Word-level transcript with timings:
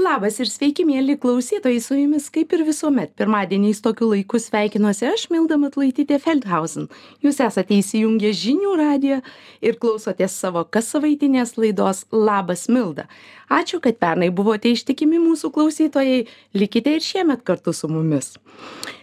labas 0.00 0.40
ir 0.40 0.48
sveiki 0.48 0.84
mieli 0.84 1.16
klausytojai 1.20 1.80
su 1.80 1.94
jumis 1.94 2.30
kaip 2.32 2.52
ir 2.56 2.64
visuomet. 2.66 3.12
Pirmadieniais 3.18 3.82
tokiu 3.84 4.08
laiku 4.10 4.40
sveikinuosi 4.40 5.06
aš 5.10 5.26
milda 5.30 5.58
matulaitytė 5.60 6.18
feldhausen. 6.24 6.88
Jūs 7.24 7.40
esate 7.44 7.76
įsijungę 7.78 8.32
žinių 8.34 8.74
radiją 8.80 9.20
ir 9.62 9.78
klausotės 9.82 10.36
savo 10.40 10.64
kassavaitinės 10.64 11.56
laidos 11.60 12.04
labas 12.12 12.66
milda. 12.68 13.06
Ačiū 13.52 13.78
kad 13.84 13.98
pernai 14.00 14.30
buvote 14.32 14.72
ištikimi 14.72 15.20
mūsų 15.20 15.52
klausytojai. 15.54 16.24
Likite 16.56 16.96
ir 16.96 17.04
šiemet 17.04 17.44
kartu 17.44 17.74
su 17.76 17.90
mumis. 17.92 18.32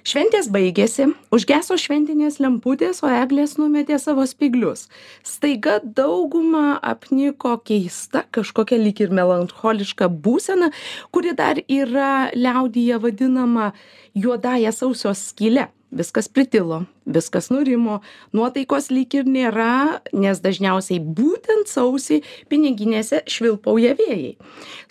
Šventės 0.02 0.48
baigėsi 0.50 1.12
užgeso 1.30 1.78
šventinės 1.78 2.40
lemputės 2.42 3.04
o 3.06 3.10
eglės 3.12 3.54
numetė 3.60 4.00
savo 4.02 4.26
spyglius. 4.26 4.88
Staiga 5.22 5.78
daugumą 5.84 6.80
apniko 6.82 7.54
keista 7.62 8.24
kažkokia 8.34 8.80
lyg 8.82 9.04
ir 9.06 9.14
melancholiška 9.14 10.10
būsena 10.10 10.72
kuri 11.12 11.34
dar 11.38 11.62
yra 11.68 12.32
liaudyje 12.36 12.98
vadinama 12.98 13.72
juodąja 14.16 14.72
sausio 14.72 15.14
skyle. 15.14 15.68
Viskas 15.92 16.30
pritilo 16.30 16.86
viskas 17.16 17.50
nurimo 17.54 18.00
nuotaikos 18.36 18.90
lyg 18.92 19.16
ir 19.16 19.30
nėra 19.30 20.02
nes 20.14 20.42
dažniausiai 20.44 21.00
būtent 21.00 21.72
sausį 21.72 22.22
piniginėse 22.52 23.22
švilpauja 23.32 23.94
vėjai. 24.00 24.34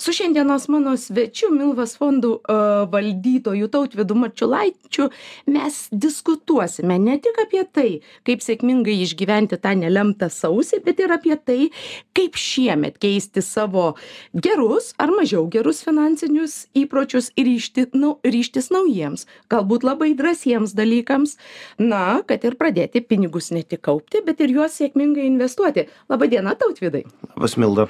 Su 0.00 0.14
šiandienos 0.16 0.68
mano 0.72 0.96
svečiu 1.00 1.50
milvos 1.52 1.96
fondų 2.00 2.32
a, 2.40 2.58
valdytoju 2.90 3.68
tautvydu 3.72 4.16
marčiulaičiu 4.22 5.10
mes 5.50 5.82
diskutuosime 5.92 6.98
ne 7.02 7.18
tik 7.20 7.42
apie 7.44 7.64
tai 7.68 7.88
kaip 8.28 8.44
sėkmingai 8.44 8.96
išgyventi 9.04 9.60
tą 9.60 9.74
nelemtą 9.82 10.30
sausį 10.32 10.80
bet 10.86 11.04
ir 11.04 11.12
apie 11.16 11.36
tai 11.36 11.60
kaip 12.16 12.40
šiemet 12.40 12.96
keisti 13.02 13.44
savo 13.44 13.92
gerus 14.32 14.94
ar 15.00 15.12
mažiau 15.12 15.44
gerus 15.52 15.84
finansinius 15.84 16.64
įpročius 16.76 17.32
ir 17.36 17.50
ryžti 17.50 17.86
nu 17.94 18.16
ryžtis 18.24 18.70
naujiems 18.74 19.26
galbūt 19.50 19.84
labai 19.86 20.12
drąsiems 20.18 20.74
dalykams. 20.78 21.36
Na 21.78 22.09
na 22.10 22.20
kad 22.26 22.44
ir 22.46 22.58
pradėti 22.60 23.02
pinigus 23.06 23.50
ne 23.54 23.62
tik 23.62 23.84
kaupti 23.86 24.24
bet 24.26 24.42
ir 24.42 24.54
juos 24.56 24.78
sėkmingai 24.80 25.26
investuoti. 25.30 25.86
Laba 26.10 26.28
diena 26.30 26.56
tautvydai. 26.58 27.04
Labas 27.36 27.58
milda 27.60 27.86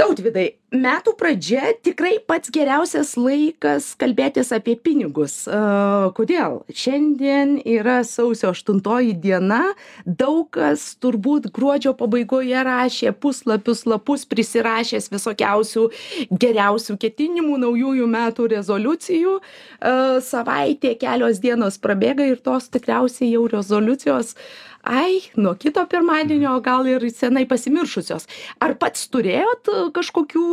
tautvydai 0.00 0.46
metų 0.70 1.12
pradžia 1.18 1.72
tikrai 1.84 2.14
pats 2.24 2.52
geriausias 2.54 3.12
laikas 3.18 3.90
kalbėtis 4.00 4.52
apie 4.54 4.76
pinigus. 4.78 5.42
A 5.50 6.10
kodėl? 6.16 6.60
Šiandien 6.72 7.56
yra 7.68 7.98
sausio 8.06 8.52
aštuntoji 8.54 9.16
diena 9.20 9.74
daug 10.06 10.46
kas 10.54 10.94
turbūt 11.02 11.50
gruodžio 11.54 11.92
pabaigoje 11.98 12.62
rašė 12.66 13.12
puslapius 13.20 13.84
lapus 13.90 14.24
prisirašęs 14.30 15.10
visokiausių 15.12 15.88
geriausių 16.30 16.96
ketinimų 17.02 17.60
naujųjų 17.66 18.08
metų 18.14 18.48
rezoliucijų. 18.54 19.36
A 19.84 19.94
savaitė 20.24 20.94
kelios 21.00 21.42
dienos 21.42 21.80
prabėga 21.82 22.30
ir 22.30 22.40
tos 22.40 22.70
tikriausiai 22.72 23.34
jau 23.34 23.44
rezoliucijos 23.50 24.36
ai 24.82 25.20
nuo 25.36 25.54
kito 25.54 25.84
pirmadienio 25.86 26.56
gal 26.64 26.86
ir 26.88 27.04
senai 27.12 27.46
pasimiršusios. 27.48 28.26
Ar 28.60 28.76
pats 28.80 29.08
turėjot 29.12 29.70
kažkokių 29.96 30.44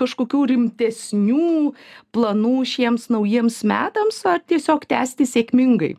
kažkokių 0.00 0.44
rimtesnių 0.52 1.72
planų 2.14 2.54
šiems 2.66 3.08
naujiems 3.14 3.62
metams 3.64 4.22
ar 4.26 4.42
tiesiog 4.46 4.86
tęsti 4.90 5.28
sėkmingai? 5.28 5.94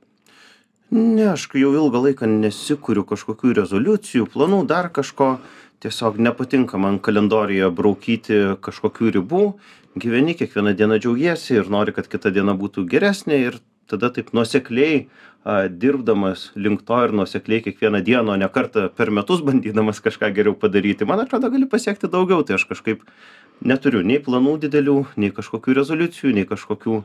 Ne 0.93 1.31
aš 1.31 1.47
jau 1.57 1.71
ilgą 1.73 2.03
laiką 2.07 2.27
nesikuriu 2.29 3.01
kažkokių 3.09 3.55
rezoliucijų 3.63 4.27
planų 4.29 4.65
dar 4.69 4.91
kažko 4.93 5.39
tiesiog 5.81 6.19
nepatinka 6.21 6.77
man 6.77 6.99
kalendoriuje 6.99 7.69
braukyti 7.73 8.39
kažkokių 8.61 9.15
ribų. 9.17 9.43
Gyveni 9.99 10.35
kiekviena 10.37 10.73
diena 10.77 10.99
džiaugiesi 11.01 11.57
ir 11.57 11.69
nori 11.69 11.93
kad 11.93 12.07
kita 12.09 12.31
diena 12.33 12.53
būtų 12.57 12.85
geresnė 12.89 13.39
ir 13.47 13.57
tada 13.89 14.09
taip 14.13 14.31
nuosekliai 14.33 15.07
dirbdamas 15.45 16.51
link 16.55 16.85
to 16.87 16.99
ir 17.03 17.11
nuosekliai 17.11 17.63
kiekvieną 17.63 17.99
dieną 18.03 18.33
o 18.33 18.37
ne 18.39 18.47
kartą 18.49 18.87
per 18.89 19.11
metus 19.11 19.41
bandydamas 19.43 19.99
kažką 19.99 20.31
geriau 20.33 20.55
padaryti. 20.55 21.05
Man 21.05 21.19
atrodo 21.19 21.49
gali 21.51 21.67
pasiekti 21.67 22.07
daugiau 22.07 22.43
tai 22.47 22.55
aš 22.55 22.65
kažkaip 22.69 23.03
neturiu 23.61 24.03
nei 24.07 24.21
planų 24.23 24.55
didelių 24.63 24.97
nei 25.19 25.31
kažkokių 25.35 25.75
rezoliucijų 25.81 26.33
nei 26.39 26.47
kažkokių 26.47 27.03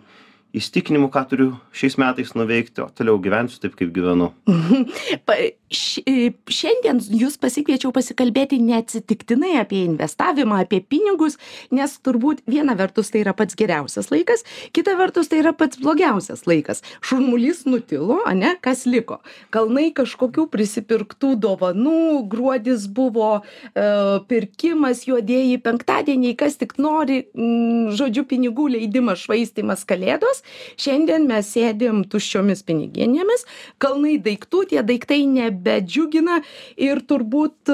įsitikinimų 0.57 1.11
ką 1.13 1.23
turiu 1.29 1.49
šiais 1.77 1.99
metais 2.01 2.33
nuveikti 2.37 2.81
o 2.81 2.89
toliau 2.89 3.19
gyvensiu 3.21 3.61
taip 3.61 3.75
kaip 3.77 3.91
gyvenu. 3.93 4.31
Pa 5.29 5.37
ši 5.69 6.33
šiandien 6.49 7.01
jus 7.13 7.37
pasikviečiau 7.41 7.93
pasikalbėti 7.93 8.57
neatsitiktinai 8.65 9.59
apie 9.61 9.83
investavimą 9.85 10.63
apie 10.63 10.81
pinigus 10.81 11.37
nes 11.75 11.99
turbūt 12.01 12.41
viena 12.49 12.73
vertus 12.79 13.13
tai 13.13 13.21
yra 13.27 13.35
pats 13.37 13.59
geriausias 13.59 14.09
laikas 14.09 14.47
kita 14.73 14.95
vertus 14.97 15.29
tai 15.29 15.43
yra 15.43 15.53
pats 15.53 15.81
blogiausias 15.83 16.47
laikas. 16.49 16.81
Šurmulys 17.05 17.67
nutilo 17.69 18.23
ane 18.29 18.55
kas 18.65 18.87
liko? 18.89 19.21
Kalnai 19.53 19.91
kažkokių 19.97 20.47
prisipirktų 20.53 21.35
dovanų 21.45 22.25
gruodis 22.33 22.89
buvo 22.89 23.43
e 23.77 23.87
pirkimas 24.33 25.05
juodieji 25.09 25.61
penktadieniai 25.61 26.37
kas 26.39 26.57
tik 26.57 26.79
nori 26.81 27.27
m 27.37 27.93
žodžiu 27.93 28.25
pinigų 28.29 28.71
leidimas 28.79 29.27
švaistymas 29.27 29.85
kalėdos 29.89 30.38
šiandien 30.81 31.27
mes 31.31 31.51
sėdim 31.55 32.05
tuščiomis 32.11 32.65
piniginėmis 32.69 33.47
kalnai 33.83 34.19
daiktų 34.23 34.65
tie 34.73 34.85
daiktai 34.87 35.25
nebedžiugina 35.31 36.43
ir 36.77 37.03
turbūt 37.09 37.73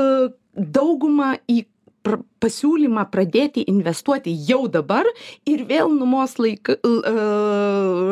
daugumą 0.55 1.35
į 1.51 1.65
pr 2.05 2.21
pasiūlymą 2.45 3.07
pradėti 3.13 3.65
investuoti 3.73 4.35
jau 4.49 4.67
dabar 4.69 5.09
ir 5.49 5.65
vėl 5.71 5.93
numos 5.93 6.37
laik 6.43 6.69
l 6.75 6.99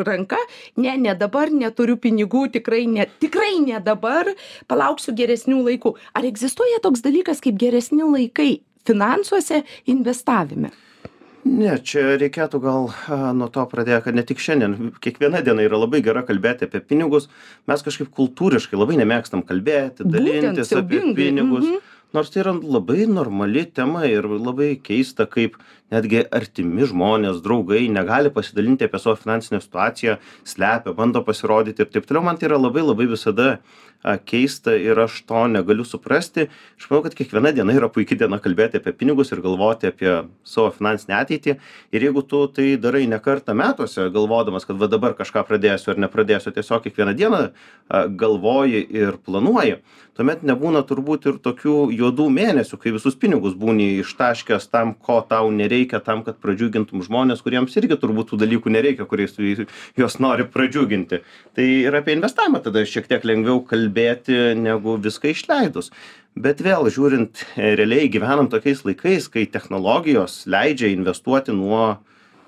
ranka 0.09 0.41
ne 0.81 0.97
ne 1.05 1.15
dabar 1.23 1.53
neturiu 1.53 1.99
pinigų 2.01 2.47
tikrai 2.57 2.87
ne 2.89 3.07
tikrai 3.25 3.59
ne 3.67 3.81
dabar 3.85 4.33
palauksiu 4.73 5.13
geresnių 5.19 5.61
laikų. 5.69 5.95
Ar 6.17 6.29
egzistuoja 6.29 6.81
toks 6.83 7.05
dalykas 7.05 7.45
kaip 7.45 7.61
geresni 7.61 8.07
laikai 8.07 8.63
finansuose 8.89 9.61
investavime 9.87 10.73
ne 11.45 11.77
čia 11.83 12.17
reikėtų 12.21 12.61
gal 12.63 12.91
nuo 13.39 13.49
to 13.53 13.65
pradėt 13.71 14.07
kad 14.07 14.19
ne 14.19 14.25
tik 14.27 14.43
šiandien 14.43 14.93
kiekviena 15.03 15.43
diena 15.45 15.65
yra 15.67 15.81
labai 15.83 16.03
gera 16.05 16.23
kalbėti 16.27 16.69
apie 16.69 16.83
pinigus. 16.85 17.29
Mes 17.71 17.83
kažkaip 17.83 18.13
kultūriškai 18.15 18.79
labai 18.79 18.99
nemėgstam 19.01 19.45
kalbėti 19.47 20.07
dalintis 20.07 20.73
apie 20.79 21.03
pinigus 21.19 21.67
nors 22.13 22.31
tai 22.31 22.43
yra 22.43 22.53
labai 22.55 23.07
normali 23.09 23.65
tema 23.79 24.05
ir 24.09 24.27
labai 24.29 24.75
keista 24.89 25.27
kaip 25.27 25.57
netgi 25.93 26.25
artimi 26.39 26.87
žmonės 26.89 27.41
draugai 27.45 27.87
negali 27.93 28.33
pasidalinti 28.33 28.89
apie 28.89 29.01
savo 29.01 29.17
finansinę 29.21 29.61
situaciją 29.65 30.19
slepia 30.53 30.95
bando 30.99 31.25
pasirodyti 31.25 31.85
ir 31.85 31.93
taip 31.93 32.09
toliau. 32.09 32.25
Man 32.29 32.41
tai 32.41 32.51
yra 32.51 32.61
labai 32.61 32.85
labai 32.85 33.09
visada 33.09 33.49
a 34.03 34.17
keista 34.19 34.75
ir 34.77 34.99
aš 34.99 35.21
to 35.27 35.47
negaliu 35.51 35.87
suprasti. 35.87 36.49
Aš 36.79 36.89
manau 36.91 37.03
kad 37.07 37.17
kiekviena 37.19 37.53
diena 37.55 37.75
yra 37.77 37.89
puiki 37.93 38.19
diena 38.19 38.41
kalbėti 38.43 38.81
apie 38.81 38.95
pinigus 38.99 39.33
ir 39.33 39.43
galvoti 39.45 39.91
apie 39.91 40.13
savo 40.45 40.71
finansinę 40.75 41.19
ateitį. 41.21 41.57
Ir 41.95 42.07
jeigu 42.09 42.25
tu 42.27 42.45
tai 42.53 42.75
darai 42.83 43.05
ne 43.11 43.21
kartą 43.23 43.55
metuose 43.59 44.09
galvodamas 44.15 44.67
kad 44.69 44.81
va 44.81 44.91
dabar 44.91 45.17
kažką 45.19 45.47
pradėsiu 45.49 45.95
ar 45.95 46.03
nepradėsiu 46.07 46.55
tiesiog 46.55 46.87
kiekvieną 46.87 47.17
dieną 47.19 47.43
a 47.89 48.07
galvoji 48.07 48.83
ir 48.91 49.19
planuoji 49.23 49.81
tuomet 50.17 50.43
nebūna 50.45 50.83
turbūt 50.85 51.27
ir 51.31 51.39
tokių 51.41 51.77
juodų 51.97 52.27
mėnesių 52.33 52.79
kai 52.81 52.93
visus 52.93 53.17
pinigus 53.17 53.55
būni 53.59 54.03
ištaškęs 54.03 54.69
tam 54.73 54.93
ko 54.93 55.21
tau 55.29 55.49
nereikia 55.55 56.03
tam 56.05 56.21
kad 56.27 56.37
pradžiugintum 56.43 57.05
žmones 57.07 57.41
kuriems 57.45 57.77
irgi 57.81 57.97
turbūt 58.01 58.33
tų 58.33 58.43
dalykų 58.43 58.73
nereikia 58.77 59.07
kuriais 59.09 59.33
tu 59.37 59.47
juos 59.97 60.19
nori 60.21 60.45
pradžiuginti. 60.45 61.23
Tai 61.57 61.69
ir 61.69 61.97
apie 61.97 62.17
investavimą 62.19 62.61
tada 62.65 62.85
šiek 62.89 63.09
tiek 63.09 63.25
lengviau 63.25 63.63
kalbėti 63.65 63.92
kalbėti 63.93 64.57
negu 64.57 64.97
viską 64.99 65.33
išleidus. 65.33 65.93
Bet 66.35 66.63
vėl 66.65 66.89
žiūrint 66.89 67.45
realiai 67.57 68.09
gyvenam 68.09 68.49
tokiais 68.49 68.85
laikais 68.85 69.29
kai 69.29 69.45
technologijos 69.47 70.47
leidžia 70.47 70.89
investuoti 70.89 71.53
nuo 71.53 71.99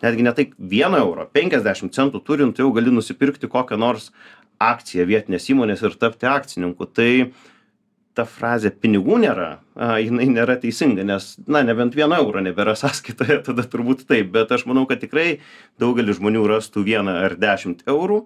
netgi 0.02 0.22
ne 0.24 0.32
tai 0.32 0.52
vieno 0.58 0.98
euro 0.98 1.28
penkiasdešim 1.32 1.90
centų 1.92 2.22
turint 2.24 2.58
jau 2.58 2.72
gali 2.72 2.90
nusipirkti 2.90 3.48
kokią 3.48 3.76
nors 3.76 4.10
akciją 4.58 5.04
vietinės 5.04 5.50
įmonės 5.50 5.82
ir 5.84 5.98
tapti 6.00 6.26
akcininku. 6.26 6.86
Tai 6.86 7.32
ta 8.14 8.24
frazė 8.24 8.70
pinigų 8.70 9.18
nėra 9.20 9.58
a 9.74 9.98
jinai 9.98 10.28
nėra 10.30 10.54
teisinga 10.62 11.02
nes 11.04 11.34
na 11.50 11.64
nebent 11.66 11.96
vieno 11.98 12.16
euro 12.16 12.40
nebėra 12.40 12.76
sąskaitoje 12.82 13.42
tada 13.44 13.68
turbūt 13.68 14.06
taip. 14.08 14.32
Bet 14.32 14.48
aš 14.48 14.64
manau 14.64 14.86
kad 14.88 15.04
tikrai 15.04 15.42
daugelis 15.78 16.16
žmonių 16.22 16.48
rastų 16.48 16.88
vieną 16.88 17.20
ar 17.26 17.36
dešimt 17.36 17.84
eurų 17.84 18.24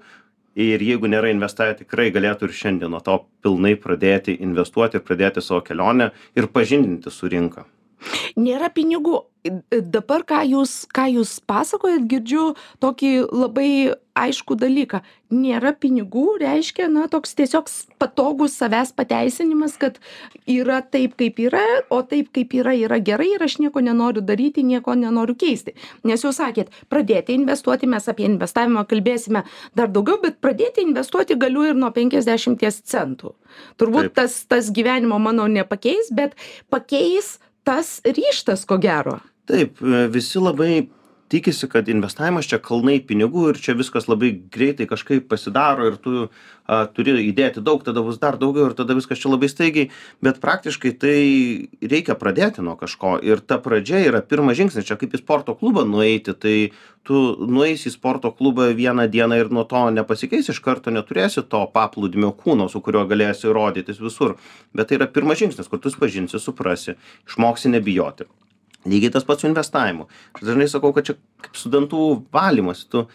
ir 0.59 0.83
jeigu 0.83 1.09
nėra 1.11 1.31
investavę 1.31 1.79
tikrai 1.83 2.11
galėtų 2.15 2.49
ir 2.49 2.55
šiandien 2.61 2.93
nuo 2.93 3.01
to 3.05 3.21
pilnai 3.45 3.77
pradėti 3.79 4.35
investuoti 4.43 4.99
ir 4.99 5.05
pradėti 5.07 5.45
savo 5.45 5.63
kelionę 5.67 6.11
ir 6.37 6.51
pažindintis 6.55 7.19
su 7.21 7.31
rinka. 7.31 7.67
Nėra 8.39 8.71
pinigų 8.75 9.23
dabar 9.71 10.25
ką 10.29 10.43
jūs 10.49 10.83
ką 10.95 11.09
jūs 11.19 11.39
pasakojat 11.49 12.07
girdžiu 12.11 12.53
tokį 12.83 13.13
labai 13.33 13.71
aiškų 14.19 14.57
dalyką. 14.59 15.01
Nėra 15.35 15.75
pinigų 15.77 16.39
reiškia 16.41 16.89
na 16.91 17.05
toks 17.13 17.35
tiesiog 17.39 17.69
patogus 18.01 18.57
savęs 18.59 18.95
pateisinimas 18.97 19.77
kad 19.81 19.99
yra 20.49 20.81
taip 20.83 21.19
kaip 21.21 21.41
yra 21.45 21.65
o 21.95 22.01
taip 22.09 22.31
kaip 22.37 22.55
yra 22.57 22.75
yra 22.79 23.01
gerai 23.05 23.29
ir 23.35 23.45
aš 23.45 23.59
nieko 23.63 23.83
nenoriu 23.85 24.25
daryti 24.25 24.65
nieko 24.67 24.97
nenoriu 24.99 25.37
keisti. 25.39 25.77
Nes 26.09 26.25
jūs 26.25 26.41
sakėt 26.41 26.73
pradėti 26.93 27.37
investuoti 27.37 27.91
mes 27.91 28.09
apie 28.11 28.27
investavimą 28.29 28.87
kalbėsime 28.89 29.45
dar 29.79 29.93
daugiau 29.93 30.21
bet 30.25 30.41
pradėti 30.45 30.87
investuoti 30.87 31.39
galiu 31.39 31.69
ir 31.69 31.79
nuo 31.79 31.93
penkiasdešimties 31.95 32.83
centų. 32.89 33.35
Turbūt 33.79 34.15
tas 34.19 34.43
tas 34.49 34.73
gyvenimo 34.75 35.21
mano 35.23 35.49
nepakeis 35.51 36.13
bet 36.15 36.39
pakeis 36.73 37.37
tas 37.69 37.99
ryžtas 38.07 38.65
ko 38.65 38.81
gero 38.81 39.19
taip 39.49 39.83
visi 40.13 40.41
labai 40.43 40.73
tikisi 41.29 41.69
kad 41.69 41.89
investavimas 41.89 42.49
čia 42.49 42.59
kalnai 42.63 42.99
pinigų 43.05 43.51
ir 43.53 43.61
čia 43.61 43.75
viskas 43.77 44.09
labai 44.09 44.31
greitai 44.53 44.89
kažkaip 44.89 45.29
pasidaro 45.29 45.89
ir 45.91 45.99
tu 46.01 46.15
a, 46.25 46.87
turi 46.93 47.15
įdėti 47.29 47.63
daug, 47.65 47.83
tada 47.85 48.03
bus 48.05 48.21
dar 48.21 48.39
daugiau 48.41 48.71
ir 48.71 48.77
tada 48.79 48.97
viskas 48.97 49.21
čia 49.21 49.33
labai 49.33 49.51
staigiai, 49.53 49.91
bet 50.25 50.41
praktiškai 50.41 50.95
tai 51.03 51.19
reikia 51.83 52.17
pradėti 52.19 52.65
nuo 52.65 52.79
kažko. 52.81 53.19
Ir 53.25 53.45
ta 53.45 53.61
pradžia 53.63 54.01
yra 54.09 54.23
pirmas 54.25 54.57
žingsnis, 54.61 54.89
čia 54.89 54.97
kaip 55.01 55.17
į 55.17 55.23
sporto 55.23 55.57
klubą 55.59 55.85
nueiti, 55.89 56.33
tai 56.33 56.57
tu 57.09 57.21
nueisi 57.45 57.91
į 57.93 57.97
sporto 57.99 58.33
klubą 58.33 58.71
vieną 58.77 59.09
dieną 59.13 59.41
ir 59.43 59.53
nuo 59.53 59.67
to 59.69 59.85
nepasikeis 59.93 60.49
iš 60.53 60.65
karto, 60.65 60.93
neturėsi 60.95 61.45
to 61.45 61.65
paplūdimio 61.77 62.33
kūno, 62.41 62.73
su 62.73 62.81
kuriuo 62.85 63.05
galėsi 63.09 63.53
rodytis 63.53 64.01
visur, 64.01 64.39
bet 64.73 64.89
tai 64.89 65.01
yra 65.01 65.13
pirmas 65.13 65.41
žingsnis, 65.41 65.69
kur 65.69 65.81
tu 65.81 65.93
pažinsi, 65.99 66.41
suprasi, 66.41 66.97
išmoksi 67.29 67.77
nebijoti 67.77 68.29
lygiai 68.89 69.15
tas 69.15 69.27
pats 69.29 69.45
su 69.45 69.51
investavimu. 69.51 70.09
Aš 70.37 70.47
dažnai 70.51 70.69
sakau 70.71 70.93
kad 70.97 71.09
čia 71.09 71.19
kaip 71.45 71.57
su 71.59 71.73
dantų 71.73 72.05
valymas. 72.35 72.87
Tu 72.91 73.07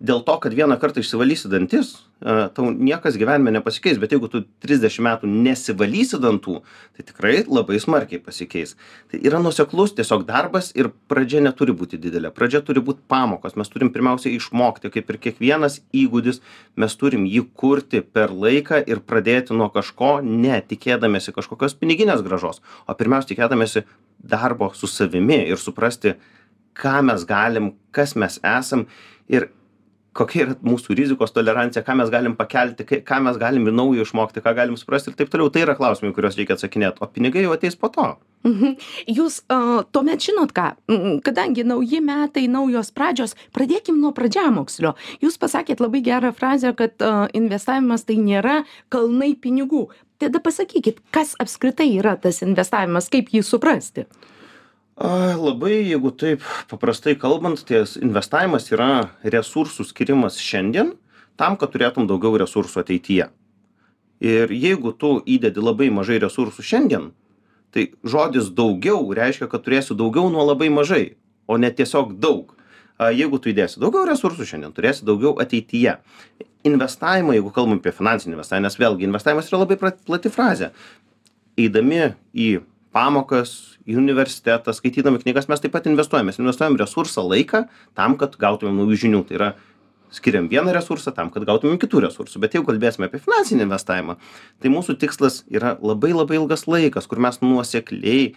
dėl 0.00 0.22
to 0.24 0.36
kad 0.40 0.54
vieną 0.56 0.78
kartą 0.80 1.02
išsivalysi 1.02 1.50
dantis 1.52 1.92
a, 2.24 2.48
tau 2.56 2.70
niekas 2.72 3.18
gyvenime 3.20 3.52
nepasikeis. 3.52 3.98
Bet 4.00 4.14
jeigu 4.14 4.30
tu 4.32 4.42
trisdešim 4.64 5.04
metų 5.04 5.28
nesivalysi 5.28 6.20
dantų 6.20 6.56
tai 6.96 7.04
tikrai 7.04 7.34
labai 7.44 7.76
smarkiai 7.82 8.22
pasikeis. 8.24 8.74
Tai 9.12 9.20
yra 9.20 9.42
nuoseklus 9.44 9.92
tiesiog 9.98 10.24
darbas 10.28 10.72
ir 10.76 10.90
pradžia 11.10 11.44
neturi 11.44 11.76
būti 11.76 12.00
didelė. 12.00 12.32
Pradžia 12.32 12.62
turi 12.64 12.82
būt 12.84 13.04
pamokos. 13.12 13.56
Mes 13.60 13.72
turim 13.72 13.92
pirmiausia 13.92 14.32
išmokti 14.32 14.92
kaip 14.94 15.12
ir 15.12 15.20
kiekvienas 15.28 15.80
įgūdis 15.92 16.40
mes 16.80 16.96
turim 17.00 17.28
jį 17.28 17.44
kurti 17.52 18.00
per 18.00 18.32
laiką 18.32 18.80
ir 18.88 19.04
pradėti 19.04 19.56
nuo 19.56 19.68
kažko 19.72 20.18
ne 20.24 20.62
tikėdamiesi 20.64 21.36
kažkokios 21.36 21.76
piniginės 21.76 22.24
grąžos 22.24 22.64
o 22.88 22.96
pirmiausia 22.96 23.34
tikėdamiesi 23.34 23.84
darbo 24.22 24.72
su 24.74 24.86
savimi 24.86 25.42
ir 25.48 25.58
suprasti 25.58 26.14
ką 26.76 27.00
mes 27.02 27.24
galim 27.26 27.72
kas 27.90 28.16
mes 28.16 28.38
esam 28.44 28.86
ir 29.28 29.50
kokia 30.16 30.42
yra 30.44 30.56
mūsų 30.66 30.94
rizikos 30.98 31.32
tolerancija 31.34 31.82
ką 31.86 31.94
mes 32.00 32.10
galim 32.10 32.34
pakelti 32.38 32.86
ką 33.06 33.20
mes 33.22 33.38
galim 33.38 33.68
ir 33.68 33.76
naujo 33.76 34.06
išmokti 34.06 34.42
ką 34.42 34.54
galim 34.58 34.78
suprasti 34.78 35.12
ir 35.12 35.18
taip 35.18 35.30
toliau. 35.30 35.52
Tai 35.52 35.62
yra 35.62 35.76
klausimai 35.78 36.10
į 36.10 36.16
kuriuos 36.16 36.38
reikia 36.38 36.56
atsakinėt 36.58 36.98
o 37.00 37.06
pinigai 37.06 37.44
jau 37.44 37.54
ateis 37.54 37.78
po 37.78 37.92
to. 37.94 38.08
Mhm. 38.48 38.76
jūs 39.06 39.42
a, 39.52 39.84
tuomet 39.92 40.24
žinot 40.24 40.54
ką? 40.56 40.70
Kadangi 41.26 41.64
nauji 41.68 42.00
metai 42.00 42.46
naujos 42.48 42.90
pradžios 42.96 43.36
pradėkim 43.54 44.00
nuo 44.00 44.14
pradžiamokslio 44.16 44.94
jūs 45.22 45.36
pasakėt 45.38 45.82
labai 45.84 46.00
gerą 46.02 46.32
frazę 46.34 46.72
kad 46.76 46.96
a, 47.04 47.28
investavimas 47.36 48.06
tai 48.08 48.16
nėra 48.16 48.62
kalnai 48.88 49.34
pinigų 49.36 49.90
tada 50.20 50.40
pasakykit 50.42 51.00
kas 51.14 51.34
apskritai 51.40 51.88
yra 51.98 52.16
tas 52.20 52.42
investavimas 52.44 53.10
kaip 53.12 53.32
jį 53.34 53.42
suprasti? 53.46 54.06
Labai 55.00 55.78
jeigu 55.88 56.12
taip 56.12 56.44
paprastai 56.68 57.14
kalbant 57.16 57.62
ties 57.64 57.96
investavimas 57.96 58.68
yra 58.72 59.08
resursų 59.24 59.86
skyrimas 59.88 60.36
šiandien 60.36 60.92
tam 61.40 61.56
kad 61.56 61.72
turėtum 61.72 62.04
daugiau 62.04 62.36
resursų 62.36 62.82
ateityje. 62.82 63.30
Ir 64.20 64.52
jeigu 64.52 64.92
tu 64.92 65.16
įdedi 65.24 65.64
labai 65.64 65.88
mažai 65.88 66.20
resursų 66.20 66.64
šiandien 66.72 67.10
tai 67.72 67.92
žodis 68.04 68.50
daugiau 68.52 69.00
reiškia 69.14 69.48
kad 69.48 69.64
turėsi 69.64 69.96
daugiau 69.96 70.28
nuo 70.28 70.44
labai 70.44 70.68
mažai 70.74 71.16
o 71.50 71.56
ne 71.56 71.70
tiesiog 71.70 72.14
daug. 72.22 72.54
Jeigu 73.00 73.40
tu 73.40 73.48
įdėsi 73.48 73.80
daugiau 73.80 74.04
resursų 74.04 74.44
šiandien 74.44 74.74
turėsi 74.76 75.06
daugiau 75.08 75.32
ateityje 75.40 75.96
investavimą 76.66 77.36
jeigu 77.36 77.52
kalbam 77.54 77.80
apie 77.80 77.92
finansinį 77.96 78.36
investavimą 78.36 78.68
nes 78.68 78.78
vėlgi 78.80 79.08
investavimas 79.08 79.48
yra 79.50 79.62
labai 79.62 79.78
plati 79.80 80.32
frazė. 80.32 80.70
Eidami 81.60 82.12
į 82.34 82.50
pamokas 82.94 83.78
į 83.88 83.96
universitetą 84.00 84.74
skaitydami 84.74 85.22
knygas 85.22 85.48
mes 85.50 85.62
taip 85.62 85.74
pat 85.74 85.88
investuojam. 85.90 86.28
Mes 86.30 86.40
investuojam 86.40 86.78
resursą 86.80 87.24
laiką 87.26 87.64
tam 87.98 88.16
kad 88.20 88.36
gautumėm 88.40 88.80
naujų 88.82 89.00
žinių. 89.06 89.22
Tai 89.28 89.38
yra 89.38 89.50
skiriam 90.14 90.48
vieną 90.50 90.74
resursą 90.74 91.14
tam 91.14 91.30
kad 91.30 91.46
gautumėm 91.46 91.78
kitų 91.80 92.04
resursų. 92.06 92.42
Bet 92.42 92.56
jeigu 92.56 92.68
kalbėsime 92.68 93.08
apie 93.08 93.22
finansinį 93.22 93.66
investavimą 93.68 94.18
tai 94.60 94.72
mūsų 94.72 94.98
tikslas 95.00 95.42
yra 95.50 95.76
labai 95.80 96.12
labai 96.14 96.40
ilgas 96.40 96.66
laikas 96.70 97.08
kur 97.10 97.22
mes 97.22 97.40
nuosekliai 97.44 98.32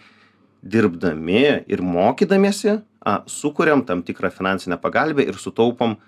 dirbdami 0.64 1.44
ir 1.68 1.82
mokydamiesi 1.84 2.78
a 3.04 3.20
sukuriam 3.28 3.84
tam 3.84 4.02
tikrą 4.06 4.30
finansinę 4.32 4.78
pagalvę 4.80 5.26
ir 5.26 5.36
sutaupom 5.36 5.98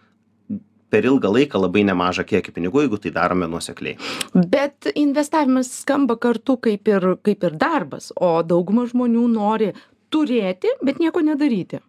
per 0.90 1.06
ilgą 1.08 1.32
laiką 1.34 1.60
labai 1.60 1.82
nemažą 1.88 2.26
kiekį 2.28 2.54
pinigų 2.56 2.84
jeigu 2.84 3.00
tai 3.02 3.12
darome 3.14 3.48
nuosekliai. 3.50 3.96
Bet 4.34 4.90
investavimas 4.94 5.72
skamba 5.82 6.18
kartu 6.20 6.58
kaip 6.62 6.88
ir 6.90 7.08
kaip 7.26 7.44
ir 7.48 7.58
darbas 7.60 8.12
o 8.16 8.38
dauguma 8.46 8.86
žmonių 8.90 9.26
nori 9.34 9.72
turėti 10.12 10.72
bet 10.86 11.02
nieko 11.02 11.24
nedaryti. 11.26 11.82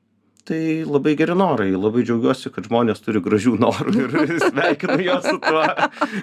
Tai 0.48 0.60
labai 0.88 1.18
geri 1.20 1.36
norai. 1.36 1.74
Labai 1.76 2.06
džiaugiuosi 2.08 2.54
kad 2.56 2.70
žmonės 2.70 3.02
turi 3.04 3.20
gražių 3.24 3.58
norų 3.60 3.96
ir 4.06 4.14
sveikinu 4.46 5.02
juos 5.04 5.26
su 5.28 5.42
tuo. 5.44 5.66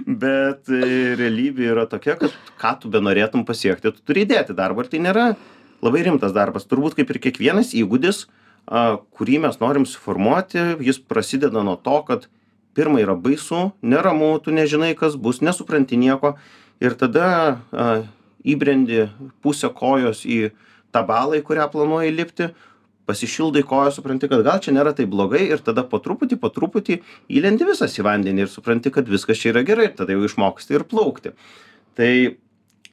Bet 0.09 0.71
e, 0.73 1.13
realybė 1.21 1.69
yra 1.75 1.85
tokia 1.91 2.17
kad 2.21 2.33
ką 2.61 2.73
tu 2.81 2.93
benorėtum 2.93 3.45
pasiekti 3.45 3.93
tu 3.93 4.01
turi 4.01 4.25
įdėti 4.25 4.57
darbo 4.57 4.81
ir 4.81 4.89
tai 4.89 5.03
nėra 5.05 5.35
labai 5.85 6.07
rimtas 6.09 6.33
darbas. 6.33 6.65
Turbūt 6.65 6.97
kaip 6.97 7.13
ir 7.13 7.21
kiekvienas 7.29 7.77
įgūdis 7.77 8.25
kurį 8.65 9.43
mes 9.45 9.61
norim 9.61 9.85
suformuoti 9.85 10.63
jis 10.81 10.99
prasideda 10.99 11.63
nuo 11.63 11.77
to 11.77 11.99
kad 12.09 12.29
pirma 12.75 13.01
yra 13.03 13.15
baisu 13.15 13.71
neramu 13.83 14.35
tu 14.43 14.55
nežinai 14.55 14.95
kas 14.99 15.17
bus 15.17 15.41
nesupranti 15.41 15.97
nieko. 16.01 16.35
Ir 16.83 16.99
tada 16.99 17.61
a 17.73 17.89
įbrendi 18.45 19.09
pusę 19.43 19.71
kojos 19.73 20.25
į 20.29 20.53
tą 20.93 21.03
balą 21.09 21.41
į 21.41 21.45
kurią 21.47 21.69
planuoji 21.73 22.15
lipti 22.15 22.51
pasišildai 23.09 23.65
kojas 23.69 23.99
supranti 23.99 24.29
kad 24.31 24.45
gal 24.47 24.61
čia 24.65 24.73
nėra 24.73 24.95
taip 24.97 25.11
blogai 25.13 25.43
ir 25.49 25.61
tada 25.65 25.85
po 25.89 26.01
truputį 26.01 26.39
po 26.41 26.51
truputį 26.53 27.01
įlendi 27.29 27.67
visas 27.69 27.97
į 27.99 28.07
vandenį 28.07 28.47
ir 28.47 28.53
supranti 28.53 28.93
kad 28.95 29.09
viskas 29.11 29.41
čia 29.41 29.53
yra 29.53 29.65
gerai 29.67 29.91
ir 29.91 29.97
tada 29.99 30.17
jau 30.17 30.25
išmoksti 30.25 30.77
ir 30.77 30.87
plaukti. 30.89 31.35
Tai 31.99 32.11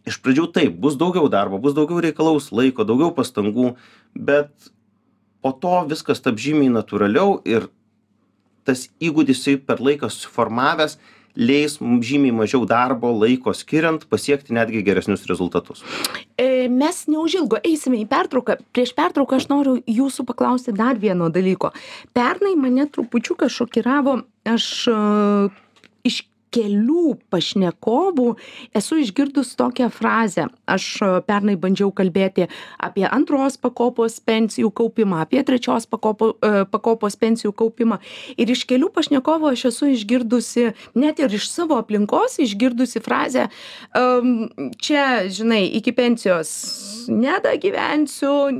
iš 0.07 0.19
pradžių 0.23 0.47
taip 0.55 0.77
bus 0.83 0.97
daugiau 0.99 1.29
darbo 1.31 1.61
bus 1.61 1.75
daugiau 1.77 2.01
reikalaus 2.03 2.51
laiko 2.51 2.87
daugiau 2.87 3.13
pastangų 3.15 3.75
bet 4.15 4.51
po 5.41 5.53
to 5.63 5.77
viskas 5.89 6.23
taps 6.23 6.43
žymiai 6.43 6.73
natūraliau 6.73 7.39
ir 7.47 7.69
tas 8.67 8.87
įgūdis 9.01 9.41
jisai 9.41 9.57
per 9.65 9.81
laiką 9.83 10.09
susiformavęs 10.11 10.97
leis 11.35 11.77
mum 11.79 12.01
žymiai 12.03 12.33
mažiau 12.35 12.65
darbo 12.67 13.11
laiko 13.15 13.53
skiriant 13.55 14.03
pasiekti 14.11 14.53
netgi 14.55 14.83
geresnius 14.83 15.25
rezultatus. 15.29 15.83
E, 16.35 16.67
mes 16.67 17.05
neužilgo. 17.07 17.61
Eisime 17.63 18.01
į 18.01 18.07
pertrauką. 18.11 18.57
Prieš 18.75 18.93
pertrauką 18.97 19.39
aš 19.39 19.47
noriu 19.51 19.77
jūsų 19.87 20.25
paklausti 20.27 20.75
dar 20.75 20.99
vieno 20.99 21.29
dalyko. 21.31 21.71
Pernai 22.13 22.55
mane 22.59 22.87
trupučiuką 22.91 23.49
šokiravo 23.51 24.19
aš 24.51 24.67
kelių 26.51 27.15
pašnekovų 27.31 28.27
esu 28.77 28.99
išgirdus 29.01 29.53
tokią 29.59 29.89
frazę. 29.93 30.47
Aš 30.69 30.87
pernai 31.27 31.55
bandžiau 31.59 31.91
kalbėti 31.95 32.47
apie 32.81 33.05
antros 33.07 33.57
pakopos 33.61 34.19
pensijų 34.19 34.71
kaupimą 34.75 35.21
apie 35.23 35.43
trečios 35.47 35.87
pakopo 35.89 36.33
e, 36.33 36.65
pakopos 36.71 37.17
pensijų 37.19 37.53
kaupimą. 37.63 38.01
Ir 38.35 38.51
iš 38.51 38.65
kelių 38.69 38.91
pašnekovų 38.95 39.53
aš 39.53 39.65
esu 39.71 39.91
išgirdusi 39.95 40.71
net 40.99 41.23
ir 41.23 41.33
iš 41.39 41.49
savo 41.51 41.79
aplinkos 41.79 42.39
išgirdusi 42.43 43.01
frazę 43.03 43.47
am 43.97 44.49
čia 44.81 45.27
žinai 45.31 45.63
iki 45.79 45.93
pensijos 45.95 46.51
nedagyvensiu 47.11 48.51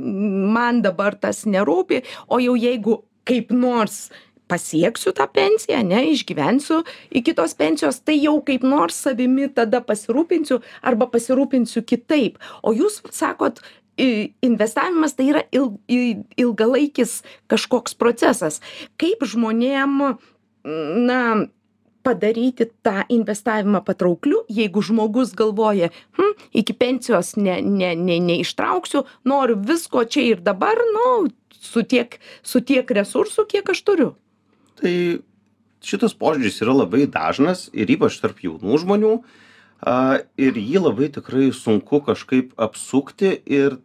man 0.54 0.82
dabar 0.84 1.16
tas 1.18 1.44
nerūpi 1.46 2.02
o 2.28 2.40
jau 2.42 2.56
jeigu 2.58 3.00
kaip 3.28 3.52
nors 3.54 4.08
pasieksiu 4.52 5.14
tą 5.16 5.26
pensiją 5.32 5.80
ane 5.80 6.04
išgyvensiu 6.12 6.82
iki 7.20 7.34
tos 7.38 7.56
pensijos 7.58 8.02
tai 8.04 8.18
jau 8.20 8.38
kaip 8.44 8.66
nors 8.68 8.98
savimi 9.06 9.48
tada 9.56 9.80
pasirūpinsiu 9.84 10.60
arba 10.82 11.08
pasirūpinsiu 11.14 11.84
kitaip. 11.88 12.36
O 12.62 12.74
jūs 12.76 13.00
sakot 13.10 13.62
i 14.00 14.32
investavimas 14.44 15.16
tai 15.16 15.30
yra 15.32 15.42
il 15.52 15.72
i 15.88 16.16
ilgalaikis 16.40 17.22
kažkoks 17.52 17.96
procesas. 17.96 18.60
Kaip 19.00 19.24
žmonėm 19.32 19.98
na 21.08 21.20
padaryti 22.02 22.66
tą 22.82 23.02
investavimą 23.08 23.82
patraukliu 23.86 24.42
jeigu 24.50 24.82
žmogus 24.82 25.34
galvoja 25.38 25.90
hm 26.18 26.32
iki 26.52 26.74
pensijos 26.74 27.36
ne 27.36 27.60
ne 27.62 27.94
ne 27.94 28.18
neištrauksiu 28.28 29.04
noriu 29.24 29.56
visko 29.70 30.04
čia 30.04 30.22
ir 30.32 30.40
dabar 30.40 30.82
nu 30.96 31.30
su 31.50 31.82
tiek 31.82 32.18
su 32.42 32.60
tiek 32.60 32.90
resursų 32.90 33.46
kiek 33.54 33.70
aš 33.70 33.82
turiu 33.86 34.10
tai 34.82 34.96
šitas 35.82 36.14
požiūris 36.18 36.60
yra 36.64 36.74
labai 36.82 37.06
dažnas 37.10 37.68
ir 37.74 37.90
ypač 37.94 38.18
tarp 38.22 38.42
jaunų 38.44 38.82
žmonių 38.84 39.14
a, 39.18 39.94
ir 40.38 40.58
jį 40.58 40.82
labai 40.84 41.10
tikrai 41.14 41.50
sunku 41.56 42.02
kažkaip 42.06 42.52
apsukti 42.60 43.34
ir 43.46 43.78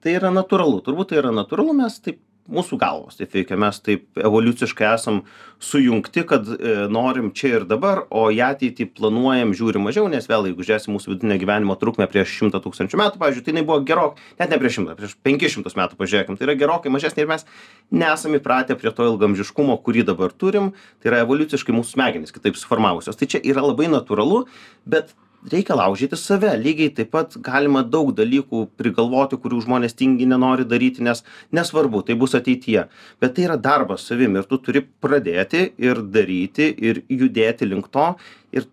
tai 0.00 0.16
yra 0.16 0.32
natūralu. 0.32 0.80
Turbūt 0.84 1.12
tai 1.12 1.20
yra 1.22 1.32
natūralu 1.36 1.76
mes 1.82 2.00
taip 2.00 2.20
mūsų 2.50 2.78
galvos. 2.80 3.18
Taip 3.20 3.34
veikia 3.34 3.58
mes 3.60 3.80
taip 3.84 4.20
evoliuciškai 4.20 4.88
esam 4.90 5.22
sujungti 5.60 6.24
kad 6.26 6.48
e, 6.48 6.74
norim 6.88 7.30
čia 7.36 7.60
ir 7.60 7.66
dabar 7.68 8.04
o 8.08 8.26
į 8.32 8.40
ateitį 8.46 8.86
planuojam 8.96 9.52
žiūrim 9.56 9.84
mažiau 9.84 10.08
nes 10.10 10.24
vėl 10.28 10.48
jeigu 10.48 10.64
žiūrėsim 10.64 10.94
mūsų 10.96 11.12
vidutinę 11.12 11.36
gyvenimo 11.42 11.76
trukmę 11.80 12.08
prieš 12.10 12.32
šimtą 12.38 12.62
tūkstančių 12.64 13.00
metų 13.00 13.20
pavyzdžiui 13.20 13.44
tai 13.44 13.54
jinai 13.54 13.66
buvo 13.68 13.80
gerok 13.84 14.20
net 14.40 14.54
ne 14.54 14.60
prieš 14.62 14.78
šimtą 14.78 14.96
prieš 14.96 15.16
penkis 15.26 15.54
šimtus 15.54 15.76
metų 15.76 16.00
pažiūrėkim 16.00 16.40
tai 16.40 16.48
yra 16.48 16.56
gerokai 16.62 16.92
mažesnė 16.94 17.26
ir 17.26 17.32
mes 17.34 17.44
nesam 17.92 18.36
įpratę 18.40 18.78
prie 18.80 18.92
to 18.96 19.08
ilgaamžiškumo 19.12 19.76
kurį 19.84 20.06
dabar 20.08 20.32
turim 20.32 20.72
tai 21.02 21.12
yra 21.12 21.24
evoliuciškai 21.26 21.76
mūsų 21.76 21.98
smegenys 21.98 22.32
kitaip 22.32 22.56
suformavusios. 22.56 23.20
Tai 23.20 23.28
čia 23.28 23.42
yra 23.44 23.66
labai 23.66 23.90
natūralu 23.92 24.46
bet 24.88 25.12
reikia 25.48 25.76
laužyti 25.76 26.16
save. 26.16 26.52
Lygiai 26.58 26.92
taip 26.94 27.10
pat 27.14 27.36
galima 27.44 27.82
daug 27.82 28.12
dalykų 28.16 28.66
prigalvoti 28.80 29.38
kurių 29.40 29.62
žmonės 29.64 29.96
tingi 29.96 30.28
nenori 30.28 30.66
daryti 30.68 31.04
nes 31.04 31.24
nesvarbu 31.56 32.02
tai 32.06 32.16
bus 32.20 32.36
ateityje. 32.38 32.86
Bet 33.20 33.36
tai 33.36 33.46
yra 33.48 33.56
darbas 33.56 34.06
savim 34.08 34.36
ir 34.36 34.48
tu 34.48 34.58
turi 34.58 34.84
pradėti 34.84 35.70
ir 35.78 36.02
daryti 36.02 36.70
ir 36.76 37.04
judėti 37.08 37.68
link 37.68 37.88
to. 37.92 38.14
Ir 38.52 38.68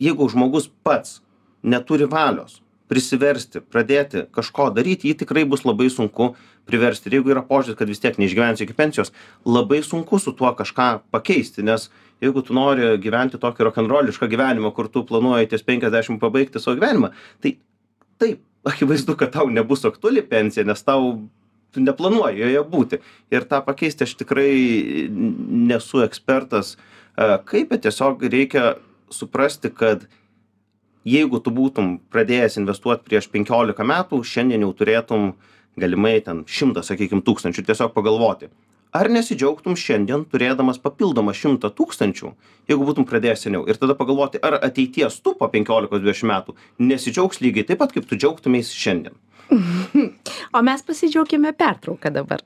jeigu 0.00 0.28
žmogus 0.32 0.70
pats 0.84 1.20
neturi 1.62 2.08
valios 2.08 2.60
prisiversti 2.86 3.60
pradėti 3.60 4.26
kažko 4.34 4.68
daryti 4.74 5.10
jį 5.10 5.20
tikrai 5.24 5.42
bus 5.48 5.64
labai 5.66 5.88
sunku 5.90 6.34
priversti. 6.70 7.10
Ir 7.10 7.18
jeigu 7.18 7.34
yra 7.34 7.42
požiūris 7.46 7.78
kad 7.78 7.90
vis 7.90 8.02
tiek 8.02 8.18
neišgyvensi 8.20 8.66
iki 8.66 8.76
pensijos 8.78 9.12
labai 9.44 9.82
sunku 9.82 10.20
su 10.22 10.32
tuo 10.38 10.52
kažką 10.54 10.90
pakeisti 11.14 11.66
nes 11.66 11.90
jeigu 12.24 12.42
tu 12.42 12.56
nori 12.56 12.94
gyventi 13.02 13.40
tokį 13.40 13.68
rokenrolišką 13.68 14.28
gyvenimą 14.32 14.72
kur 14.76 14.88
tu 14.92 15.04
planuoji 15.08 15.50
ties 15.52 15.64
penkiasdešim 15.66 16.20
pabaigti 16.22 16.62
savo 16.62 16.78
gyvenimą 16.80 17.12
tai 17.44 17.56
taip 18.20 18.40
akivaizdu 18.66 19.16
kad 19.16 19.34
tau 19.34 19.50
nebus 19.52 19.84
aktuali 19.84 20.24
pensija 20.26 20.64
nes 20.66 20.82
tau 20.82 21.16
tu 21.76 21.84
neplanuoji 21.84 22.40
joje 22.40 22.62
būti. 22.72 23.00
Ir 23.34 23.46
tą 23.50 23.60
pakeisti 23.66 24.06
aš 24.06 24.14
tikrai 24.22 24.52
nesu 25.10 26.00
ekspertas. 26.06 26.76
E, 26.76 27.36
kaip 27.48 27.72
bet 27.72 27.84
tiesiog 27.86 28.24
reikia 28.32 28.76
suprasti 29.12 29.70
kad 29.70 30.06
jeigu 31.06 31.40
tu 31.42 31.52
būtum 31.54 31.98
pradėjęs 32.12 32.58
investuot 32.62 33.04
prieš 33.06 33.28
penkiolika 33.32 33.86
metų 33.86 34.22
šiandien 34.26 34.64
jau 34.66 34.72
turėtum 34.78 35.34
galimai 35.78 36.16
ten 36.24 36.42
šimtą 36.48 36.82
sakykim 36.86 37.22
tūkstančių 37.22 37.66
tiesiog 37.68 37.92
pagalvoti 37.94 38.48
ar 38.96 39.10
nesidžiaugtum 39.12 39.76
šiandien 39.76 40.24
turėdamas 40.32 40.80
papildomą 40.82 41.34
šimtą 41.36 41.70
tūkstančių 41.76 42.32
jeigu 42.70 42.86
būtum 42.88 43.06
pradėjęs 43.08 43.46
seniau? 43.46 43.64
Ir 43.68 43.78
tada 43.80 43.96
pagalvoti 43.98 44.40
ar 44.42 44.58
ateities 44.58 45.20
tu 45.22 45.34
po 45.38 45.48
penkiolikos 45.52 46.02
dvidešim 46.02 46.30
metų 46.32 46.56
nesidžiaugs 46.82 47.42
lygiai 47.44 47.66
taip 47.68 47.82
pat 47.82 47.94
kaip 47.94 48.08
tu 48.08 48.18
džiaugtumeis 48.18 48.74
šiandien? 48.74 49.16
O 50.56 50.62
mes 50.64 50.82
pasidžiaukime 50.82 51.52
pertrauka 51.54 52.10
dabar. 52.10 52.40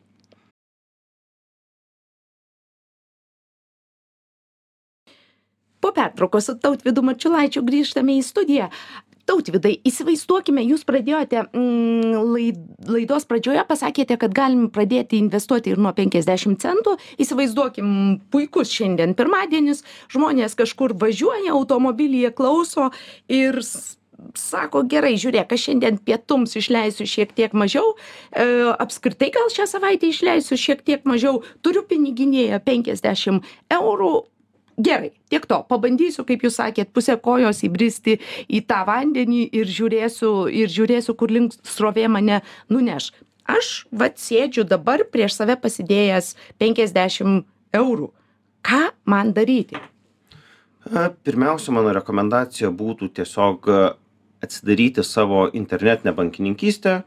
Po 5.80 5.92
pertraukos 5.96 6.50
su 6.50 6.56
tautvydu 6.60 7.04
marčiulaičiu 7.06 7.62
grįžtame 7.64 8.18
į 8.18 8.24
studiją 8.26 8.68
tautvydai 9.30 9.76
įsivaizduokime 9.86 10.64
jūs 10.66 10.82
pradėjote 10.88 11.44
mm, 11.46 12.16
lai 12.32 12.48
laidos 12.90 13.26
pradžioje 13.30 13.62
pasakėte 13.68 14.18
kad 14.20 14.34
galim 14.34 14.68
pradėti 14.74 15.20
investuoti 15.20 15.74
ir 15.74 15.80
nuo 15.82 15.92
penkiasdešim 15.96 16.56
centų. 16.60 16.96
Įsivaizduokim 17.22 17.92
puikus 18.32 18.72
šiandien 18.74 19.14
pirmadienis 19.18 19.84
žmonės 20.12 20.58
kažkur 20.58 20.96
važiuoja 21.00 21.54
automobilyje 21.54 22.34
klauso 22.36 22.90
ir 23.30 23.60
sako 24.36 24.82
gerai 24.90 25.14
žiūrėk 25.20 25.54
aš 25.54 25.68
šiandien 25.68 26.00
pietums 26.04 26.56
išleisiu 26.58 27.06
šiek 27.08 27.32
tiek 27.36 27.54
mažiau 27.56 27.94
e, 27.94 28.44
apskritai 28.76 29.30
gal 29.34 29.48
šią 29.52 29.66
savaitę 29.70 30.10
išleisiu 30.10 30.58
šiek 30.60 30.84
tiek 30.84 31.06
mažiau 31.08 31.40
turiu 31.64 31.86
piniginėje 31.88 32.60
penkiasdešim 32.66 33.40
eurų 33.78 34.12
gerai 34.82 35.12
tiek 35.32 35.46
to. 35.46 35.60
Pabandysiu 35.68 36.24
kaip 36.28 36.44
jūs 36.46 36.58
sakėt 36.60 36.92
puse 36.96 37.16
kojos 37.22 37.62
įbristi 37.66 38.18
į 38.48 38.62
tą 38.68 38.82
vandenį 38.88 39.42
ir 39.60 39.70
žiūrėsiu 39.78 40.32
ir 40.62 40.72
žiūrėsiu 40.72 41.16
kur 41.18 41.32
link 41.32 41.56
srovė 41.66 42.08
mane 42.08 42.40
nuneš. 42.72 43.12
Aš 43.50 43.86
vat 43.90 44.20
sėdžiu 44.22 44.64
dabar 44.68 45.02
prieš 45.10 45.40
save 45.40 45.56
pasidėjęs 45.60 46.34
penkiasdešim 46.60 47.40
eurų. 47.74 48.10
Ką 48.66 48.82
man 49.08 49.32
daryti? 49.34 49.78
Pirmiausia 51.24 51.72
mano 51.76 51.92
rekomendacija 51.96 52.70
būtų 52.72 53.10
tiesiog 53.20 53.68
atsidaryti 54.40 55.04
savo 55.04 55.48
internetinę 55.52 56.14
bankininkystę 56.16 57.02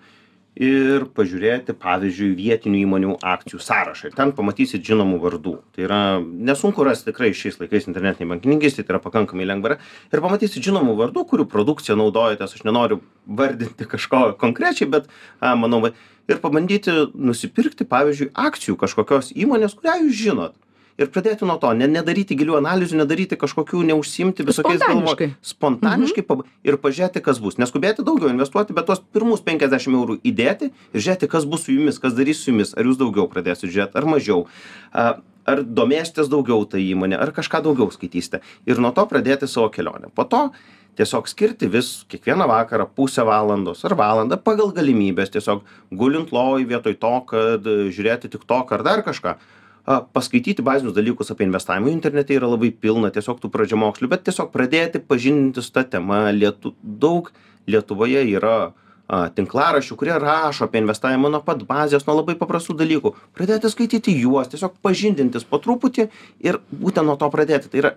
ir 0.59 1.05
pažiūrėti 1.17 1.73
pavyzdžiui 1.81 2.33
vietinių 2.37 2.81
įmonių 2.83 3.15
akcijų 3.25 3.59
sąrašą. 3.63 4.09
Ir 4.09 4.17
ten 4.17 4.33
pamatysit 4.37 4.85
žinomų 4.85 5.19
vardų. 5.23 5.55
Tai 5.73 5.85
yra 5.87 5.99
nesunku 6.21 6.85
rast 6.85 7.07
tikrai 7.07 7.31
šiais 7.37 7.57
laikais 7.61 7.89
internetinėj 7.89 8.29
bankininkystėj 8.35 8.85
tai 8.85 8.95
yra 8.95 9.01
pakankamai 9.03 9.47
lengva. 9.49 9.79
Ir 10.13 10.23
pamatysit 10.23 10.65
žinomų 10.65 10.97
vardų 10.99 11.25
kurių 11.31 11.47
produkcija 11.49 11.97
naudojatės. 11.97 12.53
Aš 12.57 12.65
nenoriu 12.67 13.01
vardinti 13.25 13.87
kažko 13.89 14.33
konkrečiai 14.41 14.89
bet 14.93 15.09
a 15.41 15.55
manau 15.57 15.81
va 15.87 15.93
ir 16.29 16.39
pabandyti 16.43 16.93
nusipirkti 17.13 17.87
pavyzdžiui 17.89 18.31
akcijų 18.37 18.77
kažkokios 18.79 19.33
įmonės 19.35 19.75
kurią 19.79 19.97
jūs 20.05 20.19
žinot 20.21 20.62
ir 20.97 21.09
pradėti 21.13 21.47
nuo 21.47 21.57
to 21.61 21.71
ne 21.77 21.87
nedaryti 21.89 22.37
gilių 22.37 22.57
analizių 22.59 22.99
nedaryti 23.01 23.37
kažkokių 23.39 23.83
neužsiimti 23.89 24.45
visokiais 24.47 24.83
galvo 24.83 25.15
spontaniškai. 25.41 26.25
Pab 26.27 26.45
ir 26.65 26.77
pažiūrėti 26.81 27.23
kas 27.25 27.41
bus. 27.43 27.59
Neskubėti 27.61 28.05
daugiau 28.05 28.31
investuoti 28.33 28.75
bet 28.75 28.89
tuos 28.89 29.01
pirmus 29.15 29.43
penkiasdešim 29.45 29.97
eurų 29.99 30.19
įdėti 30.25 30.71
ir 30.71 31.05
žiūrėti 31.05 31.31
kas 31.31 31.47
bus 31.49 31.65
su 31.67 31.75
jumis 31.75 32.01
kas 32.01 32.15
darys 32.17 32.43
su 32.43 32.51
jumis. 32.53 32.75
Ar 32.77 32.89
jūs 32.89 32.99
daugiau 33.01 33.27
pradėsit 33.31 33.71
žiūrėt 33.73 33.97
ar 33.99 34.09
mažiau? 34.09 34.45
A 34.93 35.15
ar 35.43 35.59
domėsitės 35.67 36.29
daugiau 36.31 36.63
ta 36.69 36.79
įmone 36.79 37.17
ar 37.19 37.33
kažką 37.35 37.63
daugiau 37.65 37.89
skaitysite? 37.91 38.39
Ir 38.69 38.79
nuo 38.79 38.93
to 38.95 39.03
pradėti 39.09 39.49
savo 39.51 39.67
kelionę. 39.73 40.07
Po 40.15 40.23
to 40.23 40.45
tiesiog 40.97 41.27
skirti 41.27 41.67
vis 41.73 42.03
kiekvieną 42.11 42.47
vakarą 42.47 42.85
pusę 42.95 43.25
valandos 43.25 43.83
ar 43.85 43.95
valandą 43.97 44.37
pagal 44.37 44.71
galimybes 44.75 45.33
tiesiog 45.33 45.63
gulint 45.91 46.31
lovoj 46.31 46.67
vietoj 46.69 46.95
to 47.01 47.13
kad 47.31 47.65
žiūrėti 47.65 48.29
tiktoką 48.35 48.77
ar 48.77 48.85
dar 48.85 49.03
kažką 49.05 49.35
a 49.85 49.99
paskaityti 50.01 50.63
bazinius 50.63 50.95
dalykus 50.95 51.31
apie 51.33 51.47
investavimą. 51.47 51.91
Internete 51.91 52.37
yra 52.37 52.47
labai 52.47 52.71
pilna 52.71 53.11
tiesiog 53.11 53.41
tų 53.43 53.51
pradžiamokslių 53.51 54.09
bet 54.13 54.23
tiesiog 54.29 54.53
pradėti 54.53 55.01
pažindintis 55.03 55.67
ta 55.75 55.83
tema 55.83 56.29
lietu 56.31 56.73
daug 56.83 57.31
lietuvoje 57.67 58.23
yra 58.31 58.71
a 59.13 59.27
tinklaraščių 59.35 59.97
kurie 59.99 60.15
rašo 60.19 60.69
apie 60.69 60.79
investavimą 60.79 61.29
nuo 61.33 61.41
pat 61.43 61.65
bazės 61.67 62.07
nuo 62.07 62.15
labai 62.21 62.37
paprastų 62.39 62.77
dalykų. 62.79 63.11
Pradėti 63.35 63.71
skaityti 63.71 64.15
juos 64.21 64.47
tiesiog 64.53 64.79
pažindintis 64.81 65.43
po 65.43 65.59
truputį 65.59 66.07
ir 66.47 66.61
būtent 66.71 67.09
nuo 67.09 67.19
to 67.19 67.27
pradėti. 67.33 67.67
Tai 67.67 67.83
yra 67.83 67.93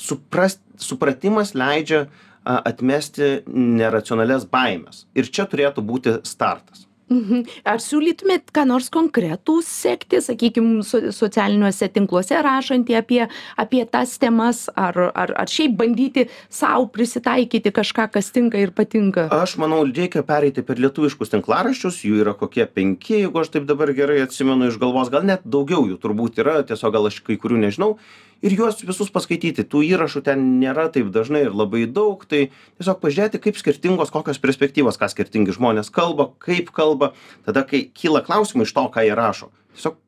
suprast 0.00 0.62
supratimas 0.80 1.52
leidžia 1.52 2.06
a 2.48 2.62
atmesti 2.70 3.42
neracionalias 3.52 4.46
baimes 4.48 5.04
ir 5.12 5.28
čia 5.28 5.44
turėtų 5.50 5.84
būti 5.84 6.20
startas 6.24 6.87
mhm. 7.10 7.44
Ar 7.68 7.82
siūlytumėt 7.82 8.52
ką 8.54 8.64
nors 8.68 8.88
konkretų 8.94 9.58
sekti 9.66 10.20
sakykim 10.24 10.82
so 10.86 11.00
socialiniuose 11.14 11.88
tinkluose 11.94 12.38
rašantį 12.44 12.98
apie 12.98 13.22
apie 13.56 13.84
tas 13.90 14.16
temas? 14.18 14.66
Ar 14.76 14.96
ar 15.14 15.34
ar 15.44 15.48
šiaip 15.50 15.76
bandyti 15.78 16.28
sau 16.48 16.86
prisitaikyti 16.92 17.72
kažką 17.74 18.08
kas 18.12 18.30
tinka 18.34 18.60
ir 18.60 18.72
patinka? 18.76 19.28
Aš 19.34 19.58
manau 19.60 19.82
reikia 19.86 20.22
pereiti 20.26 20.62
per 20.62 20.80
lietuviškus 20.80 21.34
tinklaraščius 21.34 22.04
jų 22.04 22.22
yra 22.24 22.36
kokie 22.38 22.66
penki 22.66 23.22
jeigu 23.22 23.42
aš 23.42 23.52
taip 23.56 23.68
dabar 23.68 23.92
gerai 23.96 24.22
atsimenu 24.24 24.68
iš 24.68 24.78
galvos 24.80 25.12
gal 25.12 25.26
net 25.26 25.44
daugiau 25.44 25.86
jų 25.88 25.98
turbūt 26.02 26.40
yra 26.42 26.62
tiesiog 26.66 26.96
gal 26.96 27.10
aš 27.10 27.20
kai 27.26 27.38
kurių 27.40 27.60
nežinau 27.66 27.96
ir 28.42 28.54
juos 28.58 28.82
visus 28.86 29.12
paskaityti. 29.14 29.66
Tų 29.66 29.82
įrašų 29.92 30.22
ten 30.26 30.44
nėra 30.62 30.88
taip 30.94 31.12
dažnai 31.14 31.44
ir 31.46 31.54
labai 31.54 31.86
daug 31.86 32.24
tai 32.28 32.48
tiesiog 32.78 33.00
pažiūrėti 33.02 33.42
kaip 33.42 33.60
skirtingos 33.60 34.12
kokios 34.14 34.40
perspektyvos 34.42 35.00
ką 35.00 35.10
skirtingi 35.12 35.54
žmonės 35.56 35.92
kalba 35.94 36.30
kaip 36.42 36.72
kalba. 36.74 37.12
Tada 37.46 37.64
kai 37.68 37.86
kyla 37.94 38.24
klausimų 38.26 38.68
iš 38.68 38.76
to 38.76 38.86
ką 38.94 39.06
jie 39.06 39.16
rašo 39.18 39.50
tiesiog 39.74 39.98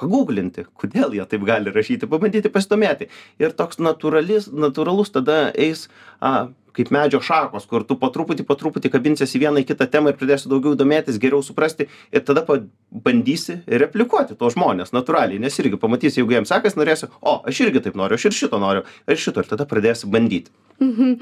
paguglinti 0.00 0.64
kodėl 0.80 1.12
jie 1.16 1.26
taip 1.28 1.44
gali 1.48 1.72
rašyti 1.74 2.08
pabandyti 2.10 2.52
pasidomėti. 2.52 3.10
Ir 3.42 3.54
toks 3.56 3.80
natūralis 3.82 4.48
natūralus 4.52 5.12
tada 5.12 5.50
eis 5.52 5.88
a 6.20 6.48
kaip 6.76 6.92
medžio 6.94 7.20
šakos 7.24 7.66
kur 7.70 7.84
tu 7.88 7.96
po 8.00 8.10
truputį 8.14 8.46
po 8.48 8.56
truputį 8.60 8.92
kabinsies 8.92 9.34
į 9.36 9.42
vieną 9.44 9.64
į 9.64 9.68
kitą 9.72 9.88
temą 9.90 10.12
ir 10.12 10.18
pradėsi 10.20 10.50
daugiau 10.52 10.76
domėtis 10.78 11.20
geriau 11.22 11.42
suprasti 11.46 11.88
ir 12.12 12.24
tada 12.26 12.44
bandysi 12.90 13.60
replikuoti 13.82 14.38
tuos 14.38 14.56
žmones 14.56 14.94
natūraliai 14.96 15.42
nes 15.42 15.60
irgi 15.62 15.80
pamatysi 15.80 16.22
jeigu 16.22 16.38
jiem 16.38 16.48
sekasi 16.48 16.80
norėsi 16.80 17.10
o 17.20 17.40
aš 17.46 17.62
irgi 17.66 17.86
taip 17.86 18.00
noriu 18.00 18.18
aš 18.18 18.30
ir 18.30 18.40
šito 18.42 18.62
noriu 18.62 18.86
ir 19.06 19.20
šito 19.20 19.44
ir 19.44 19.52
tada 19.54 19.68
pradėsi 19.68 20.10
bandyti 20.10 20.50
Mhm. 20.80 21.18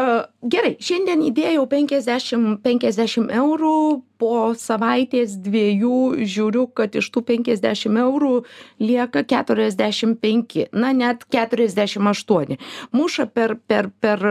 Uh, 0.00 0.24
gerai, 0.48 0.72
šiandien 0.80 1.20
įdėjau 1.28 1.66
50, 1.68 2.62
50 2.64 3.28
eurų, 3.36 3.72
po 4.20 4.52
savaitės 4.58 5.36
dviejų 5.44 6.24
žiūriu, 6.24 6.66
kad 6.76 6.96
iš 6.96 7.10
tų 7.14 7.22
50 7.30 8.00
eurų 8.02 8.32
lieka 8.82 9.22
45, 9.28 10.66
na 10.72 10.92
net 10.96 11.26
48. 11.32 12.56
Muša 12.96 13.28
per, 13.32 13.56
per, 13.68 13.90
per, 14.00 14.24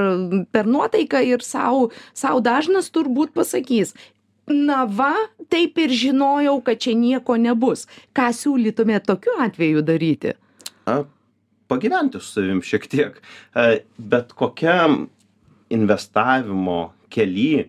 per 0.51 0.69
nuotaiką 0.69 1.21
ir 1.25 1.45
savo 1.45 1.89
sau 2.13 2.41
dažnas 2.43 2.91
turbūt 2.93 3.35
pasakys, 3.37 3.95
na 4.47 4.85
va, 4.85 5.13
taip 5.49 5.77
ir 5.81 5.93
žinojau, 5.93 6.59
kad 6.65 6.81
čia 6.81 6.93
nieko 6.97 7.37
nebus. 7.41 7.85
Ką 8.15 8.29
siūlytumėte 8.35 9.09
tokiu 9.09 9.37
atveju 9.41 9.81
daryti? 9.85 10.35
A, 10.85 11.01
pagyventi 11.71 12.21
su 12.21 12.39
savim 12.39 12.61
šiek 12.65 12.85
tiek. 12.89 13.21
E, 13.57 13.81
bet 13.97 14.33
kokiam 14.37 15.07
investavimo 15.73 16.93
kely 17.09 17.65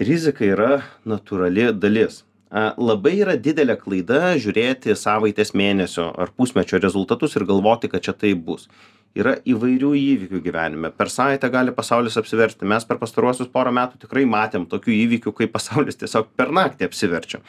rizika 0.00 0.44
yra 0.46 0.80
natūrali 1.08 1.70
dalis. 1.76 2.22
E, 2.50 2.62
labai 2.80 3.18
yra 3.20 3.36
didelė 3.36 3.76
klaida 3.80 4.34
žiūrėti 4.40 4.96
savaitės 4.96 5.52
mėnesio 5.54 6.08
ar 6.16 6.32
pusmečio 6.36 6.80
rezultatus 6.82 7.36
ir 7.36 7.46
galvoti, 7.48 7.90
kad 7.92 8.04
čia 8.06 8.16
tai 8.16 8.32
bus 8.34 8.68
yra 9.18 9.34
įvairių 9.48 9.90
įvykių 9.98 10.40
gyvenime. 10.44 10.90
Per 10.94 11.10
savaitę 11.10 11.50
gali 11.50 11.72
pasaulis 11.74 12.16
apsiversti. 12.20 12.66
Mes 12.68 12.84
per 12.86 13.00
pastaruosius 13.00 13.50
porą 13.50 13.72
metų 13.74 13.98
tikrai 14.04 14.22
matėm 14.28 14.68
tokių 14.70 14.92
įvykių 14.94 15.32
kai 15.36 15.48
pasaulis 15.50 15.98
tiesiog 15.98 16.28
per 16.38 16.52
naktį 16.54 16.86
apsiverčia. 16.86 17.40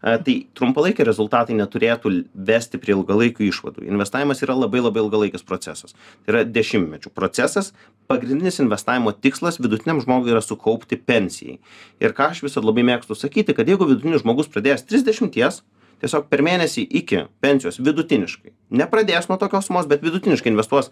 A, 0.00 0.16
tai 0.24 0.36
trumpalaikiai 0.56 1.04
rezultatai 1.08 1.56
neturėtų 1.58 2.14
vesti 2.48 2.80
prie 2.80 2.94
ilgalaikių 2.96 3.48
išvadų. 3.50 3.84
Investavimas 3.90 4.40
yra 4.46 4.56
labai 4.56 4.80
labai 4.80 5.04
ilgalaikis 5.04 5.44
procesas. 5.44 5.92
Tai 6.24 6.34
yra 6.34 6.44
dešimtmečių 6.48 7.12
procesas. 7.12 7.74
Pagrindinis 8.10 8.62
investavimo 8.64 9.12
tikslas 9.12 9.60
vidutiniam 9.60 10.00
žmogui 10.00 10.32
yra 10.32 10.40
sukaupti 10.44 10.96
pensijai. 10.96 11.58
Ir 12.00 12.16
ką 12.16 12.32
aš 12.32 12.46
visad 12.46 12.64
labai 12.64 12.86
mėgstu 12.88 13.18
sakyti 13.18 13.54
kad 13.56 13.68
jeigu 13.68 13.88
vidutinis 13.90 14.24
žmogus 14.24 14.48
pradėjęs 14.48 14.88
trisdešimties 14.88 15.60
tiesiog 16.02 16.28
per 16.30 16.42
mėnesį 16.46 16.86
iki 17.00 17.24
pensijos 17.44 17.80
vidutiniškai. 17.82 18.54
Nepradės 18.80 19.28
nuo 19.30 19.38
tokios 19.40 19.68
sumos 19.68 19.88
bet 19.90 20.04
vidutiniškai 20.04 20.52
investuos 20.52 20.90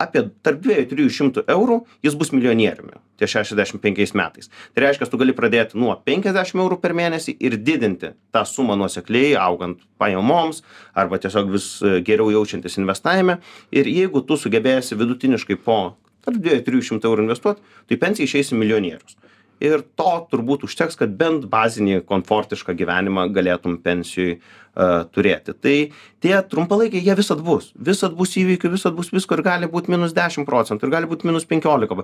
apie 0.00 0.24
tarp 0.44 0.60
dviejų 0.64 0.86
trijų 0.90 1.12
šimtų 1.16 1.44
eurų 1.52 1.78
jis 2.04 2.16
bus 2.18 2.32
milijonieriumi 2.34 3.00
ties 3.20 3.30
šešiasdešim 3.30 3.80
penkiais 3.82 4.14
metais. 4.18 4.50
Tai 4.74 4.86
reiškias 4.86 5.10
tu 5.12 5.20
gali 5.20 5.34
pradėti 5.36 5.78
nuo 5.78 5.94
penkiasdešim 6.06 6.62
eurų 6.64 6.80
per 6.82 6.94
mėnesį 6.98 7.36
ir 7.38 7.58
didinti 7.60 8.14
tą 8.34 8.44
sumą 8.48 8.76
nuosekliai 8.80 9.36
augant 9.38 9.82
pajamoms 10.02 10.62
arba 10.98 11.20
tiesiog 11.22 11.52
vis 11.52 11.68
geriau 12.06 12.32
jaučiantis 12.34 12.80
investavime. 12.80 13.38
Ir 13.70 13.90
jeigu 13.90 14.24
tu 14.26 14.38
sugebėsi 14.40 14.98
vidutiniškai 14.98 15.60
po 15.62 15.80
tarp 16.24 16.38
dviejų 16.38 16.64
trijų 16.66 16.88
šimtų 16.90 17.10
eurų 17.10 17.28
investuot 17.28 17.62
tu 17.62 17.94
į 17.96 18.02
pensiją 18.02 18.30
išeisi 18.30 18.58
milijonierius 18.58 19.18
ir 19.62 19.84
to 19.98 20.12
turbūt 20.32 20.66
užteks 20.66 20.98
kad 21.00 21.14
bent 21.18 21.46
bazinį 21.52 22.02
komfortišką 22.08 22.74
gyvenimą 22.78 23.28
galėtum 23.34 23.78
pensijoj 23.84 24.36
a, 24.36 25.04
turėti. 25.14 25.54
Tai 25.54 25.76
tie 26.24 26.34
trumpalaikiai 26.52 27.04
jie 27.04 27.16
visad 27.18 27.42
bus. 27.46 27.70
Visad 27.76 28.16
bus 28.18 28.36
įvykių 28.40 28.72
visad 28.76 28.96
bus 28.98 29.12
visko 29.14 29.38
ir 29.38 29.46
gali 29.46 29.70
būt 29.70 29.90
minus 29.92 30.16
dešim 30.16 30.48
procentų 30.48 30.88
ir 30.88 30.96
gali 30.96 31.10
būt 31.10 31.26
minus 31.28 31.48
penkiolika 31.48 32.02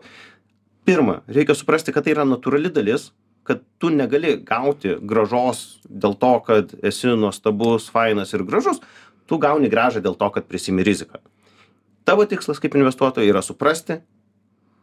pirma 0.88 1.20
reikia 1.28 1.52
suprasti 1.52 1.92
kad 1.92 2.06
tai 2.06 2.14
yra 2.14 2.24
natūrali 2.24 2.70
dalis 2.72 3.10
kad 3.48 3.60
tu 3.80 3.90
negali 3.92 4.34
gauti 4.44 4.94
grąžos 5.10 5.60
dėl 5.88 6.14
to 6.22 6.30
kad 6.46 6.72
esi 6.90 7.12
nuostabus 7.16 7.88
fainas 7.92 8.32
ir 8.36 8.44
gražus. 8.48 8.80
Tu 9.28 9.36
gauni 9.40 9.68
grąžą 9.72 10.02
dėl 10.04 10.16
to 10.20 10.28
kad 10.32 10.48
prisiimi 10.48 10.84
riziką. 10.84 11.20
Tavo 12.08 12.24
tikslas 12.28 12.60
kaip 12.60 12.76
investuotojo 12.76 13.28
yra 13.28 13.42
suprasti 13.44 13.98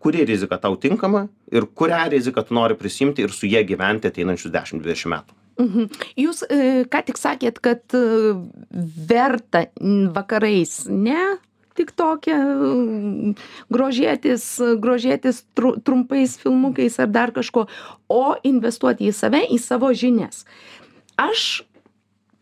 kuri 0.05 0.27
rizika 0.29 0.59
tau 0.61 0.77
tinkama 0.77 1.25
ir 1.51 1.65
kurią 1.81 2.03
riziką 2.13 2.45
tu 2.45 2.57
nori 2.57 2.77
prisiimti 2.77 3.25
ir 3.25 3.33
su 3.33 3.49
ja 3.49 3.65
gyventi 3.65 4.13
ateinančius 4.13 4.53
dešim 4.53 4.83
dvidešim 4.83 5.17
metų 5.17 5.41
Mhm. 5.55 5.87
Jūs 6.19 6.43
e, 6.51 6.83
ką 6.91 7.01
tik 7.07 7.19
sakėt, 7.19 7.61
kad 7.63 7.95
e, 7.95 8.35
verta 9.07 9.65
vakarais 10.15 10.81
ne 10.91 11.37
tik 11.75 11.91
tokia 11.95 12.37
grožėtis, 13.71 14.43
grožėtis 14.79 15.41
tru, 15.55 15.73
trumpais 15.83 16.37
filmukais 16.39 16.95
ar 17.03 17.09
dar 17.11 17.33
kažko, 17.35 17.65
o 18.11 18.23
investuoti 18.47 19.09
į 19.09 19.15
save, 19.15 19.43
į 19.51 19.59
savo 19.59 19.91
žinias. 19.91 20.45
Aš 21.19 21.65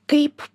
kaip 0.10 0.46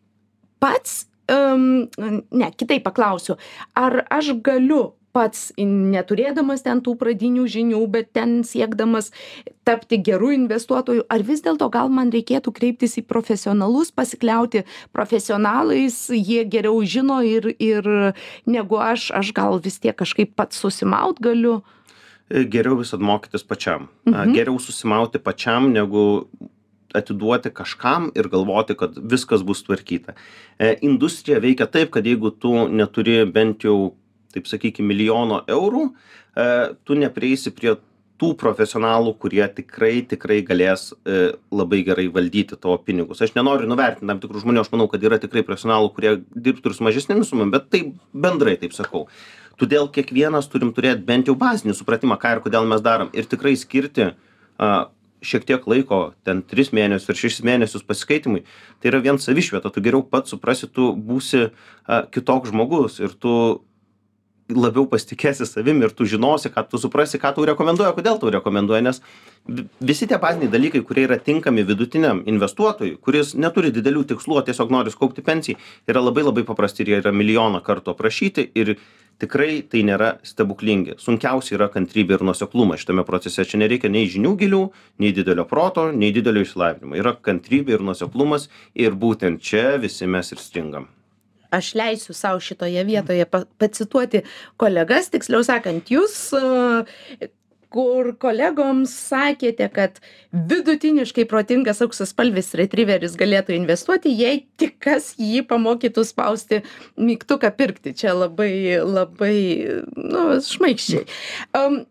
pats, 0.62 1.08
um, 1.30 1.88
ne, 1.90 2.50
kitaip 2.54 2.86
paklausiu, 2.86 3.34
ar 3.74 4.04
aš 4.14 4.36
galiu 4.46 4.97
pats 5.12 5.52
neturėdamas 5.58 6.64
ten 6.66 6.82
tų 6.84 6.94
pradinių 7.00 7.46
žinių 7.50 7.80
bet 7.92 8.10
ten 8.16 8.42
siekdamas 8.46 9.10
tapti 9.68 9.98
geru 10.04 10.30
investuotoju 10.34 11.06
ar 11.12 11.24
vis 11.26 11.42
dėlto 11.44 11.70
gal 11.72 11.90
man 11.92 12.12
reikėtų 12.14 12.52
kreiptis 12.56 12.98
į 13.00 13.06
profesionalus 13.08 13.92
pasikliauti 13.94 14.64
profesionalais 14.96 15.96
jie 16.12 16.44
geriau 16.44 16.82
žino 16.84 17.22
ir 17.24 17.50
ir 17.56 17.88
negu 18.46 18.80
aš 18.82 19.10
aš 19.22 19.32
gal 19.36 19.58
vis 19.64 19.80
tiek 19.82 19.96
kažkaip 19.96 20.36
pats 20.36 20.60
susimaut 20.60 21.20
galiu 21.24 21.60
e, 22.28 22.44
geriau 22.44 22.78
visad 22.82 23.00
mokytis 23.00 23.44
pačiam 23.44 23.88
mhm. 24.06 24.36
geriau 24.36 24.60
susimauti 24.62 25.18
pačiam 25.18 25.72
negu 25.72 26.06
atiduoti 26.94 27.50
kažkam 27.52 28.10
ir 28.16 28.28
galvoti, 28.32 28.76
kad 28.78 28.96
viskas 28.96 29.42
bus 29.44 29.62
tvarkyta. 29.64 30.14
E, 30.58 30.74
industrija 30.82 31.40
veikia 31.44 31.66
taip, 31.68 31.90
kad 31.92 32.06
jeigu 32.06 32.30
tu 32.30 32.52
neturi 32.68 33.24
bent 33.28 33.64
jau 33.64 33.92
taip 34.38 34.48
sakykim 34.50 34.88
milijono 34.88 35.42
eurų 35.50 35.84
e, 35.90 36.48
tu 36.86 36.96
neprieisi 36.98 37.52
prie 37.54 37.76
tų 38.18 38.32
profesionalų 38.38 39.14
kurie 39.22 39.44
tikrai 39.54 40.00
tikrai 40.10 40.40
galės 40.46 40.90
e, 41.06 41.32
labai 41.54 41.82
gerai 41.86 42.08
valdyti 42.14 42.58
tavo 42.58 42.76
pinigus. 42.82 43.22
Aš 43.22 43.36
nenoriu 43.36 43.68
nuvertint 43.70 44.10
tam 44.10 44.22
tikrų 44.22 44.42
žmonių 44.42 44.64
aš 44.64 44.72
manau 44.74 44.88
kad 44.90 45.04
yra 45.06 45.20
tikrai 45.22 45.44
profesionalų 45.46 45.92
kurie 45.94 46.14
dirbtų 46.34 46.72
ir 46.72 46.78
su 46.78 46.86
mažesnėmis 46.86 47.30
sumomis 47.30 47.54
bet 47.54 47.68
taip 47.74 47.92
bendrai 48.12 48.56
taip 48.58 48.74
sakau. 48.76 49.06
Todėl 49.58 49.90
kiekvienas 49.94 50.50
turim 50.50 50.70
turėt 50.74 51.02
bent 51.06 51.30
jau 51.30 51.34
bazinį 51.38 51.74
supratimą 51.78 52.18
ką 52.18 52.36
ir 52.36 52.44
kodėl 52.44 52.66
mes 52.70 52.82
darom 52.82 53.10
ir 53.14 53.26
tikrai 53.30 53.54
skirti 53.58 54.12
a 54.58 54.88
šiek 55.22 55.46
tiek 55.46 55.64
laiko 55.66 56.12
ten 56.26 56.42
tris 56.46 56.70
mėnesius 56.74 57.10
ar 57.10 57.18
šešis 57.18 57.44
mėnesius 57.46 57.86
pasiskaitymui 57.86 58.44
tai 58.78 58.92
yra 58.92 59.00
vien 59.02 59.18
savišvieta 59.18 59.70
tu 59.74 59.82
geriau 59.82 60.04
pats 60.06 60.34
suprasi 60.34 60.68
tu 60.70 60.92
būsi 60.94 61.48
a 61.86 62.04
kitoks 62.06 62.52
žmogus 62.52 63.00
ir 63.02 63.14
tu 63.18 63.32
labiau 64.48 64.86
pasitikėsi 64.88 65.46
savim 65.46 65.82
ir 65.82 65.92
tu 65.96 66.06
žinosi 66.08 66.50
ką 66.52 66.64
tu 66.70 66.80
suprasi 66.80 67.20
ką 67.20 67.34
tau 67.36 67.44
rekomenduoja 67.48 67.92
kodėl 67.96 68.20
tau 68.20 68.30
rekomenduoja 68.32 68.80
nes 68.84 69.02
visi 69.80 70.08
tie 70.08 70.18
baziniai 70.20 70.52
dalykai 70.52 70.80
kurie 70.88 71.04
yra 71.08 71.18
tinkami 71.20 71.66
vidutiniam 71.68 72.22
investuotojui 72.24 72.96
kuris 73.04 73.34
neturi 73.34 73.72
didelių 73.74 74.06
tikslų 74.12 74.40
o 74.40 74.44
tiesiog 74.48 74.72
nori 74.72 74.94
sukaupti 74.94 75.24
pensijai 75.24 75.58
yra 75.88 76.04
labai 76.04 76.24
labai 76.24 76.46
paprasti 76.48 76.84
ir 76.84 76.94
jie 76.94 77.02
yra 77.02 77.12
milijoną 77.12 77.60
kartų 77.66 77.92
aprašyti 77.92 78.48
ir 78.54 78.78
tikrai 79.18 79.62
tai 79.66 79.82
nėra 79.86 80.12
stebuklingi. 80.26 80.94
Sunkiausia 81.02 81.56
yra 81.56 81.68
kantrybė 81.74 82.18
ir 82.18 82.26
nuoseklumas 82.28 82.84
šitame 82.84 83.04
procese. 83.08 83.42
Čia 83.42 83.58
nereikia 83.64 83.90
nei 83.90 84.06
žinių 84.10 84.36
gilių 84.38 84.60
nei 85.02 85.10
didelio 85.16 85.46
proto 85.50 85.88
nei 85.90 86.12
didelio 86.14 86.44
išsilavinimo. 86.46 86.94
Yra 86.98 87.16
kantrybė 87.18 87.76
ir 87.78 87.88
nuoseklumas 87.90 88.46
ir 88.78 88.94
būtent 88.94 89.42
čia 89.42 89.74
visi 89.82 90.06
mes 90.06 90.32
ir 90.32 90.44
stringam 90.44 90.88
aš 91.54 91.72
leisiu 91.78 92.14
sau 92.16 92.36
šitoje 92.40 92.84
vietoje 92.84 93.24
pa 93.28 93.44
pacituoti 93.58 94.24
kolegas 94.60 95.10
tiksliau 95.12 95.44
sakant 95.46 95.90
jūs 95.92 96.16
e, 96.36 97.28
kur 97.72 98.14
kolegoms 98.20 98.92
sakėte 99.10 99.68
kad 99.72 100.00
vidutiniškai 100.32 101.26
protingas 101.28 101.82
auksaspalvis 101.84 102.54
retriveris 102.58 103.16
galėtų 103.20 103.56
investuoti 103.58 104.14
jei 104.16 104.46
tik 104.60 104.78
kas 104.84 105.12
jį 105.20 105.44
pamokytų 105.48 106.04
spausti 106.08 106.62
mygtuką 106.96 107.52
pirkti. 107.56 107.94
Čia 107.96 108.16
labai 108.16 108.80
labai 108.80 109.36
nu 109.96 110.24
šmaikščiai. 110.44 111.04
Um, 111.56 111.82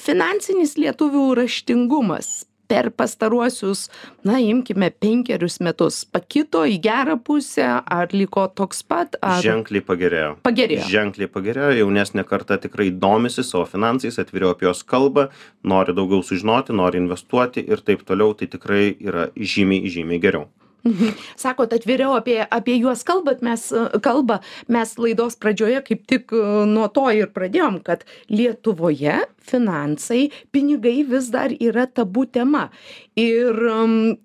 finansinis 0.00 0.76
lietuvių 0.80 1.30
raštingumas 1.40 2.46
per 2.68 2.90
pastaruosius 2.90 3.86
na 4.26 4.38
imkime 4.42 4.90
penkerius 4.90 5.58
metus. 5.64 6.02
Pakito 6.04 6.64
į 6.66 6.78
gerą 6.84 7.16
pusę 7.22 7.66
ar 7.80 8.12
liko 8.12 8.46
toks 8.48 8.82
pat 8.86 9.18
ar 9.22 9.42
ženkliai 9.44 9.84
pagerėjo. 9.86 10.34
Pagerėjo. 10.46 10.88
Ženkliai 10.90 11.30
pagerėjo. 11.32 11.72
Jaunesnė 11.82 12.26
karta 12.28 12.60
tikrai 12.62 12.90
domisi 12.90 13.44
savo 13.46 13.64
finansais 13.70 14.20
atviriau 14.22 14.54
apie 14.54 14.68
juos 14.68 14.84
kalba 14.86 15.28
nori 15.62 15.96
daugiau 15.96 16.22
sužinoti 16.26 16.76
nori 16.76 17.02
investuoti 17.02 17.64
ir 17.66 17.84
taip 17.86 18.06
toliau. 18.06 18.34
Tai 18.36 18.50
tikrai 18.52 18.84
yra 19.00 19.30
žymiai 19.36 19.90
žymiai 19.92 20.22
geriau. 20.22 20.48
Sakot, 21.42 21.72
atviriau 21.72 22.14
apie, 22.16 22.38
apie 22.42 22.76
juos 22.80 23.04
kalbat, 23.06 23.42
mes 23.44 23.68
kalba, 24.04 24.40
mes 24.72 24.94
laidos 25.00 25.38
pradžioje 25.40 25.82
kaip 25.86 26.06
tik 26.10 26.34
e, 26.34 26.42
nuo 26.68 26.88
to 26.92 27.06
ir 27.14 27.30
pradėjom, 27.34 27.80
kad 27.86 28.06
Lietuvoje 28.32 29.18
finansai, 29.46 30.30
pinigai 30.54 31.00
vis 31.08 31.30
dar 31.34 31.54
yra 31.54 31.86
tabu 31.86 32.26
tema. 32.26 32.68
Ir 33.18 33.60
um, 33.70 34.16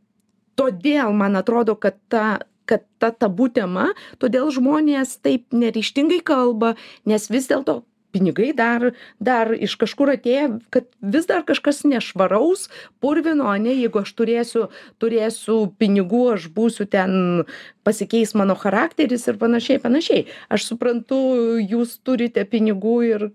todėl 0.59 1.13
man 1.17 1.37
atrodo, 1.39 1.77
kad 1.79 1.99
ta 2.11 2.39
kad 2.71 2.85
ta 3.03 3.09
tabu 3.11 3.49
tema, 3.51 3.89
todėl 4.21 4.47
žmonės 4.53 5.17
taip 5.25 5.49
neryštingai 5.51 6.21
kalba, 6.23 6.75
nes 7.09 7.25
vis 7.27 7.49
dėlto 7.49 7.81
pinigai 8.11 8.51
dar 8.57 8.91
dar 9.19 9.53
iš 9.55 9.77
kažkur 9.81 10.13
atėję 10.15 10.47
kad 10.73 10.87
vis 11.01 11.27
dar 11.29 11.45
kažkas 11.47 11.83
nešvaraus 11.87 12.67
purvino 13.03 13.49
ane 13.51 13.73
jeigu 13.73 14.03
aš 14.03 14.13
turėsiu 14.19 14.67
turėsiu 15.01 15.59
pinigų 15.81 16.23
aš 16.35 16.49
būsiu 16.55 16.87
ten 16.91 17.45
pasikeis 17.83 18.35
mano 18.37 18.55
charakteris 18.55 19.27
ir 19.27 19.39
panašiai 19.41 19.81
panašiai. 19.81 20.25
Aš 20.53 20.69
suprantu 20.71 21.21
jūs 21.61 21.97
turite 22.05 22.45
pinigų 22.45 22.97
ir 23.07 23.29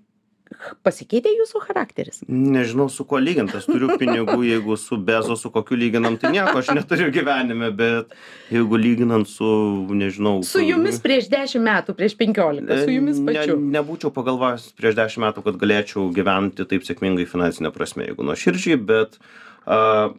pasikeitė 0.87 1.33
jūsų 1.35 1.63
charakteris? 1.67 2.21
Nežinau 2.29 2.89
su 2.93 3.07
kuo 3.09 3.19
lygint. 3.23 3.55
Aš 3.57 3.67
turiu 3.69 3.97
pinigų 4.01 4.39
jeigu 4.47 4.77
su 4.81 4.99
bezosu 4.99 5.51
kokiu 5.55 5.79
lyginam 5.79 6.19
tai 6.21 6.33
nieko 6.35 6.61
aš 6.61 6.73
neturiu 6.77 7.09
gyvenime 7.15 7.71
bet 7.77 8.15
jeigu 8.53 8.81
lyginant 8.81 9.29
su 9.31 9.49
nežinau 9.91 10.41
su 10.47 10.63
jumis 10.65 11.01
prieš 11.03 11.31
dešim 11.33 11.65
metų 11.67 11.97
prieš 11.99 12.17
penkiolika 12.21 12.83
su 12.83 12.93
jumis 12.95 13.23
pačiu. 13.27 13.57
ne 13.59 13.79
nebūčiau 13.79 14.13
pagalvojęs 14.15 14.71
prieš 14.79 14.99
dešim 14.99 15.27
metų 15.27 15.45
kad 15.47 15.59
galėčiau 15.63 16.07
gyventi 16.15 16.69
taip 16.69 16.87
sėkmingai 16.87 17.27
finansine 17.29 17.73
prasme 17.75 18.07
jeigu 18.09 18.27
nuoširdžiai 18.27 18.79
bet 18.93 19.19
a 19.67 20.15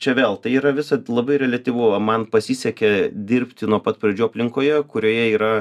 čia 0.00 0.16
vėl 0.16 0.38
tai 0.40 0.56
yra 0.56 0.72
visa 0.76 0.98
labai 1.08 1.38
reliatyvu. 1.44 1.92
Man 2.02 2.26
pasisekė 2.32 3.10
dirbti 3.12 3.68
nuo 3.70 3.80
pat 3.84 4.00
pradžių 4.02 4.30
aplinkoje 4.30 4.80
kurioje 4.90 5.26
yra 5.36 5.52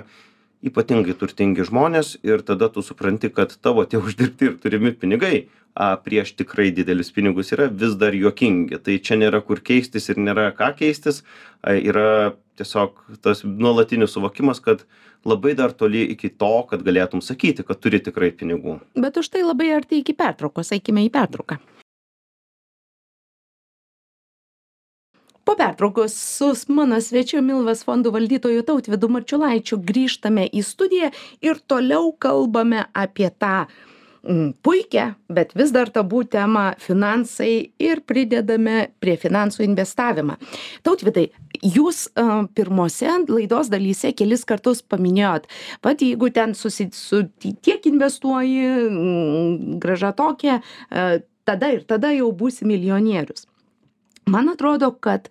ypatingai 0.65 1.15
turtingi 1.15 1.63
žmonės 1.67 2.17
ir 2.25 2.43
tada 2.45 2.67
tu 2.73 2.83
supranti 2.83 3.31
kad 3.31 3.55
tavo 3.63 3.85
tie 3.87 4.01
uždirbti 4.03 4.51
ir 4.51 4.59
turimi 4.63 4.91
pinigai 4.91 5.47
a 5.79 5.93
prieš 6.03 6.33
tikrai 6.39 6.69
didelius 6.75 7.13
pinigus 7.15 7.53
yra 7.55 7.69
vis 7.71 7.95
dar 7.99 8.15
juokingi. 8.17 8.81
Tai 8.83 8.97
čia 8.99 9.19
nėra 9.19 9.41
kur 9.45 9.61
keistis 9.63 10.09
ir 10.11 10.19
nėra 10.19 10.49
ką 10.57 10.73
keistis. 10.79 11.21
A 11.63 11.77
yra 11.77 12.35
tiesiog 12.59 12.99
tas 13.23 13.45
nuolatinis 13.45 14.11
suvokimas 14.15 14.59
kad 14.59 14.83
labai 15.27 15.55
dar 15.55 15.71
toli 15.71 16.03
iki 16.15 16.31
to 16.41 16.53
kad 16.69 16.83
galėtum 16.83 17.23
sakyti 17.23 17.63
kad 17.63 17.79
turi 17.79 18.01
tikrai 18.03 18.33
pinigų. 18.35 18.79
Bet 18.99 19.19
užtai 19.21 19.45
labai 19.45 19.71
arti 19.77 20.03
iki 20.03 20.17
pertraukos 20.17 20.73
eikime 20.75 21.05
į 21.07 21.13
pertrauką 21.15 21.59
po 25.49 25.55
pertraukos 25.55 26.13
su 26.13 26.53
mano 26.67 26.99
svečiu 27.01 27.39
mildos 27.41 27.79
fondų 27.87 28.11
valdytoju 28.13 28.61
tautvydu 28.67 29.07
marčiulaičiu 29.09 29.79
grįžtame 29.81 30.43
į 30.45 30.61
studiją 30.61 31.09
ir 31.41 31.57
toliau 31.65 32.11
kalbame 32.21 32.83
apie 32.93 33.31
tą 33.41 33.63
mm, 33.63 34.51
puikią 34.61 35.07
bet 35.33 35.57
vis 35.57 35.73
dar 35.73 35.89
tabu 35.89 36.21
temą 36.21 36.67
finansai 36.85 37.49
ir 37.81 38.03
pridedame 38.05 38.91
prie 39.01 39.17
finansų 39.17 39.65
investavimą. 39.65 40.37
Tautvydai 40.85 41.25
jūs 41.65 42.05
a 42.13 42.43
pirmose 42.53 43.17
laidos 43.25 43.73
dalyse 43.73 44.13
kelis 44.13 44.45
kartus 44.45 44.85
paminėjot 44.85 45.49
vat 45.81 46.05
jeigu 46.05 46.29
ten 46.29 46.53
susi 46.53 46.91
su 46.93 47.25
tiek 47.41 47.89
investuoji 47.89 48.69
mm, 48.85 49.79
grąža 49.81 50.13
tokia 50.13 50.61
a 50.93 51.11
tada 51.49 51.73
ir 51.73 51.87
tada 51.89 52.13
jau 52.13 52.29
būsi 52.37 52.69
milijonierius 52.69 53.48
man 54.25 54.49
atrodo 54.49 54.91
kad 54.91 55.29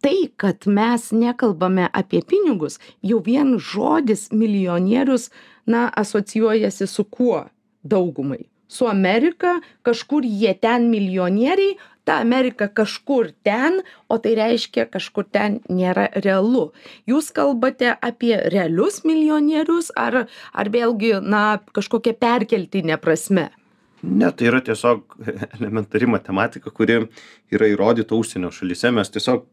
tai 0.00 0.28
kad 0.36 0.66
mes 0.66 1.10
nekalbame 1.12 1.88
apie 1.92 2.22
pinigus 2.22 2.78
jau 3.02 3.20
vien 3.24 3.58
žodis 3.58 4.30
milijonierius 4.32 5.30
na 5.66 5.90
asocijuojasi 5.96 6.86
su 6.86 7.04
kuo? 7.04 7.44
Daugumai. 7.82 8.44
Su 8.68 8.86
amerika 8.86 9.60
kažkur 9.82 10.24
jie 10.24 10.54
ten 10.54 10.90
milijonieriai 10.90 11.76
ta 12.04 12.20
amerika 12.20 12.68
kažkur 12.68 13.30
ten 13.42 13.80
o 14.08 14.18
tai 14.18 14.34
reiškia 14.34 14.86
kažkur 14.90 15.24
ten 15.32 15.60
nėra 15.68 16.08
realu. 16.24 16.70
Jūs 17.06 17.30
kalbate 17.34 17.94
apie 18.00 18.36
realius 18.54 19.02
milijonierius 19.04 19.92
ar 19.96 20.26
ar 20.52 20.72
vėlgi 20.76 21.16
na 21.22 21.60
kažkokia 21.76 22.16
perkeltine 22.18 22.96
prasme 22.96 23.50
ne 24.02 24.30
tai 24.32 24.48
yra 24.50 24.60
tiesiog 24.64 25.16
elementari 25.58 26.08
matematika 26.10 26.72
kuri 26.74 27.00
yra 27.52 27.70
įrodyta 27.70 28.16
užsienio 28.16 28.52
šalyse. 28.54 28.92
Mes 28.96 29.12
tiesiog 29.12 29.46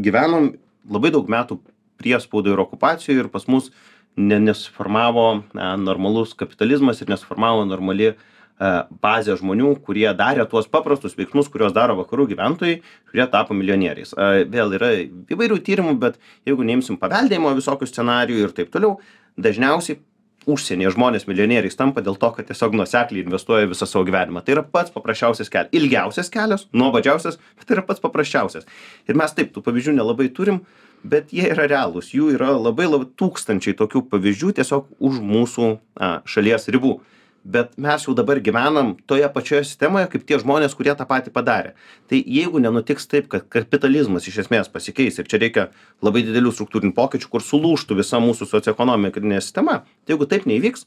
gyvenom 0.00 0.52
labai 0.90 1.12
daug 1.14 1.30
metų 1.30 1.60
priespaudoj 2.00 2.56
ir 2.56 2.64
okupacijoj 2.64 3.24
ir 3.24 3.30
pas 3.32 3.46
mus 3.50 3.70
ne 4.16 4.40
nesusiformavo 4.40 5.26
na 5.54 5.74
normalus 5.76 6.34
kapitalizmas 6.34 7.00
ir 7.00 7.10
nesuformavo 7.12 7.64
normali 7.68 8.12
a 8.60 8.70
bazė 9.00 9.38
žmonių 9.40 9.70
kurie 9.86 10.08
darė 10.16 10.44
tuos 10.48 10.66
paprastus 10.68 11.14
veiksmus 11.16 11.48
kuriuos 11.48 11.72
daro 11.72 11.94
vakarų 12.02 12.26
gyventojai 12.34 12.82
kurie 13.08 13.26
tapo 13.32 13.56
milijonieriais. 13.56 14.12
A 14.20 14.44
vėl 14.44 14.74
yra 14.76 14.90
įvairių 15.32 15.56
tyrimų 15.64 15.94
bet 16.02 16.18
jeigu 16.48 16.66
neimsim 16.68 16.98
paveldėjimo 17.00 17.54
visokių 17.56 17.88
scenarijų 17.88 18.44
ir 18.44 18.52
taip 18.58 18.68
toliau 18.74 18.98
dažniausiai 19.40 20.02
užsienyje 20.48 20.94
žmonės 20.94 21.26
milijonieriais 21.28 21.76
tampa 21.76 22.02
dėl 22.04 22.16
to 22.20 22.30
kad 22.36 22.48
tiesiog 22.48 22.76
nuosekliai 22.78 23.24
investuoja 23.26 23.68
visą 23.70 23.88
savo 23.88 24.06
gyvenimą. 24.08 24.42
Tai 24.44 24.56
yra 24.56 24.64
pats 24.64 24.92
paprasčiausias 24.94 25.52
kelias. 25.52 25.72
Ilgiausias 25.76 26.32
kelias 26.32 26.66
nuobodžiausias 26.72 27.40
bet 27.58 27.66
tai 27.66 27.76
yra 27.76 27.84
pats 27.86 28.02
paprasčiausias. 28.02 28.68
Ir 29.08 29.18
mes 29.20 29.36
taip 29.36 29.52
tų 29.54 29.64
pavyzdžių 29.66 29.96
nelabai 29.98 30.30
turim 30.32 30.62
bet 31.04 31.32
jie 31.32 31.48
yra 31.52 31.68
realūs. 31.70 32.12
Jų 32.16 32.34
yra 32.36 32.52
labai 32.56 32.88
labai 32.88 33.08
tūkstančiai 33.20 33.76
tokių 33.78 34.04
pavyzdžių 34.12 34.54
tiesiog 34.60 34.90
už 35.00 35.20
mūsų 35.24 35.70
a 36.00 36.12
šalies 36.28 36.68
ribų 36.72 36.98
bet 37.44 37.72
mes 37.80 38.04
jau 38.04 38.14
dabar 38.16 38.40
gyvenam 38.44 38.92
toje 39.08 39.28
pačioje 39.32 39.64
sistemoje 39.64 40.10
kaip 40.12 40.26
tie 40.28 40.38
žmonės 40.42 40.76
kurie 40.76 40.92
tą 40.96 41.06
patį 41.08 41.32
padarė. 41.34 41.74
Tai 42.10 42.20
jeigu 42.20 42.60
nenutiks 42.60 43.08
taip 43.10 43.30
kad 43.32 43.48
kapitalizmas 43.48 44.28
iš 44.28 44.42
esmės 44.44 44.70
pasikeis 44.72 45.18
ir 45.18 45.28
čia 45.30 45.40
reikia 45.40 45.66
labai 46.04 46.24
didelių 46.26 46.52
struktūrinių 46.54 46.94
pokyčių 46.96 47.32
kur 47.32 47.44
sulūžtų 47.44 48.00
visa 48.02 48.20
mūsų 48.22 48.48
socioekonominė 48.50 49.40
sistema 49.40 49.82
tai 50.04 50.16
jeigu 50.16 50.28
taip 50.30 50.48
neįvyks 50.50 50.86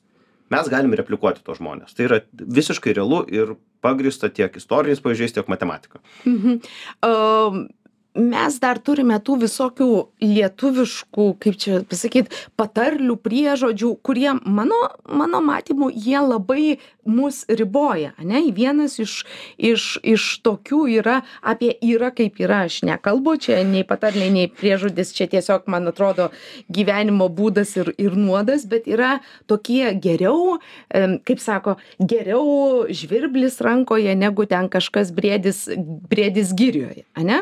mes 0.53 0.69
galim 0.69 0.93
replikuoti 0.93 1.43
tuos 1.43 1.61
žmones 1.61 1.95
tai 1.97 2.09
yra 2.09 2.21
visiškai 2.31 2.93
realu 2.93 3.23
ir 3.31 3.55
pagrįsta 3.83 4.29
tiek 4.29 4.53
istoriniais 4.59 5.01
pavyzdžiais 5.03 5.39
tiek 5.39 5.49
matematika. 5.51 6.03
Mhm. 6.25 6.59
Am 7.07 7.65
mes 8.15 8.57
dar 8.61 8.77
turime 8.77 9.17
tų 9.25 9.39
visokių 9.43 9.89
lietuviškų 10.21 11.27
kaip 11.41 11.57
čia 11.59 11.79
pasakyt 11.89 12.29
patarlių 12.59 13.15
priežodžių 13.25 13.89
kurie 14.05 14.29
mano 14.45 14.77
mano 15.09 15.41
matymu 15.41 15.89
jie 15.89 16.19
labai 16.21 16.77
mus 17.09 17.43
riboja 17.49 18.13
ane? 18.21 18.43
Vienas 18.53 18.99
iš 19.01 19.23
iš 19.57 19.97
iš 20.03 20.27
tokių 20.45 20.83
yra 20.99 21.21
apie 21.41 21.73
yra 21.81 22.11
kaip 22.15 22.37
yra. 22.43 22.63
Aš 22.69 22.83
nekalbu 22.87 23.35
čia 23.41 23.63
nei 23.67 23.83
patarlė 23.87 24.29
nei 24.33 24.47
priežodis 24.47 25.13
čia 25.17 25.27
tiesiog 25.31 25.65
man 25.67 25.89
atrodo 25.89 26.29
gyvenimo 26.69 27.29
būdas 27.33 27.73
ir 27.81 27.93
ir 27.97 28.15
nuodas 28.15 28.67
bet 28.69 28.87
yra 28.87 29.17
tokie 29.49 29.89
geriau 29.97 30.59
kaip 30.93 31.41
sako 31.41 31.77
geriau 31.99 32.85
žvirblis 32.93 33.59
rankoje 33.65 34.13
negu 34.15 34.45
ten 34.45 34.69
kažkas 34.69 35.11
briedis 35.11 35.65
briedis 36.09 36.53
girioje 36.53 37.07
ane? 37.17 37.41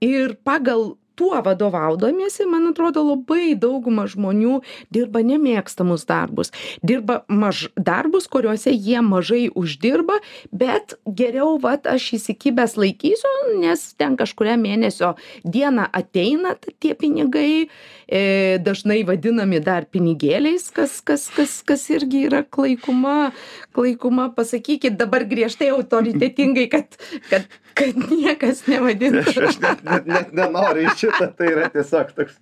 ir 0.00 0.09
pagal 0.44 0.94
tuo 1.20 1.42
vadovaudamiesi 1.44 2.46
man 2.48 2.70
atrodo 2.70 3.02
labai 3.04 3.52
dauguma 3.60 4.06
žmonių 4.08 4.60
dirba 4.94 5.20
nemėgstamus 5.26 6.06
darbus. 6.08 6.48
Dirba 6.80 7.18
maž 7.28 7.66
darbus 7.76 8.24
kuriuose 8.32 8.72
jie 8.72 9.02
mažai 9.04 9.42
uždirba 9.62 10.16
bet 10.62 10.96
geriau 11.20 11.58
vat 11.60 11.84
aš 11.92 12.06
įsikibęs 12.16 12.78
laikysiu 12.80 13.34
nes 13.60 13.84
ten 14.00 14.16
kažkurią 14.20 14.56
mėnesio 14.62 15.12
dieną 15.44 15.90
ateina 16.00 16.54
tie 16.80 16.96
pinigai 16.96 17.68
e 18.08 18.22
dažnai 18.64 19.02
vadinami 19.04 19.60
dar 19.60 19.84
pinigėliais 19.92 20.70
kas 20.72 21.02
kas 21.04 21.28
kas 21.36 21.60
kas 21.68 21.84
irgi 21.92 22.24
yra 22.30 22.46
klaikuma 22.48 23.34
klaikuma. 23.76 24.30
Pasakykit 24.32 24.96
dabar 24.96 25.28
griežtai 25.28 25.68
autoritetingai 25.76 26.70
kad 26.72 26.96
kad 27.28 27.44
kad 27.78 27.96
niekas 28.10 28.64
nevadintų 28.70 29.22
aš 29.30 29.38
aš 29.50 29.58
net 29.62 29.84
net 29.86 30.06
net 30.10 30.32
nenoriu 30.36 30.86
į 30.88 30.94
šitą 31.00 31.28
tai 31.38 31.50
yra 31.52 31.68
tiesiog 31.72 32.12
toks 32.16 32.38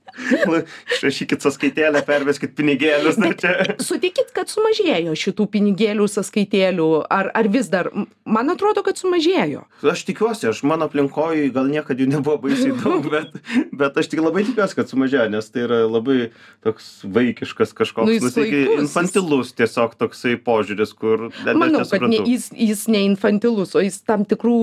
nu 0.48 0.60
išrašykit 0.94 1.44
sąskaitėlę 1.44 2.02
perveskit 2.06 2.54
pinigėlius 2.58 3.18
nu 3.20 3.32
čia. 3.38 3.76
Sutikit 3.82 4.32
kad 4.36 4.50
sumažėjo 4.52 5.14
šitų 5.18 5.46
pinigėlių 5.54 6.08
sąskaitėlių 6.10 6.88
ar 7.12 7.30
ar 7.38 7.48
vis 7.52 7.70
dar 7.72 7.90
man 8.28 8.50
atrodo 8.52 8.82
kad 8.86 8.98
sumažėjo. 9.00 9.64
Aš 9.92 10.04
tikiuosi 10.08 10.48
aš 10.50 10.62
mano 10.68 10.88
aplinkoj 10.88 11.48
gal 11.54 11.68
niekad 11.70 12.00
jų 12.00 12.08
nebuvo 12.14 12.38
baisiai 12.48 12.74
daug 12.80 13.06
bet 13.14 13.36
bet 13.72 13.98
aš 14.00 14.10
tik 14.12 14.22
labai 14.24 14.44
tikiuosi 14.48 14.78
kad 14.78 14.90
sumažėjo 14.90 15.28
nes 15.34 15.50
tai 15.52 15.66
yra 15.66 15.82
labai 15.88 16.30
toks 16.66 16.90
vaikiškas 17.04 17.72
Nu, 17.72 17.78
kažkoks 17.82 18.08
vaikus, 18.08 18.36
jis- 18.38 18.80
infantilus 18.82 19.52
tiesiog 19.58 19.94
toksai 20.00 20.36
požiūris 20.40 20.94
kur 20.98 21.28
manau 21.46 21.84
kad 21.88 22.06
ne 22.08 22.22
jis 22.26 22.48
jis 22.54 22.86
ne 22.90 23.04
infantilus 23.10 23.74
o 23.78 23.82
jis 23.84 24.00
tam 24.08 24.24
tikrų 24.28 24.58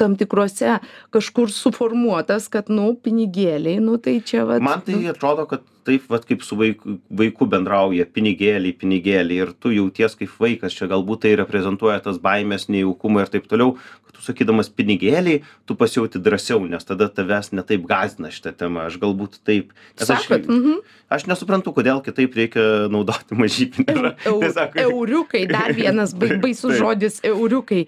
tam 0.00 0.16
tikruose 0.18 0.78
kažkur 1.14 1.52
suformuotas 1.54 2.48
kad 2.52 2.70
nu 2.72 2.92
pinigėliai 2.94 3.82
nu 3.84 3.98
tai 4.02 4.18
čia 4.24 4.46
vat 4.48 4.64
man 4.64 4.84
tai 4.86 5.00
atrodo 5.12 5.46
kad 5.50 5.66
taip 5.88 6.08
vat 6.12 6.26
kaip 6.28 6.44
su 6.44 6.58
vaiku 6.58 6.98
vaiku 7.20 7.48
bendrauja 7.48 8.06
pinigėliai 8.12 8.76
pinigėliai 8.76 9.46
ir 9.46 9.54
tu 9.56 9.72
jauties 9.74 10.18
kaip 10.18 10.34
vaikas 10.42 10.76
čia 10.76 10.90
galbūt 10.90 11.24
tai 11.24 11.34
reprezentuoja 11.40 12.02
tas 12.04 12.20
baimes 12.22 12.68
nejaukumą 12.68 13.24
ir 13.24 13.32
taip 13.32 13.48
toliau 13.50 13.76
kad 13.78 14.18
tu 14.18 14.26
sakydamas 14.26 14.68
pinigėliai 14.68 15.42
tu 15.68 15.78
pasijauti 15.78 16.20
drąsiau 16.24 16.66
nes 16.68 16.84
tada 16.88 17.08
tavęs 17.08 17.52
ne 17.56 17.64
taip 17.70 17.86
gąsdina 17.88 18.32
šita 18.34 18.54
tema 18.60 18.88
aš 18.88 19.00
galbūt 19.00 19.40
taip 19.48 19.72
nes 20.00 20.12
aš 20.16 20.28
mhm. 20.40 20.82
aš 21.14 21.28
nesuprantu 21.30 21.72
kodėl 21.76 22.02
kitaip 22.04 22.36
reikia 22.36 22.66
naudoti 22.92 23.38
Eu, 23.38 24.40
Tiesiog- 24.42 24.76
euriukai, 24.82 25.46
dar 25.48 25.72
vienas 25.72 26.14
bai- 26.14 26.36
baisus 26.44 26.76
žodis 26.78 27.20
euriukai. 27.24 27.86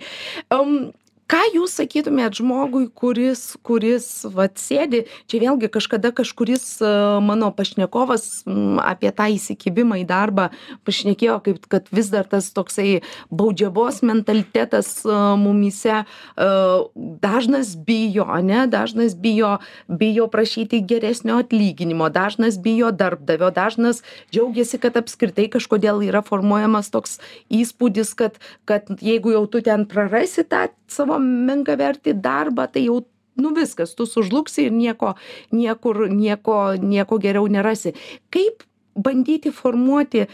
Um, 0.51 0.93
ką 1.31 1.41
jūs 1.55 1.77
sakytumėt 1.79 2.41
žmogui, 2.41 2.89
kuris, 2.91 3.55
kuris 3.67 4.07
vat, 4.35 4.59
sėdi, 4.59 5.05
čia 5.31 5.41
vėlgi 5.45 5.71
kažkada 5.73 6.11
kažkuris 6.17 6.65
uh, 6.83 7.21
mano 7.23 7.53
pašnekovas 7.55 8.43
apie 8.83 9.13
tą 9.15 9.29
įsikibimą 9.37 10.01
į 10.03 10.07
darbą 10.11 10.49
pašnekėjo, 10.89 11.37
kaip, 11.47 11.69
kad 11.71 11.87
vis 11.95 12.11
dar 12.11 12.27
tas 12.31 12.51
toksai 12.57 13.01
baudžiavos 13.31 14.03
mentalitetas 14.07 14.91
uh, 15.07 15.37
mumise 15.39 16.03
uh, 16.03 16.89
dažnas 17.23 17.77
bijo, 17.79 18.27
ne, 18.43 18.65
dažnas 18.71 19.15
bijo, 19.15 19.57
bijo 19.87 20.27
prašyti 20.33 20.83
geresnio 20.83 21.39
atlyginimo, 21.45 22.11
dažnas 22.11 22.59
bijo 22.59 22.91
darbdavio, 22.91 23.53
dažnas 23.55 24.03
džiaugiasi, 24.35 24.83
kad 24.83 24.99
apskritai 24.99 25.47
kažkodėl 25.53 26.03
yra 26.09 26.25
formuojamas 26.27 26.91
toks 26.91 27.21
įspūdis, 27.55 28.17
kad, 28.19 28.43
kad 28.67 28.91
jeigu 28.99 29.37
jau 29.37 29.47
tu 29.51 29.63
ten 29.63 29.87
prarasi 29.91 30.43
tą 30.49 30.67
savo 30.91 31.20
menkavertį 31.23 32.17
darbą, 32.21 32.67
tai 32.73 32.87
jau 32.89 33.01
nu 33.41 33.55
viskas, 33.57 33.95
tu 33.97 34.07
sužlugsi 34.07 34.67
ir 34.69 34.75
nieko, 34.75 35.15
niekur, 35.55 36.07
nieko, 36.13 36.61
nieko 36.77 37.19
geriau 37.23 37.49
nerasi. 37.49 37.95
Kaip 38.33 38.65
bandyti 38.99 39.53
formuoti 39.55 40.27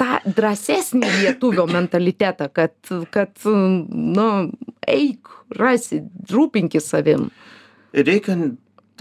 tą 0.00 0.20
drąsesnį 0.36 1.10
lietuvio 1.22 1.66
mentalitetą, 1.70 2.48
kad, 2.52 2.76
kad 3.12 3.32
nu, 3.46 4.28
eik, 4.86 5.32
rasi, 5.56 6.02
rūpinkis 6.32 6.88
savim. 6.92 7.30
reikia 7.92 8.36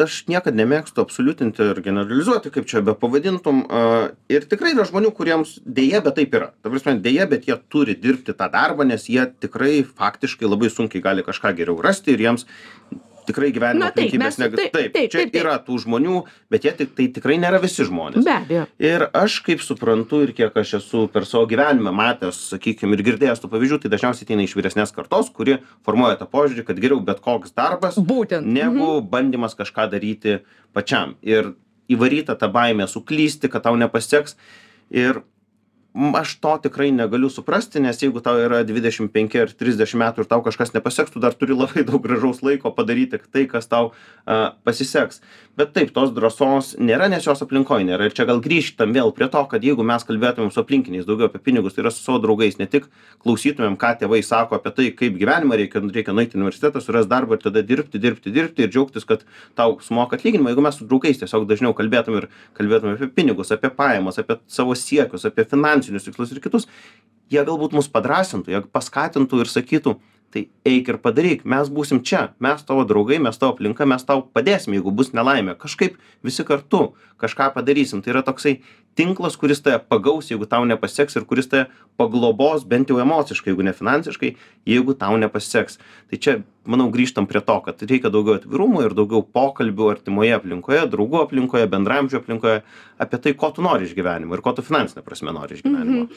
aš 0.04 0.26
niekad 0.32 0.58
nemėgstu 0.58 1.04
absoliutinti 1.04 1.70
ir 1.72 1.82
generalizuoti, 1.86 2.52
kaip 2.54 2.68
čia 2.70 2.82
be 2.86 2.96
pavadintum. 3.00 3.64
a, 3.70 4.12
Ir 4.30 4.48
tikrai 4.50 4.74
yra 4.74 4.86
žmonių, 4.90 5.14
kuriems 5.16 5.60
dėja, 5.66 6.02
bet 6.06 6.18
taip 6.20 6.36
yra. 6.36 6.52
Ta 6.62 6.72
prasme, 6.74 6.98
dėja, 7.02 7.28
bet 7.30 7.48
jie 7.48 7.58
turi 7.70 7.96
dirbti 7.96 8.36
tą 8.36 8.50
darbą, 8.52 8.88
nes 8.88 9.08
jie 9.10 9.26
tikrai 9.40 9.84
faktiškai 9.86 10.50
labai 10.50 10.72
sunkiai 10.74 11.04
gali 11.04 11.26
kažką 11.26 11.54
geriau 11.58 11.80
rasti 11.82 12.16
ir 12.16 12.26
jiems 12.26 12.48
tikrai 13.28 13.52
gyvenimo 13.56 13.88
aplinkybės 13.90 14.38
mes- 14.38 14.40
neg- 14.44 14.56
taip, 14.60 14.74
taip, 14.94 15.12
čia 15.12 15.24
taip, 15.26 15.36
yra 15.42 15.56
tų 15.66 15.80
žmonių, 15.84 16.24
bet 16.50 16.64
jie 16.68 16.72
tik, 16.78 16.94
tai 16.96 17.08
tikrai 17.18 17.38
nėra 17.42 17.60
visi 17.62 17.84
žmonės. 17.88 18.24
Be 18.26 18.32
abejo. 18.36 18.66
Ir 18.80 19.08
aš 19.14 19.40
kaip 19.46 19.60
suprantu 19.66 20.22
ir 20.24 20.34
kiek 20.38 20.56
aš 20.56 20.74
esu 20.80 21.08
per 21.12 21.26
savo 21.26 21.46
gyvenimą 21.48 21.94
matęs, 21.94 22.40
sakykime, 22.54 22.94
ir 22.98 23.04
girdėjęs 23.10 23.42
tų 23.44 23.50
pavyzdžių, 23.52 23.82
tai 23.86 23.90
dažniausiai 23.96 24.26
ateina 24.30 24.44
iš 24.48 24.56
vyresnės 24.56 24.94
kartos, 24.96 25.30
kuri 25.34 25.60
formuoja 25.86 26.18
tą 26.22 26.28
požiūrį, 26.30 26.66
kad 26.66 26.80
geriau 26.80 27.00
bet 27.04 27.20
koks 27.22 27.52
darbas, 27.56 27.96
Būtent. 27.96 28.46
negu 28.46 29.02
bandymas 29.02 29.56
kažką 29.56 29.90
daryti 29.92 30.40
pačiam. 30.74 31.16
Ir 31.22 31.54
įvaryta 31.90 32.38
ta 32.38 32.48
baimė 32.50 32.88
suklysti, 32.90 33.50
kad 33.52 33.64
tau 33.64 33.76
nepaseks. 33.76 34.36
Ir 34.90 35.22
aš 35.96 36.36
to 36.44 36.58
tikrai 36.68 36.90
negaliu 36.92 37.30
suprasti, 37.32 37.80
nes 37.80 38.02
jeigu 38.02 38.20
tau 38.24 38.36
yra 38.42 38.64
25 38.68 39.40
ar 39.40 39.52
30 39.56 39.96
metų 40.02 40.24
ir 40.24 40.28
tau 40.28 40.42
kažkas 40.44 40.74
nepaseks, 40.76 41.14
tu 41.14 41.22
dar 41.24 41.34
turi 41.34 41.56
labai 41.56 41.86
daug 41.88 42.04
gražaus 42.04 42.42
laiko 42.44 42.72
padaryti 42.76 43.22
tai, 43.32 43.46
kas 43.48 43.70
tau 43.72 43.94
a, 44.26 44.52
pasiseks. 44.68 45.22
Bet 45.56 45.72
taip, 45.72 45.94
tos 45.96 46.12
drąsos 46.12 46.74
nėra, 46.84 47.08
nes 47.08 47.24
jos 47.24 47.40
aplinkoje 47.46 47.88
nėra. 47.88 48.10
Ir 48.10 48.16
čia 48.16 48.26
gal 48.28 48.42
grįžtam 48.44 48.92
vėl 48.92 49.14
prie 49.16 49.30
to, 49.32 49.40
kad 49.48 49.64
jeigu 49.64 49.86
mes 49.88 50.04
kalbėtumėm 50.04 50.52
su 50.52 50.60
aplinkiniais 50.60 51.08
daugiau 51.08 51.30
apie 51.30 51.40
pinigus, 51.40 51.78
tai 51.78 51.86
yra 51.86 51.94
su 51.96 52.04
savo 52.04 52.20
draugais, 52.20 52.60
ne 52.60 52.68
tik 52.68 52.90
klausytumėm, 53.24 53.78
ką 53.80 53.94
tėvai 54.02 54.20
sako 54.26 54.60
apie 54.60 54.74
tai, 54.76 54.90
kaip 55.00 55.16
gyvenimą 55.22 55.56
reikia, 55.62 55.80
reikia 55.80 56.16
nueiti 56.18 56.36
į 56.36 56.42
universitetą, 56.42 56.84
surasti 56.84 57.14
darbą 57.14 57.38
ir 57.38 57.46
tada 57.46 57.64
dirbti, 57.64 58.02
dirbti, 58.04 58.36
dirbti 58.36 58.68
ir 58.68 58.74
džiaugtis, 58.74 59.08
kad 59.08 59.24
tau 59.56 59.78
sumoka 59.86 60.20
atlyginimą. 60.20 60.52
Jeigu 60.52 60.68
mes 60.68 60.76
su 60.76 60.90
draugais 60.90 61.24
tiesiog 61.24 61.48
dažniau 61.48 61.72
kalbėtum 61.78 62.20
ir 62.20 62.28
kalbėtum 62.60 62.92
apie 62.98 63.08
pinigus, 63.16 63.56
apie 63.56 63.72
pajamas, 63.72 64.20
apie 64.20 64.42
savo 64.52 64.76
siekius, 64.76 65.24
apie 65.32 65.48
finansinius 65.86 66.06
tikslus 66.06 66.34
ir 66.34 66.42
kitus, 66.42 66.68
jie 67.30 67.44
galbūt 67.46 67.76
mus 67.76 67.90
padrasintų, 67.90 68.52
jie 68.52 68.62
paskatintų 68.74 69.42
ir 69.44 69.50
sakytų, 69.50 69.96
tai 70.34 70.50
eik 70.68 70.90
ir 70.90 70.98
padaryk, 71.00 71.46
mes 71.46 71.70
būsim 71.72 72.02
čia, 72.04 72.34
mes 72.44 72.64
tavo 72.66 72.84
draugai, 72.84 73.22
mes 73.24 73.38
tavo 73.38 73.54
aplinka, 73.54 73.86
mes 73.88 74.04
tau 74.04 74.26
padėsim, 74.36 74.74
jeigu 74.76 74.92
bus 74.92 75.14
nelaimė. 75.14 75.56
Kažkaip 75.56 75.96
visi 76.26 76.44
kartu 76.44 76.96
kažką 77.22 77.54
padarysim. 77.56 78.02
Tai 78.04 78.12
yra 78.12 78.24
toksai 78.26 78.58
tinklas, 79.00 79.38
kuris 79.40 79.64
tave 79.64 79.80
pagaus, 79.80 80.28
jeigu 80.34 80.50
tau 80.50 80.66
nepaseks 80.68 81.16
ir 81.16 81.28
kuris 81.30 81.48
tave 81.48 81.70
paglobos 81.96 82.66
bent 82.68 82.92
jau 82.92 83.00
emociškai, 83.00 83.54
jeigu 83.54 83.64
ne 83.64 83.72
finansiškai, 83.78 84.34
jeigu 84.68 84.98
tau 85.00 85.16
nepaseks. 85.22 85.80
Tai 86.12 86.20
čia, 86.20 86.42
manau, 86.70 86.88
grįžtam 86.94 87.28
prie 87.30 87.42
to, 87.46 87.56
kad 87.66 87.82
reikia 87.86 88.12
daugiau 88.14 88.40
atvirumo 88.40 88.84
ir 88.86 88.96
daugiau 88.98 89.24
pokalbių 89.36 89.90
artimoje 89.94 90.34
aplinkoje, 90.38 90.86
draugų 90.92 91.22
aplinkoje, 91.24 91.68
bendramžių 91.72 92.20
aplinkoje 92.20 92.62
apie 93.02 93.20
tai, 93.22 93.34
ko 93.38 93.50
tu 93.56 93.64
nori 93.66 93.88
iš 93.88 93.96
gyvenimo 93.98 94.38
ir 94.38 94.44
ko 94.46 94.54
tu 94.56 94.64
finansinė 94.66 95.04
prasme 95.06 95.34
nori 95.36 95.58
iš 95.58 95.66
gyvenimo. 95.66 96.08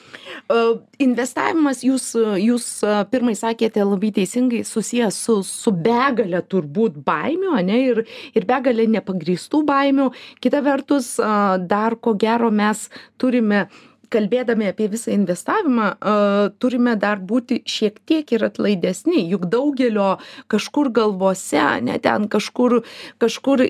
Uh, 0.49 0.79
investavimas, 1.03 1.83
jūs, 1.87 2.11
jūs 2.43 2.69
uh, 2.87 3.03
pirmai 3.11 3.35
sakėte 3.39 3.85
labai 3.85 4.13
teisingai, 4.17 4.63
susijęs 4.69 5.19
su, 5.27 5.41
su 5.47 5.75
begalė 5.75 6.45
turbūt 6.47 7.01
baimių, 7.07 7.57
ne, 7.67 7.83
ir, 7.93 8.03
ir 8.39 8.49
begalė 8.49 8.89
nepagristų 8.95 9.65
baimių. 9.69 10.11
Kita 10.45 10.63
vertus, 10.67 11.17
uh, 11.23 11.59
dar 11.59 11.99
ko 11.99 12.15
gero 12.19 12.53
mes 12.55 12.87
turime 13.19 13.67
kalbėdami 14.13 14.71
apie 14.71 14.89
visą 14.93 15.13
investavimą, 15.15 15.89
uh, 15.99 16.49
turime 16.63 16.97
dar 17.01 17.21
būti 17.21 17.61
šiek 17.69 18.01
tiek 18.09 18.33
ir 18.35 18.47
atlaidesni, 18.49 19.23
juk 19.31 19.49
daugelio 19.53 20.17
kažkur 20.53 20.93
galvose, 20.95 21.65
ne 21.85 21.99
ten 22.03 22.29
kažkur, 22.33 22.81
kažkur 23.23 23.65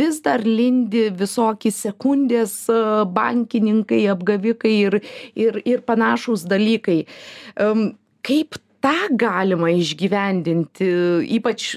vis 0.00 0.20
dar 0.24 0.44
lindi 0.46 1.08
visokie 1.14 1.72
sekundės 1.74 2.66
bankininkai, 3.16 4.04
apgavikai 4.12 4.74
ir, 4.76 5.00
ir, 5.38 5.60
ir 5.64 5.84
panašus 5.86 6.46
dalykai. 6.48 7.04
Um, 7.60 7.90
kaip 8.26 8.58
tą 8.84 8.96
galima 9.18 9.70
išgyvendinti, 9.74 10.88
ypač 11.38 11.74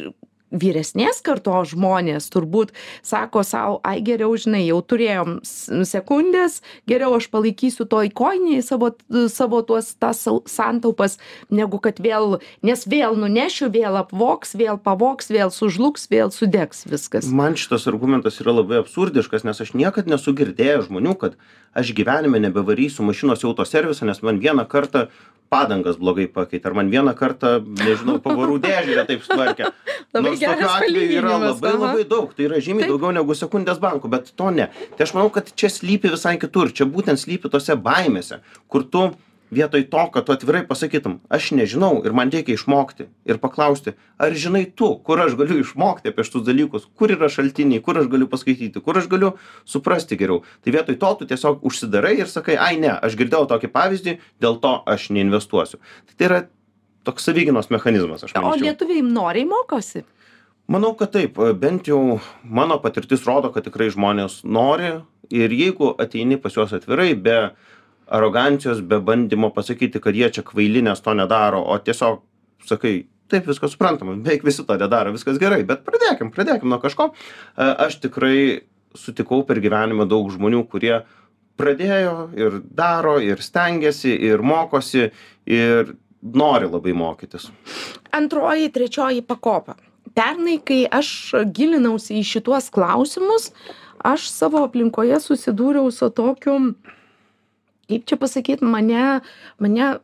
vyresnės 0.52 1.22
kartos 1.26 1.74
žmonės 1.76 2.30
turbūt 2.34 2.72
sako 3.06 3.44
sau, 3.46 3.80
ai 3.86 4.00
geriau, 4.02 4.34
žinai, 4.40 4.64
jau 4.68 4.80
turėjom 4.82 5.40
s- 5.46 5.70
sekundės, 5.90 6.60
geriau 6.90 7.16
aš 7.18 7.28
palaikysiu 7.34 7.86
toj 7.90 8.10
koiniai 8.18 8.64
savo, 8.66 8.92
savo 9.30 9.62
tuos 9.62 9.94
tas 10.00 10.26
santaupas, 10.50 11.18
negu 11.50 11.80
kad 11.80 12.00
vėl, 12.02 12.40
nes 12.66 12.86
vėl 12.90 13.16
nunešiu, 13.20 13.70
vėl 13.74 14.00
apvoks, 14.02 14.56
vėl 14.58 14.78
pavoks, 14.82 15.30
vėl 15.30 15.52
sužlugs, 15.54 16.08
vėl 16.10 16.32
sudegs 16.34 16.86
viskas. 16.90 17.28
Man 17.30 17.56
šitas 17.60 17.88
argumentas 17.92 18.40
yra 18.42 18.56
labai 18.60 18.82
absurdiškas, 18.82 19.44
nes 19.48 19.62
aš 19.62 19.74
niekad 19.78 20.08
nesu 20.10 20.34
girdėjęs 20.34 20.90
žmonių, 20.90 21.16
kad 21.22 21.38
aš 21.78 21.94
gyvenime 21.98 22.40
nebevarysiu 22.42 23.06
mašinos 23.06 23.44
į 23.46 23.52
autoservisą, 23.54 24.08
nes 24.10 24.22
man 24.26 24.40
vieną 24.42 24.66
kartą 24.70 25.08
padangas 25.50 25.98
blogai 26.00 26.28
pakeitė, 26.32 26.70
ar 26.70 26.78
man 26.78 26.92
vieną 26.94 27.14
kartą, 27.18 27.58
nežinau, 27.82 28.18
pavarų 28.24 28.60
dėžę 28.64 29.06
taip 29.10 29.24
sutvarkė. 29.26 29.72
Nors 30.16 30.42
tokių 30.42 30.68
atvejų 30.74 31.08
yra 31.20 31.38
labai 31.44 31.74
labai 31.76 32.06
daug, 32.10 32.32
tai 32.36 32.48
yra 32.48 32.62
žymiai 32.64 32.90
daugiau 32.90 33.14
negu 33.16 33.36
sekundės 33.38 33.82
bankų, 33.82 34.12
bet 34.14 34.32
to 34.38 34.52
ne. 34.56 34.70
Tai 34.98 35.08
aš 35.08 35.16
manau, 35.18 35.32
kad 35.34 35.52
čia 35.54 35.72
slypi 35.74 36.14
visai 36.14 36.38
kitur, 36.42 36.74
čia 36.74 36.88
būtent 36.90 37.22
slypi 37.22 37.52
tose 37.54 37.78
baimėse, 37.78 38.42
kur 38.70 38.86
tu 38.90 39.10
vietoj 39.52 39.84
to, 39.90 40.04
kad 40.14 40.26
tu 40.28 40.34
atvirai 40.36 40.62
pasakytum, 40.68 41.20
aš 41.30 41.52
nežinau 41.58 42.04
ir 42.06 42.14
man 42.14 42.30
reikia 42.34 42.54
išmokti 42.58 43.08
ir 43.26 43.40
paklausti, 43.42 43.96
ar 44.22 44.36
žinai 44.38 44.66
tu, 44.76 44.92
kur 45.06 45.22
aš 45.24 45.34
galiu 45.40 45.60
išmokti 45.64 46.12
apie 46.12 46.26
šitus 46.28 46.46
dalykus, 46.48 46.86
kur 46.98 47.14
yra 47.16 47.30
šaltiniai, 47.32 47.82
kur 47.86 47.98
aš 48.02 48.10
galiu 48.12 48.28
paskaityti, 48.30 48.84
kur 48.86 49.00
aš 49.02 49.10
galiu 49.12 49.34
suprasti 49.66 50.18
geriau. 50.20 50.44
Tai 50.62 50.76
vietoj 50.78 51.00
to 51.02 51.14
tu 51.20 51.30
tiesiog 51.34 51.66
užsidarai 51.66 52.16
ir 52.20 52.30
sakai, 52.30 52.60
ai 52.62 52.78
ne, 52.82 52.94
aš 52.94 53.18
girdėjau 53.20 53.50
tokį 53.50 53.72
pavyzdį, 53.74 54.16
dėl 54.44 54.60
to 54.62 54.76
aš 54.86 55.10
neinvestuosiu. 55.16 55.82
Tai, 56.06 56.16
tai 56.16 56.30
yra 56.30 56.40
toks 57.08 57.26
savyginos 57.26 57.72
mechanizmas, 57.74 58.24
aš 58.24 58.36
O 58.38 58.42
manau. 58.44 58.58
lietuviai 58.62 59.02
noriai 59.06 59.48
mokosi. 59.50 60.06
Manau, 60.70 60.94
kad 60.94 61.10
taip, 61.16 61.40
bent 61.58 61.88
jau 61.90 62.20
mano 62.46 62.78
patirtis 62.78 63.24
rodo, 63.26 63.50
kad 63.50 63.66
tikrai 63.66 63.88
žmonės 63.90 64.44
nori 64.46 65.00
ir 65.34 65.50
jeigu 65.50 65.96
ateini 65.98 66.38
pas 66.38 66.54
juos 66.54 66.74
atvirai, 66.78 67.16
be 67.18 67.40
arogancijos, 68.10 68.82
be 68.82 69.00
bandymo 69.06 69.52
pasakyti, 69.54 70.02
kad 70.04 70.18
jie 70.18 70.30
čia 70.34 70.44
kvailinės 70.46 71.04
to 71.06 71.14
nedaro, 71.18 71.62
o 71.62 71.78
tiesiog 71.78 72.22
sakai, 72.68 73.04
taip 73.30 73.48
viskas 73.50 73.76
suprantama, 73.76 74.18
beveik 74.18 74.44
visi 74.48 74.66
to 74.66 74.78
nedaro, 74.80 75.14
viskas 75.16 75.40
gerai, 75.42 75.62
bet 75.68 75.86
pradėkim, 75.88 76.34
pradėkim 76.34 76.72
nuo 76.72 76.82
kažko. 76.82 77.12
E, 77.14 77.70
Aš 77.86 78.00
tikrai 78.04 78.66
sutikau 78.98 79.44
per 79.46 79.62
gyvenimą 79.62 80.08
daug 80.10 80.32
žmonių, 80.34 80.64
kurie 80.72 80.96
pradėjo 81.60 82.16
ir 82.40 82.62
daro, 82.64 83.18
ir 83.22 83.44
stengiasi, 83.44 84.14
ir 84.30 84.42
mokosi, 84.42 85.10
ir 85.50 85.94
nori 86.22 86.70
labai 86.70 86.96
mokytis. 86.98 87.50
Antroji, 88.16 88.72
trečioji 88.74 89.24
pakopa. 89.28 89.78
Pernai, 90.18 90.58
kai 90.66 90.82
aš 90.90 91.36
gilinausi 91.56 92.18
į 92.20 92.26
šituos 92.28 92.72
klausimus, 92.74 93.52
aš 94.04 94.26
savo 94.32 94.64
aplinkoje 94.66 95.20
susidūriau 95.22 95.92
su 95.94 96.10
tokiu 96.16 96.58
kaip 97.90 98.06
čia 98.06 98.20
pasakyt 98.22 98.62
mane 98.62 99.22
mane 99.60 99.98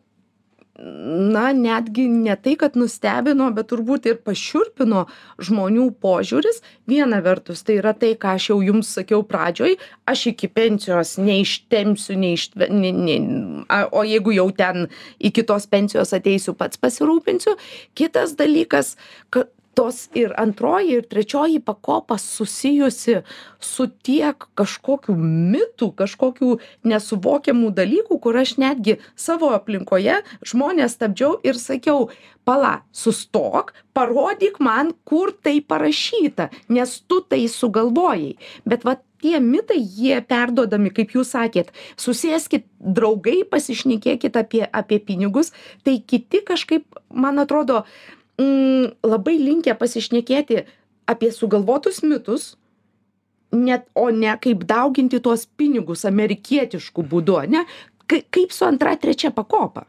na 0.78 1.54
netgi 1.54 2.08
ne 2.08 2.36
tai 2.36 2.56
kad 2.60 2.76
nustebino 2.76 3.48
bet 3.56 3.70
turbūt 3.72 4.10
ir 4.10 4.18
pašiurpino 4.28 5.06
žmonių 5.48 5.86
požiūris. 6.04 6.60
Viena 6.90 7.22
vertus 7.24 7.64
tai 7.64 7.78
yra 7.80 7.94
tai 7.96 8.12
ką 8.20 8.34
aš 8.36 8.50
jau 8.52 8.58
jums 8.66 8.92
sakiau 8.98 9.24
pradžioj 9.24 9.78
aš 10.12 10.26
iki 10.34 10.50
pensijos 10.52 11.16
neištempsiu 11.22 12.18
neištve 12.20 12.68
ne 12.76 12.92
ne 12.92 13.18
a 13.72 13.86
o 13.88 14.04
jeigu 14.04 14.36
jau 14.36 14.50
ten 14.52 14.90
iki 15.20 15.46
tos 15.48 15.68
pensijos 15.72 16.12
ateisiu 16.14 16.58
pats 16.60 16.82
pasirūpinsiu. 16.82 17.56
Kitas 17.96 18.36
dalykas 18.36 18.96
ka 19.32 19.48
tos 19.76 20.06
ir 20.18 20.34
antroji 20.40 20.98
ir 20.98 21.08
trečioji 21.12 21.60
pakopa 21.60 22.18
susijusi 22.22 23.20
su 23.60 23.88
tiek 24.08 24.48
kažkokių 24.60 25.16
mitų 25.20 25.92
kažkokių 26.02 26.52
nesuvokiamų 26.92 27.72
dalykų 27.80 28.20
kur 28.24 28.40
aš 28.42 28.56
netgi 28.62 28.98
savo 29.16 29.52
aplinkoje 29.58 30.22
žmones 30.46 30.96
stabdžiau 30.98 31.40
ir 31.44 31.60
sakiau 31.60 32.10
pala 32.46 32.80
sustok 32.94 33.74
parodyk 33.98 34.60
man 34.60 34.94
kur 35.04 35.34
tai 35.44 35.60
parašyta 35.62 36.50
nes 36.70 37.00
tu 37.08 37.22
tai 37.22 37.46
sugalvojai. 37.52 38.36
Bet 38.66 38.86
vat 38.86 39.02
tie 39.22 39.40
mitai 39.42 39.80
jie 39.82 40.20
perduodami 40.22 40.92
kaip 40.94 41.16
jūs 41.16 41.34
sakėt 41.34 41.72
susėskit 42.02 42.68
draugai 42.80 43.40
pasišnekėkit 43.50 44.38
apie 44.42 44.62
apie 44.66 45.00
pinigus 45.08 45.52
tai 45.88 45.98
kiti 46.00 46.44
kažkaip 46.46 47.02
man 47.10 47.42
atrodo 47.42 47.84
labai 48.40 49.38
linkę 49.40 49.76
pasišnekėti 49.80 50.66
apie 51.08 51.32
sugalvotus 51.32 52.02
mitus, 52.04 52.56
net, 53.56 53.88
o 53.96 54.10
ne 54.10 54.34
kaip 54.42 54.66
dauginti 54.68 55.22
tuos 55.24 55.46
pinigus 55.46 56.06
amerikietiškų 56.08 57.06
būdu, 57.12 57.40
ne? 57.52 57.64
Ka, 58.06 58.20
kaip 58.30 58.52
su 58.54 58.66
antra, 58.68 58.96
trečia 59.02 59.32
pakopa? 59.34 59.86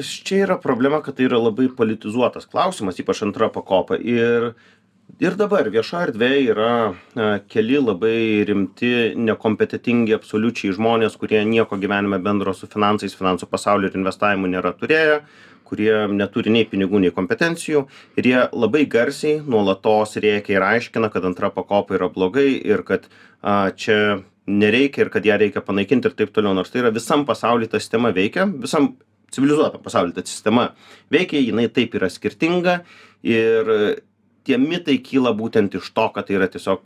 Čia 0.00 0.38
yra 0.46 0.56
problema, 0.56 1.02
kad 1.04 1.18
tai 1.18 1.26
yra 1.26 1.36
labai 1.36 1.68
politizuotas 1.68 2.46
klausimas, 2.48 3.00
ypač 3.00 3.20
antra 3.26 3.50
pakopa. 3.52 3.98
Ir, 4.00 4.54
ir 5.20 5.36
dabar 5.36 5.68
viešoje 5.68 6.08
erdvėje 6.08 6.54
yra 6.54 7.40
keli 7.52 7.80
labai 7.82 8.44
rimti, 8.48 9.12
nekompetitingi 9.20 10.16
absoliučiai 10.16 10.72
žmonės, 10.78 11.18
kurie 11.20 11.42
nieko 11.44 11.76
gyvenime 11.80 12.22
bendro 12.24 12.54
su 12.56 12.70
finansais, 12.70 13.16
finansų 13.18 13.50
pasauliu 13.50 13.90
ir 13.90 13.98
investavimu 14.00 14.48
nėra 14.54 14.72
turėję 14.78 15.20
kurie 15.64 15.92
neturi 16.12 16.52
nei 16.54 16.66
pinigų 16.68 17.00
nei 17.02 17.14
kompetencijų 17.14 17.86
ir 18.20 18.28
jie 18.30 18.44
labai 18.52 18.84
garsiai 18.90 19.40
nuolatos 19.40 20.16
rėkia 20.20 20.58
ir 20.58 20.66
aiškina 20.68 21.10
kad 21.12 21.24
antra 21.24 21.50
pakopa 21.54 21.96
yra 21.98 22.10
blogai 22.12 22.50
ir 22.60 22.84
kad 22.86 23.08
a, 23.40 23.70
čia 23.70 24.22
nereikia 24.46 25.06
ir 25.06 25.12
kad 25.12 25.26
ją 25.26 25.38
reikia 25.40 25.64
panaikinti 25.64 26.10
ir 26.10 26.16
taip 26.18 26.32
toliau. 26.36 26.54
Nors 26.56 26.72
tai 26.72 26.82
yra 26.84 26.92
visam 26.94 27.24
pasauly 27.28 27.68
ta 27.70 27.80
sistema 27.80 28.12
veikia 28.14 28.46
visam 28.48 28.94
civilizuotam 29.34 29.82
pasauly 29.82 30.14
ta 30.14 30.24
sistema 30.26 30.70
veikia 31.12 31.40
jinai 31.42 31.68
taip 31.72 31.94
yra 31.98 32.10
skirtinga 32.12 32.80
ir 33.24 33.72
tie 34.44 34.58
mitai 34.60 34.98
kyla 35.00 35.32
būtent 35.36 35.78
iš 35.80 35.88
to 35.96 36.08
kad 36.14 36.28
tai 36.28 36.38
yra 36.38 36.50
tiesiog 36.52 36.84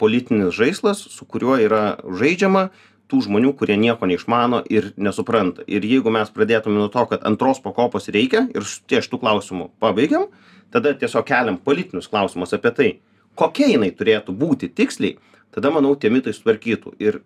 politinis 0.00 0.54
žaislas 0.56 1.02
su 1.12 1.26
kuriuo 1.28 1.58
yra 1.60 1.98
žaidžiama 2.04 2.68
tų 3.10 3.24
žmonių 3.26 3.52
kurie 3.58 3.76
nieko 3.80 4.06
neišmano 4.08 4.62
ir 4.70 4.92
nesupranta. 4.96 5.64
Ir 5.66 5.84
jeigu 5.86 6.12
mes 6.14 6.30
pradėtume 6.30 6.78
nuo 6.78 6.88
to 6.92 7.04
kad 7.10 7.26
antros 7.26 7.60
pakopos 7.62 8.08
reikia 8.14 8.46
ir 8.54 8.66
ties 8.90 9.06
šitu 9.06 9.20
klausimu 9.22 9.70
pabaigiam 9.82 10.28
tada 10.70 10.94
tiesiog 10.94 11.26
keliam 11.26 11.58
politinius 11.58 12.08
klausimus 12.10 12.54
apie 12.56 12.74
tai 12.76 12.90
kokia 13.38 13.72
jinai 13.74 13.90
turėtų 13.96 14.34
būti 14.36 14.70
tiksliai 14.70 15.18
tada 15.54 15.72
manau 15.74 15.96
tie 15.98 16.10
mitai 16.12 16.34
sutvarkytų. 16.36 16.94
Ir 17.02 17.22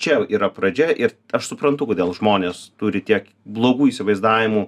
čia 0.00 0.22
yra 0.32 0.48
pradžia 0.52 0.88
ir 0.96 1.14
aš 1.36 1.52
suprantu 1.52 1.90
kodėl 1.90 2.14
žmonės 2.16 2.70
turi 2.80 3.02
tiek 3.04 3.28
blogų 3.44 3.90
įsivaizdavimų 3.92 4.66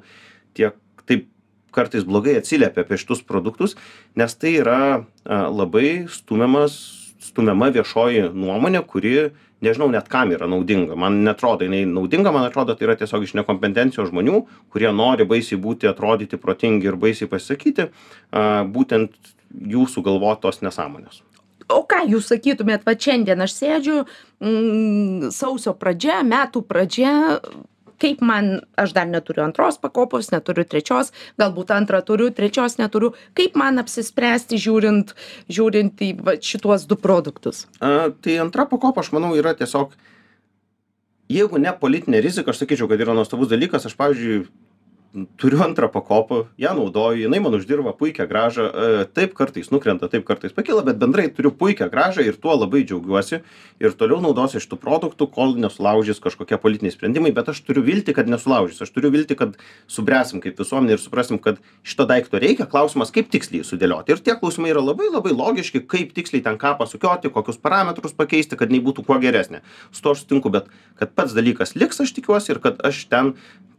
tiek 0.58 0.76
taip 1.08 1.28
kartais 1.72 2.04
blogai 2.04 2.36
atsiliepia 2.36 2.84
apie 2.84 2.98
šitus 3.00 3.24
produktus 3.24 3.78
nes 4.18 4.36
tai 4.36 4.58
yra 4.60 4.82
labai 5.24 6.04
stumiamas 6.12 7.01
stumiama 7.22 7.70
viešoji 7.74 8.28
nuomonė 8.35 8.82
kuri 8.88 9.30
nežinau 9.62 9.88
net 9.92 10.08
kam 10.11 10.32
yra 10.35 10.48
naudinga. 10.50 10.96
Man 10.98 11.22
neatrodo 11.26 11.66
jinai 11.66 11.85
naudinga 11.88 12.32
man 12.35 12.48
atrodo 12.48 12.74
tai 12.74 12.88
yra 12.88 12.96
tiesiog 12.98 13.26
iš 13.26 13.37
nekompetencijos 13.38 14.11
žmonių 14.11 14.44
kurie 14.74 14.90
nori 14.94 15.26
baisiai 15.28 15.61
būti 15.62 15.90
atrodyti 15.90 16.40
protingi 16.42 16.90
ir 16.90 16.98
baisiai 17.00 17.30
pasisakyti 17.30 17.88
a 18.32 18.64
būtent 18.66 19.35
jų 19.52 19.87
sugalvotos 19.90 20.62
nesąmonės. 20.64 21.22
O 21.72 21.85
ką 21.88 22.02
jūs 22.11 22.28
sakytumėt 22.32 22.82
vat 22.88 23.00
šiandien 23.00 23.44
aš 23.44 23.54
sėdžiu 23.61 23.98
mm, 24.02 25.30
sausio 25.35 25.76
pradžia 25.78 26.20
metų 26.26 26.64
pradžia 26.68 27.14
kaip 28.02 28.22
man 28.26 28.52
aš 28.80 28.94
dar 28.96 29.08
neturiu 29.10 29.44
antros 29.46 29.78
pakopos 29.82 30.32
neturiu 30.34 30.66
trečios 30.68 31.12
galbūt 31.40 31.74
antrą 31.74 32.02
turiu 32.06 32.30
trečios 32.34 32.78
neturiu 32.80 33.12
kaip 33.38 33.58
man 33.58 33.82
apsispręsti 33.82 34.60
žiūrint 34.62 35.14
žiūrint 35.52 36.02
į 36.02 36.10
vat 36.26 36.42
šituos 36.42 36.88
du 36.90 36.98
produktus? 36.98 37.66
A 37.80 38.10
tai 38.24 38.40
antra 38.42 38.66
pakopa 38.68 39.04
aš 39.04 39.12
manau 39.14 39.34
yra 39.38 39.54
tiesiog 39.58 39.94
jeigu 41.32 41.62
ne 41.62 41.72
politinė 41.84 42.22
rizika 42.24 42.52
aš 42.52 42.64
sakyčiau 42.64 42.90
kad 42.90 43.00
yra 43.00 43.16
nuostabus 43.16 43.50
dalykas 43.52 43.88
aš 43.88 43.96
pavyzdžiui 43.98 44.44
turiu 45.37 45.62
antrą 45.62 45.88
pakopą 45.88 46.44
ją 46.59 46.75
naudoju 46.75 47.20
jinai 47.20 47.40
man 47.40 47.55
uždirba 47.55 47.92
puikią 47.92 48.27
grąžą 48.27 48.62
e, 48.62 49.05
taip 49.12 49.35
kartais 49.37 49.68
nukrenta 49.70 50.09
taip 50.09 50.25
kartais 50.25 50.53
pakyla 50.57 50.83
bet 50.83 50.96
bendrai 50.98 51.29
turiu 51.29 51.51
puikią 51.53 51.88
grąžą 51.92 52.25
ir 52.25 52.37
tuo 52.40 52.55
labai 52.57 52.85
džiaugiuosi. 52.85 53.42
Ir 53.83 53.92
toliau 53.98 54.22
naudosiu 54.25 54.61
šitų 54.62 54.79
produktų 54.81 55.29
kol 55.35 55.57
nesulaužys 55.61 56.20
kažkokie 56.22 56.57
politiniai 56.62 56.94
sprendimai 56.94 57.33
bet 57.37 57.51
aš 57.53 57.61
turiu 57.66 57.85
viltį 57.85 58.14
kad 58.16 58.31
nesulaužys. 58.31 58.81
Aš 58.87 58.92
turiu 58.94 59.11
viltį 59.12 59.37
kad 59.37 59.59
subręsim 59.87 60.40
kaip 60.40 60.61
visuomenė 60.62 60.96
ir 60.96 61.03
suprasim 61.03 61.40
kad 61.42 61.61
šito 61.83 62.07
daikto 62.09 62.40
reikia. 62.40 62.68
Klausimas 62.70 63.12
kaip 63.12 63.29
tiksliai 63.33 63.61
jį 63.61 63.68
sudėlioti. 63.68 64.16
Ir 64.16 64.22
tie 64.25 64.37
klausimai 64.38 64.72
yra 64.72 64.81
labai 64.81 65.11
labai 65.12 65.35
logiški 65.37 65.85
kaip 65.92 66.14
tiksliai 66.16 66.44
ten 66.46 66.57
ką 66.57 66.79
pasukioti 66.81 67.29
kokius 67.35 67.61
parametrus 67.61 68.16
pakeisti 68.16 68.57
kad 68.57 68.72
jinai 68.72 68.81
būtų 68.87 69.05
kuo 69.05 69.20
geresnė. 69.20 69.61
Su 69.92 70.07
tuo 70.07 70.16
aš 70.16 70.25
sutinku 70.25 70.53
bet 70.55 70.72
kad 70.96 71.12
pats 71.12 71.37
dalykas 71.37 71.77
liks 71.77 72.01
aš 72.01 72.16
tikiuosi 72.16 72.55
ir 72.55 72.62
kad 72.64 72.81
aš 72.87 73.05
ten 73.12 73.35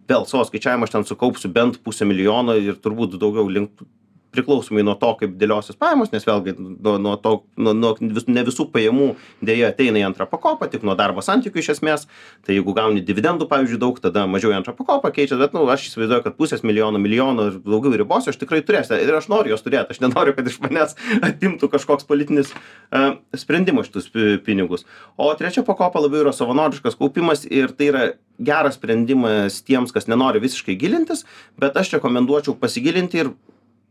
vėl 0.09 0.25
savo 0.29 0.45
skaičiavimų 0.47 0.87
aš 0.87 0.95
ten 0.95 1.05
sukaupsiu 1.07 1.51
bent 1.53 1.79
pusę 1.85 2.07
milijono 2.09 2.55
ir 2.59 2.79
turbūt 2.83 3.17
daugiau 3.21 3.47
link 3.51 3.83
priklausomai 4.33 4.83
nuo 4.85 4.95
to 4.99 5.11
kaip 5.19 5.35
dėliosis 5.39 5.77
pajamos 5.79 6.11
nes 6.13 6.25
vėlgi 6.27 6.55
nuo 6.57 6.95
nuo 7.01 7.15
to 7.21 7.33
nuo 7.57 7.73
nuo 7.77 7.93
ne 8.01 8.43
visų 8.47 8.67
pajamų 8.73 9.09
deja 9.45 9.69
ateina 9.71 10.01
į 10.01 10.07
antrą 10.09 10.27
pakopą 10.29 10.69
tik 10.71 10.85
nuo 10.87 10.95
darbo 10.99 11.23
santykių 11.25 11.61
iš 11.61 11.69
esmės. 11.75 12.07
Tai 12.45 12.55
jeigu 12.57 12.75
gauni 12.75 13.03
dividendų 13.05 13.47
pavyzdžiui 13.51 13.79
daug 13.81 13.99
tada 14.03 14.25
mažiau 14.29 14.53
į 14.53 14.59
antrą 14.59 14.75
pakopą 14.77 15.13
keičias 15.15 15.41
bet 15.41 15.55
nu 15.55 15.65
aš 15.71 15.87
įsivaizduoju 15.89 16.25
kad 16.27 16.37
pusės 16.39 16.65
milijono 16.65 17.01
milijono 17.01 17.49
ir 17.51 17.59
daugiau 17.61 17.95
ribose 17.99 18.33
aš 18.33 18.39
tikrai 18.41 18.63
turėsiu. 18.65 18.97
Ir 18.99 19.13
aš 19.19 19.29
noriu 19.31 19.53
juos 19.53 19.65
turėt 19.65 19.93
aš 19.93 20.01
nenoriu 20.03 20.35
kad 20.37 20.49
iš 20.49 20.59
manęs 20.63 20.97
atimtų 21.29 21.69
kažkoks 21.75 22.09
politinis 22.09 22.53
a 22.91 23.15
sprendimas 23.37 23.89
šitus 23.89 24.11
pinigus. 24.45 24.87
O 25.17 25.31
trečia 25.37 25.65
pakopa 25.65 26.01
labiau 26.03 26.25
yra 26.25 26.35
savanoriškas 26.35 26.97
kaupimas 26.99 27.47
ir 27.49 27.73
tai 27.77 27.89
yra 27.91 28.05
geras 28.39 28.77
sprendimas 28.79 29.61
tiems 29.67 29.93
kas 29.93 30.09
nenori 30.09 30.41
visiškai 30.43 30.75
gilintis 30.79 31.25
bet 31.59 31.77
aš 31.77 31.95
rekomenduočiau 31.97 32.57
pasigilinti 32.59 33.21
ir 33.21 33.33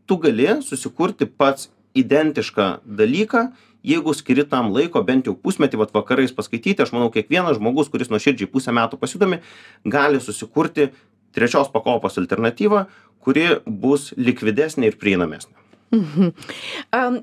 tu 0.05 0.17
gali 0.17 0.49
susikurti 0.61 1.25
pats 1.25 1.69
identišką 1.95 2.67
dalyką 2.85 3.47
jeigu 3.83 4.13
skiri 4.15 4.45
tam 4.49 4.71
laiko 4.73 5.03
bent 5.03 5.27
jau 5.27 5.35
pusmetį 5.35 5.79
vat 5.81 5.95
vakarais 5.95 6.33
paskaityti 6.35 6.83
aš 6.83 6.93
manau 6.95 7.11
kiekvienas 7.13 7.59
žmogus 7.59 7.91
kuris 7.91 8.11
nuoširdžiai 8.13 8.51
pusę 8.51 8.73
metų 8.75 8.99
pasidomi 9.01 9.41
gali 9.85 10.21
susikurti 10.23 10.91
trečios 11.33 11.69
pakopos 11.73 12.17
alternatyvą 12.21 12.85
kuri 13.23 13.45
bus 13.65 14.11
likvidesnė 14.19 14.91
ir 14.91 14.97
prieinamesnė. 15.01 15.55
Mhm. 15.93 16.33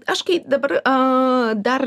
Aš 0.08 0.22
kai 0.26 0.38
dabar 0.46 0.78
a 0.86 0.94
dar 1.58 1.86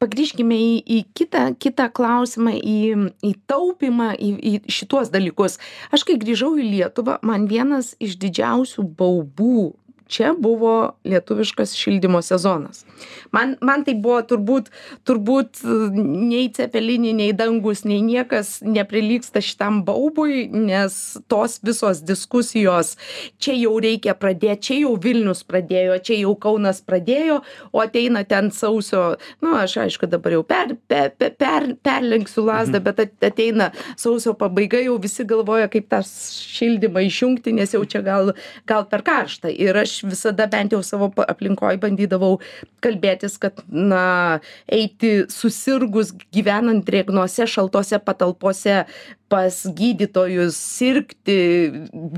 pagrįžkime 0.00 0.56
į 0.56 0.74
į 0.86 0.98
kitą 1.18 1.42
kitą 1.60 1.88
klausimą 1.92 2.54
į 2.54 2.78
į 3.26 3.32
taupymą 3.50 4.12
į 4.14 4.30
į 4.38 4.52
šituos 4.72 5.10
dalykus. 5.12 5.58
Aš 5.92 6.06
kai 6.08 6.16
grįžau 6.22 6.54
į 6.56 6.68
lietuvą 6.76 7.18
man 7.26 7.48
vienas 7.50 7.92
iš 8.00 8.16
didžiausių 8.22 8.86
baubų 8.96 9.72
čia 10.10 10.32
buvo 10.38 10.92
lietuviškas 11.06 11.74
šildymo 11.78 12.22
sezonas. 12.22 12.84
Man 13.32 13.54
man 13.64 13.84
tai 13.86 13.94
buvo 13.94 14.20
turbūt 14.26 14.70
turbūt 15.08 15.62
nei 15.94 16.48
cepelinai 16.56 17.14
nei 17.16 17.30
dangūs 17.36 17.84
nei 17.88 18.00
niekas 18.04 18.58
neprilygsta 18.66 19.42
šitam 19.44 19.82
baubui 19.86 20.48
nes 20.50 20.96
tos 21.30 21.58
visos 21.64 22.02
diskusijos 22.06 22.96
čia 23.38 23.54
jau 23.56 23.76
reikia 23.82 24.16
pradėt 24.18 24.66
čia 24.66 24.80
jau 24.82 24.96
vilnius 25.00 25.44
pradėjo 25.46 26.00
čia 26.04 26.20
jau 26.24 26.34
kaunas 26.42 26.82
pradėjo 26.84 27.40
o 27.72 27.84
ateina 27.84 28.24
ten 28.28 28.50
sausio 28.54 29.04
nu 29.44 29.54
aš 29.60 29.78
aišku 29.86 30.10
dabar 30.10 30.36
jau 30.38 30.42
per 30.44 30.74
pe 30.90 31.06
pe 31.16 31.30
per 31.30 31.70
perlenksiu 31.86 32.44
lazdą 32.50 32.82
bet 32.84 33.06
ateina 33.30 33.70
sausio 33.96 34.34
pabaiga 34.34 34.82
jau 34.82 34.98
visi 35.02 35.24
galvoja 35.24 35.70
kaip 35.72 35.88
tą 35.92 36.02
šildymą 36.04 37.06
išjungti 37.06 37.54
nes 37.56 37.74
jau 37.76 37.84
čia 37.86 38.02
gal 38.04 38.34
gal 38.66 38.86
per 38.90 39.04
karšta. 39.06 39.50
Ir 39.50 39.76
aš 39.80 39.99
aš 40.00 40.08
visada 40.10 40.46
bent 40.46 40.72
jau 40.72 40.82
savo 40.82 41.10
aplinkoj 41.28 41.76
bandydavau 41.82 42.38
kalbėtis 42.84 43.38
kad 43.42 43.60
na 43.70 44.40
eiti 44.66 45.26
susirgus 45.28 46.12
gyvenant 46.32 46.84
drėgnose 46.86 47.46
šaltose 47.46 47.98
patalpose 48.04 48.84
pas 49.30 49.54
gydytojus 49.78 50.56
sirgti 50.58 51.36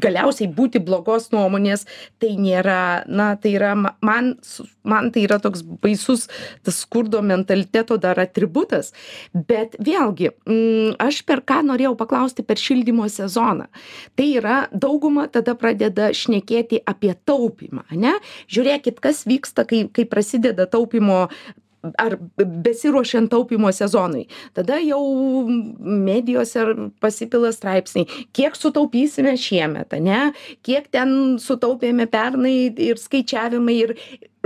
galiausiai 0.02 0.48
būti 0.56 0.80
blogos 0.80 1.28
nuomonės 1.34 1.84
tai 2.22 2.32
nėra 2.40 3.04
na 3.06 3.34
tai 3.36 3.52
yra 3.58 3.74
ma 3.76 3.92
man 4.00 4.32
su 4.46 4.64
man 4.88 5.10
tai 5.12 5.26
yra 5.26 5.38
toks 5.42 5.62
baisus 5.84 6.26
tas 6.64 6.80
skurdo 6.82 7.20
mentaliteto 7.22 7.98
dar 8.00 8.18
atributas. 8.22 8.92
Bet 9.34 9.76
vėlgi 9.78 10.32
mm, 10.32 10.96
aš 11.04 11.22
per 11.28 11.44
ką 11.46 11.60
norėjau 11.68 11.94
paklausti 12.00 12.44
per 12.46 12.60
šildymo 12.60 13.08
sezoną. 13.12 13.68
Tai 14.16 14.28
yra 14.40 14.58
dauguma 14.72 15.28
tada 15.32 15.54
pradeda 15.58 16.10
šnekėti 16.16 16.80
apie 16.88 17.12
taupymą 17.28 17.84
ane? 17.92 18.16
Žiūrėkit 18.52 19.02
kas 19.04 19.26
vyksta 19.28 19.68
kai 19.68 19.84
kai 19.92 20.08
prasideda 20.08 20.66
taupymo 20.70 21.26
ar 21.98 22.16
besiruošiant 22.38 23.30
taupymo 23.32 23.72
sezonui. 23.74 24.26
Tada 24.54 24.78
jau 24.82 25.02
medijose 25.78 26.66
pasipila 27.02 27.52
straipsniai 27.54 28.28
kiek 28.36 28.56
sutaupysime 28.58 29.34
šiemet 29.38 29.96
ane? 29.98 30.20
Kiek 30.66 30.90
ten 30.94 31.38
sutaupėme 31.42 32.06
pernai 32.12 32.56
ir 32.90 33.00
skaičiavimai 33.00 33.78
ir 33.86 33.96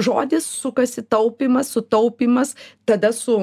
žodis 0.01 0.49
sukasi 0.49 1.05
taupymas 1.09 1.72
sutaupymas 1.72 2.55
tada 2.89 3.12
su 3.12 3.39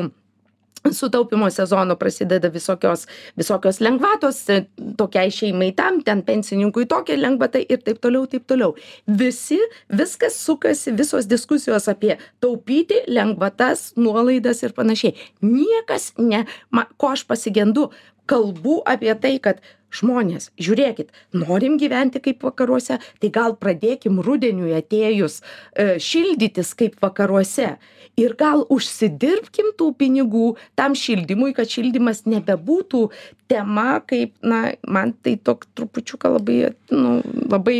su 0.91 1.09
taupymo 1.09 1.49
sezonu 1.49 1.95
prasideda 1.95 2.49
visokios 2.49 3.07
visokios 3.37 3.79
lengvatos 3.81 4.49
e, 4.49 4.65
tokiai 4.97 5.31
šeimai 5.31 5.71
tam 5.75 6.01
ten 6.03 6.23
pensininkui 6.23 6.85
tokia 6.85 7.17
lengvata 7.17 7.59
ir 7.59 7.81
taip 7.85 8.01
toliau 8.01 8.27
taip 8.27 8.47
toliau. 8.47 8.75
Visi 9.07 9.59
viskas 9.89 10.35
sukasi 10.45 10.91
visos 10.91 11.29
diskusijos 11.29 11.87
apie 11.87 12.17
taupyti 12.39 13.03
lengvatas 13.07 13.93
nuolaidas 13.95 14.63
ir 14.63 14.73
panašiai. 14.73 15.15
Niekas 15.41 16.13
ne 16.17 16.45
ma 16.71 16.85
ko 16.97 17.13
aš 17.15 17.23
pasigendu 17.27 17.89
kalbų 18.27 18.81
apie 18.87 19.15
tai 19.19 19.37
kad 19.39 19.59
žmonės 19.93 20.49
žiūrėkit 20.61 21.13
norim 21.37 21.77
gyventi 21.81 22.21
kaip 22.23 22.43
vakaruose 22.45 22.99
tai 23.21 23.31
gal 23.33 23.57
pradėkim 23.59 24.21
rudeniui 24.25 24.73
atėjus 24.77 25.41
e, 25.41 25.97
šildytis 26.01 26.73
kaip 26.77 26.97
vakaruose. 27.03 27.75
Ir 28.19 28.35
gal 28.37 28.61
užsidirbkim 28.69 29.71
tų 29.77 29.87
pinigų 29.97 30.51
tam 30.77 30.93
šildymui 30.97 31.55
kad 31.57 31.69
šildymas 31.69 32.27
nebebūtų 32.29 33.07
tema 33.49 34.03
kaip 34.05 34.35
na 34.45 34.75
man 34.85 35.15
tai 35.25 35.33
tok 35.41 35.65
trupučiuką 35.73 36.35
labai 36.35 36.57
nu 36.93 37.15
labai 37.49 37.79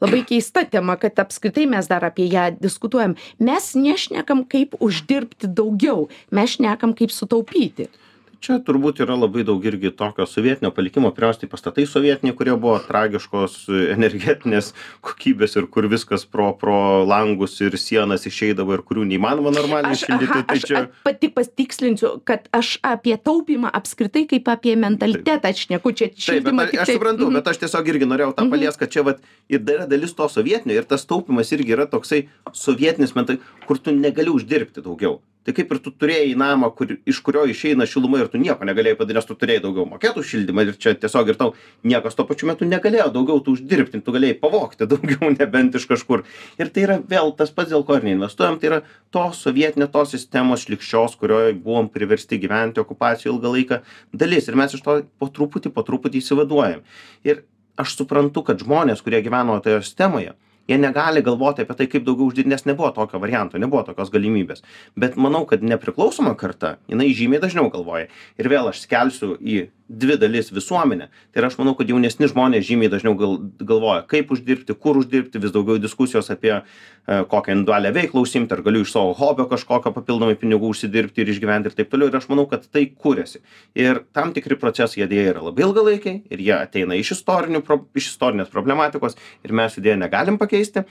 labai 0.00 0.22
keista 0.28 0.64
tema 0.64 0.96
kad 1.00 1.20
apskritai 1.20 1.66
mes 1.68 1.90
dar 1.90 2.06
apie 2.08 2.30
ją 2.32 2.48
diskutuojam. 2.56 3.18
Mes 3.36 3.74
nešnekam 3.76 4.46
kaip 4.48 4.78
uždirbti 4.80 5.52
daugiau. 5.52 6.08
Mes 6.32 6.56
šnekam 6.56 6.96
kaip 6.96 7.12
sutaupyti 7.12 7.90
čia 8.44 8.58
turbūt 8.64 9.00
yra 9.04 9.16
labai 9.16 9.44
daug 9.46 9.62
irgi 9.64 9.92
tokio 9.96 10.26
sovietinio 10.28 10.70
palikimo 10.74 11.10
pirmiausia 11.14 11.44
tai 11.44 11.50
pastatai 11.52 11.86
sovietiniai 11.88 12.36
kurie 12.36 12.54
buvo 12.60 12.76
tragiškos 12.84 13.56
energetinės 13.94 14.72
kokybės 15.04 15.56
ir 15.58 15.68
kur 15.72 15.88
viskas 15.92 16.26
pro 16.28 16.50
pro 16.60 16.76
langus 17.08 17.56
ir 17.64 17.76
sienas 17.80 18.26
išeidavo 18.28 18.76
ir 18.76 18.84
kurių 18.88 19.06
neįmanoma 19.12 19.54
normaliai 19.54 19.98
šildyti 20.00 20.44
tai 20.50 20.58
čia 20.60 20.84
pat 21.06 21.20
tik 21.22 21.34
pasitikslinsiu 21.38 22.14
kad 22.28 22.48
aš 22.60 22.76
apie 22.84 23.16
taupymą 23.30 23.72
apskritai 23.80 24.26
kaip 24.30 24.50
apie 24.52 24.76
mentalitetą 24.86 25.54
šneku 25.64 25.94
čia 25.96 26.10
šildymą 26.28 26.68
tiktai 26.70 26.86
aš 26.86 26.96
suprantu 26.98 27.30
bet 27.38 27.52
aš 27.54 27.62
tiesiog 27.64 27.92
irgi 27.94 28.10
norėjau 28.12 28.32
tą 28.38 28.48
paliest 28.52 28.82
kad 28.82 28.92
čia 28.96 29.06
vat 29.08 29.22
ir 29.48 29.64
dar 29.64 29.84
yra 29.84 29.90
dalis 29.90 30.16
to 30.16 30.28
sovietinio 30.36 30.76
ir 30.76 30.90
tas 30.90 31.08
taupymas 31.08 31.52
irgi 31.56 31.78
yra 31.78 31.88
toksai 31.90 32.26
sovietinis 32.64 33.16
mentai 33.16 33.40
kur 33.68 33.80
tu 33.80 33.94
negali 33.96 34.32
uždirbti 34.34 34.84
daugiau 34.84 35.22
tai 35.44 35.54
kaip 35.56 35.72
ir 35.74 35.80
tu 35.84 35.92
turėjai 35.92 36.34
namą 36.40 36.70
kur 36.76 36.94
iš 36.94 37.20
kurio 37.24 37.44
išeina 37.50 37.86
šiluma 37.88 38.22
ir 38.22 38.30
tu 38.32 38.40
nieko 38.40 38.64
negalėjai 38.66 38.98
padaryt 39.00 39.24
nes 39.24 39.28
tu 39.28 39.36
turėjai 39.38 39.62
daugiau 39.64 39.86
mokėt 39.88 40.18
už 40.20 40.30
šildymą 40.32 40.64
ir 40.64 40.76
čia 40.80 40.94
tiesiog 40.98 41.30
ir 41.30 41.38
tau 41.40 41.52
niekas 41.84 42.16
tuo 42.16 42.26
pačiu 42.28 42.48
metu 42.50 42.68
negalėjo 42.68 43.10
daugiau 43.14 43.40
tu 43.44 43.54
uždirbti 43.56 44.00
tu 44.04 44.14
galėjai 44.14 44.38
pavogti 44.40 44.88
daugiau 44.92 45.32
nebent 45.34 45.76
iš 45.78 45.86
kažkur. 45.90 46.24
Ir 46.60 46.72
tai 46.74 46.86
yra 46.86 46.98
vėl 47.14 47.32
tas 47.38 47.52
pats 47.54 47.72
dėl 47.72 47.84
ko 47.86 47.98
ir 47.98 48.06
neinvestuojam 48.08 48.58
tai 48.60 48.70
yra 48.70 48.80
tos 49.14 49.42
sovietinė 49.46 49.90
tos 49.92 50.14
sistemos 50.16 50.64
šlykščios 50.66 51.16
kurioj 51.20 51.56
buvom 51.64 51.90
priversti 51.92 52.40
gyventi 52.42 52.82
okupacijoj 52.82 53.34
ilgą 53.34 53.54
laiką 53.56 53.82
dalis. 54.12 54.48
Ir 54.48 54.60
mes 54.60 54.76
iš 54.76 54.84
to 54.84 55.00
po 55.20 55.30
truputį 55.32 55.74
po 55.74 55.84
truputį 55.86 56.22
išsivaduojam 56.22 56.84
ir 57.28 57.44
aš 57.80 57.96
suprantu 57.98 58.44
kad 58.46 58.60
žmonės 58.62 59.02
kurie 59.04 59.22
gyveno 59.24 59.58
toje 59.62 59.82
sistemoje 59.82 60.34
jie 60.68 60.78
negali 60.78 61.22
galvoti 61.22 61.64
apie 61.64 61.76
tai 61.78 61.86
kaip 61.90 62.04
daugiau 62.06 62.30
uždirbt 62.30 62.50
nes 62.50 62.66
nebuvo 62.68 62.90
tokio 62.96 63.20
varianto 63.22 63.60
nebuvo 63.60 63.84
tokios 63.86 64.12
galimybės. 64.14 64.64
Bet 64.96 65.16
manau 65.20 65.44
kad 65.48 65.64
nepriklausoma 65.64 66.34
karta 66.40 66.76
jinai 66.88 67.12
žymiai 67.16 67.42
dažniau 67.42 67.70
galvoja. 67.72 68.08
Ir 68.38 68.50
vėl 68.52 68.70
aš 68.72 68.84
skelsiu 68.86 69.34
į 69.40 69.66
dvi 69.88 70.16
dalis 70.16 70.48
visuomenę 70.52 71.08
tai 71.32 71.42
ir 71.42 71.46
aš 71.48 71.58
manau 71.60 71.74
kad 71.76 71.88
jaunesni 71.90 72.28
žmonės 72.30 72.64
žymiai 72.64 72.90
dažniau 72.92 73.16
gal 73.20 73.34
galvoja 73.60 74.04
kaip 74.08 74.30
uždirbti 74.32 74.76
kur 74.80 74.96
uždirbti 75.00 75.42
vis 75.42 75.52
daugiau 75.52 75.76
diskusijos 75.80 76.30
apie 76.32 76.54
e, 76.54 76.62
kokią 77.28 77.58
individualią 77.58 77.92
veiklą 77.96 78.24
užsiimti 78.24 78.56
ar 78.56 78.62
galiu 78.64 78.84
iš 78.86 78.94
savo 78.94 79.12
hobio 79.18 79.44
kažkokio 79.50 79.92
papildomai 79.92 80.38
pinigų 80.40 80.72
užsidirbti 80.72 81.24
ir 81.24 81.32
išgyventi 81.34 81.68
ir 81.68 81.76
taip 81.76 81.92
toliau. 81.92 82.08
Ir 82.08 82.16
aš 82.16 82.30
manau 82.32 82.46
kad 82.48 82.64
tai 82.72 82.86
kuriasi. 82.88 83.42
Ir 83.76 84.04
tam 84.16 84.32
tikri 84.36 84.56
procesai 84.60 85.02
jie 85.02 85.10
deja 85.10 85.34
yra 85.34 85.44
labai 85.48 85.66
ilgalaikiai 85.66 86.22
ir 86.30 86.44
jie 86.46 86.54
ateina 86.56 86.96
iš 86.96 87.18
istorinių 87.18 87.60
pro 87.66 87.82
iš 87.94 88.14
istorinės 88.14 88.52
problematikos 88.52 89.18
ir 89.44 89.52
mes 89.52 89.76
jų 89.76 89.84
deja 89.84 90.00
negalim 90.00 90.40
pakeisti 90.40 90.86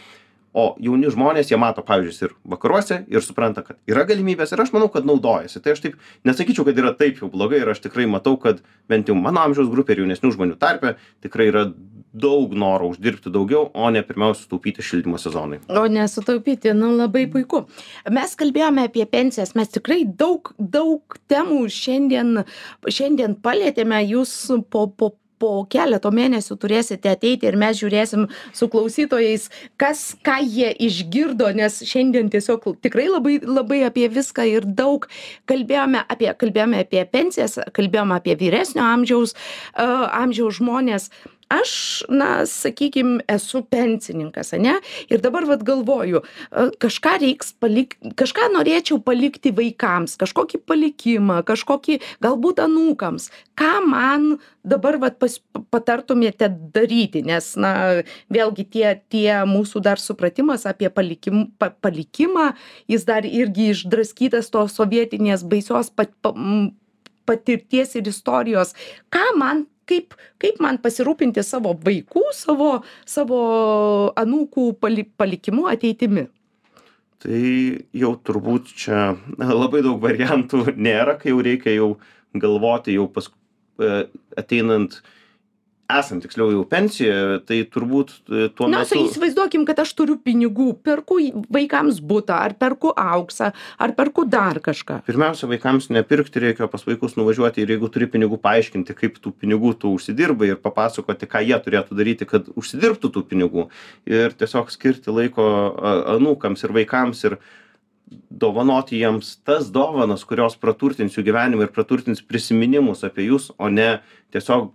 o 0.54 0.66
jauni 0.82 1.10
žmonės 1.14 1.51
jie 1.51 1.58
mato 1.60 1.84
pavyzdžius 1.86 2.22
ir 2.28 2.36
vakaruose 2.54 3.01
ir 3.12 3.26
supranta 3.26 3.64
kad 3.66 3.80
yra 3.89 4.06
galimybės 4.10 4.54
ir 4.54 4.62
aš 4.62 4.74
manau 4.76 4.89
kad 4.93 5.08
naudojasi. 5.10 5.62
Tai 5.64 5.74
aš 5.76 5.84
taip 5.86 5.97
nesakyčiau 6.28 6.68
kad 6.68 6.80
yra 6.80 6.93
taip 6.97 7.22
jau 7.22 7.32
blogai 7.34 7.64
ir 7.64 7.74
aš 7.74 7.84
tikrai 7.88 8.06
matau 8.10 8.38
kad 8.41 8.62
bent 8.89 9.10
jau 9.10 9.18
mano 9.18 9.43
amžiaus 9.43 9.72
grupėj 9.74 9.97
ir 9.97 10.06
jaunesnių 10.06 10.34
žmonių 10.38 10.60
tarpe 10.62 10.95
tikrai 11.26 11.49
yra 11.51 11.68
daug 12.14 12.54
noro 12.54 12.91
uždirbti 12.91 13.32
daugiau 13.34 13.72
o 13.74 13.89
ne 13.89 14.04
pirmiausia 14.06 14.43
sutaupyti 14.43 14.86
šildymo 14.86 15.18
sezonui. 15.18 15.64
O 15.74 15.88
ne 15.89 16.06
sutaupyti 16.08 16.74
nu 16.78 16.91
labai 16.93 17.26
puiku. 17.34 17.64
Mes 18.14 18.36
kalbėjome 18.38 18.86
apie 18.86 19.08
pensijas 19.10 19.56
mes 19.58 19.74
tikrai 19.74 20.04
daug 20.06 20.54
daug 20.60 21.18
temų 21.32 21.66
šiandien 21.74 22.43
šiandien 22.86 23.39
palietėme. 23.41 24.04
Jūs 24.06 24.36
po 24.70 24.86
po 24.93 25.16
po 25.42 25.66
keleto 25.70 26.12
mėnesių 26.14 26.58
turėsite 26.62 27.12
ateiti 27.14 27.48
ir 27.50 27.58
mes 27.60 27.78
žiūrėsim 27.80 28.28
su 28.56 28.70
klausytojais 28.72 29.50
kas 29.82 30.04
ką 30.26 30.40
jie 30.44 30.72
išgirdo 30.88 31.50
nes 31.58 31.82
šiandien 31.90 32.32
tiesiog 32.34 32.68
tikrai 32.86 33.10
labai 33.12 33.40
labai 33.44 33.82
apie 33.90 34.08
viską 34.14 34.48
ir 34.52 34.68
daug 34.82 35.08
kalbėjome 35.50 36.04
apie 36.16 36.32
kalbėjome 36.40 36.84
apie 36.86 37.06
pensijas 37.12 37.60
kalbėjom 37.76 38.16
apie 38.18 38.38
vyresnio 38.40 38.86
amžiaus 38.86 39.36
amžiaus 39.78 40.60
žmones 40.62 41.10
aš 41.52 42.04
na 42.10 42.46
sakykim 42.50 43.18
esu 43.30 43.64
pensininkas 43.68 44.54
ane? 44.54 44.76
Ir 45.10 45.22
dabar 45.24 45.48
vat 45.50 45.64
galvoju 45.66 46.24
kažką 46.84 47.16
reiks 47.24 47.54
palik 47.60 47.96
kažką 48.20 48.50
norėčiau 48.54 49.00
palikti 49.04 49.54
vaikams 49.56 50.16
kažkokį 50.22 50.62
palikimą 50.68 51.41
kažkokį 51.48 52.00
galbūt 52.24 52.62
anūkams. 52.64 53.30
Ką 53.60 53.74
man 53.88 54.38
dabar 54.64 54.98
vat 55.02 55.20
pas 55.22 55.39
patartumėte 55.74 56.50
daryti? 56.74 57.24
Nes 57.26 57.54
na 57.60 57.74
vėlgi 58.34 58.68
tie 58.70 58.96
tie 59.10 59.41
mūsų 59.50 59.84
dar 59.84 60.02
supratimas 60.02 60.68
apie 60.70 60.89
palikim 60.94 61.50
pa 61.60 61.72
palikimą 61.74 62.54
jis 62.91 63.06
dar 63.10 63.28
irgi 63.28 63.72
išdraskytas 63.74 64.50
tos 64.54 64.78
sovietinės 64.80 65.46
baisios 65.46 65.91
pat 65.94 66.16
pa 66.22 66.34
patirties 67.26 67.96
ir 67.96 68.08
istorijos. 68.12 68.74
Ką 69.14 69.24
man 69.39 69.66
kaip 69.90 70.16
kaip 70.42 70.62
man 70.64 70.80
pasirūpinti 70.84 71.44
savo 71.46 71.74
vaikų 71.86 72.24
savo 72.36 72.70
savo 73.06 73.42
anūkų 74.20 74.68
pali 74.82 75.06
palikimu 75.18 75.68
ateitimi? 75.72 76.28
Tai 77.24 77.42
jau 77.96 78.14
turbūt 78.28 78.74
čia 78.76 79.14
labai 79.62 79.84
daug 79.86 80.02
variantų 80.04 80.76
nėra 80.76 81.18
kai 81.20 81.34
jau 81.34 81.44
reikia 81.46 81.76
jau 81.78 81.90
galvoti 82.34 82.98
jau 82.98 83.08
pas 83.12 83.30
e, 83.80 84.06
ateinant 84.40 85.02
esant 86.00 86.24
tiksliau 86.26 86.52
jau 86.54 86.64
pensijoje 86.70 87.39
tai 87.48 87.60
turbūt 87.74 88.14
e, 88.28 88.48
tuo 88.56 88.70
na 88.72 88.84
metu 88.84 89.00
įsivaizduokim 89.00 89.66
kad 89.68 89.82
aš 89.84 89.94
turiu 89.98 90.18
pinigų 90.22 90.70
perku 90.86 91.20
vaikams 91.54 92.02
butą 92.04 92.39
ar 92.48 92.56
perku 92.60 92.94
auksą 92.98 93.52
ar 93.54 93.96
perku 93.98 94.26
dar 94.30 94.62
kažką. 94.64 95.02
Pirmiausia 95.08 95.50
vaikams 95.52 95.89
nepirkti 95.94 96.44
reikia 96.44 96.70
pas 96.72 96.86
vaikus 96.88 97.18
nuvažiuoti 97.20 97.64
ir 97.64 97.76
jeigu 97.76 97.89
turi 97.94 98.10
pinigų 98.12 98.39
paaiškinti 98.44 98.98
kaip 98.98 99.20
tų 99.24 99.34
pinigų 99.44 99.74
tu 99.82 99.94
užsidirbai 99.98 100.54
ir 100.54 100.62
papasakoti 100.64 101.30
ką 101.30 101.44
jie 101.48 101.60
turėtų 101.66 101.98
daryti 102.00 102.30
kad 102.30 102.48
užsidirbtų 102.54 103.14
tų 103.14 103.26
pinigų. 103.34 103.68
Ir 104.10 104.38
tiesiog 104.38 104.72
skirti 104.74 105.14
laiko 105.14 105.44
anūkams 106.18 106.66
ir 106.66 106.76
vaikams 106.76 107.28
ir 107.30 107.38
dovanoti 108.30 109.00
jiems 109.00 109.38
tas 109.48 109.70
dovanas 109.74 110.26
kurios 110.28 110.56
praturtins 110.60 111.16
jų 111.18 111.26
gyvenimą 111.30 111.68
ir 111.68 111.74
praturtins 111.74 112.22
prisiminimus 112.22 113.04
apie 113.08 113.28
jus 113.30 113.50
o 113.58 113.70
ne 113.74 114.04
tiesiog 114.34 114.72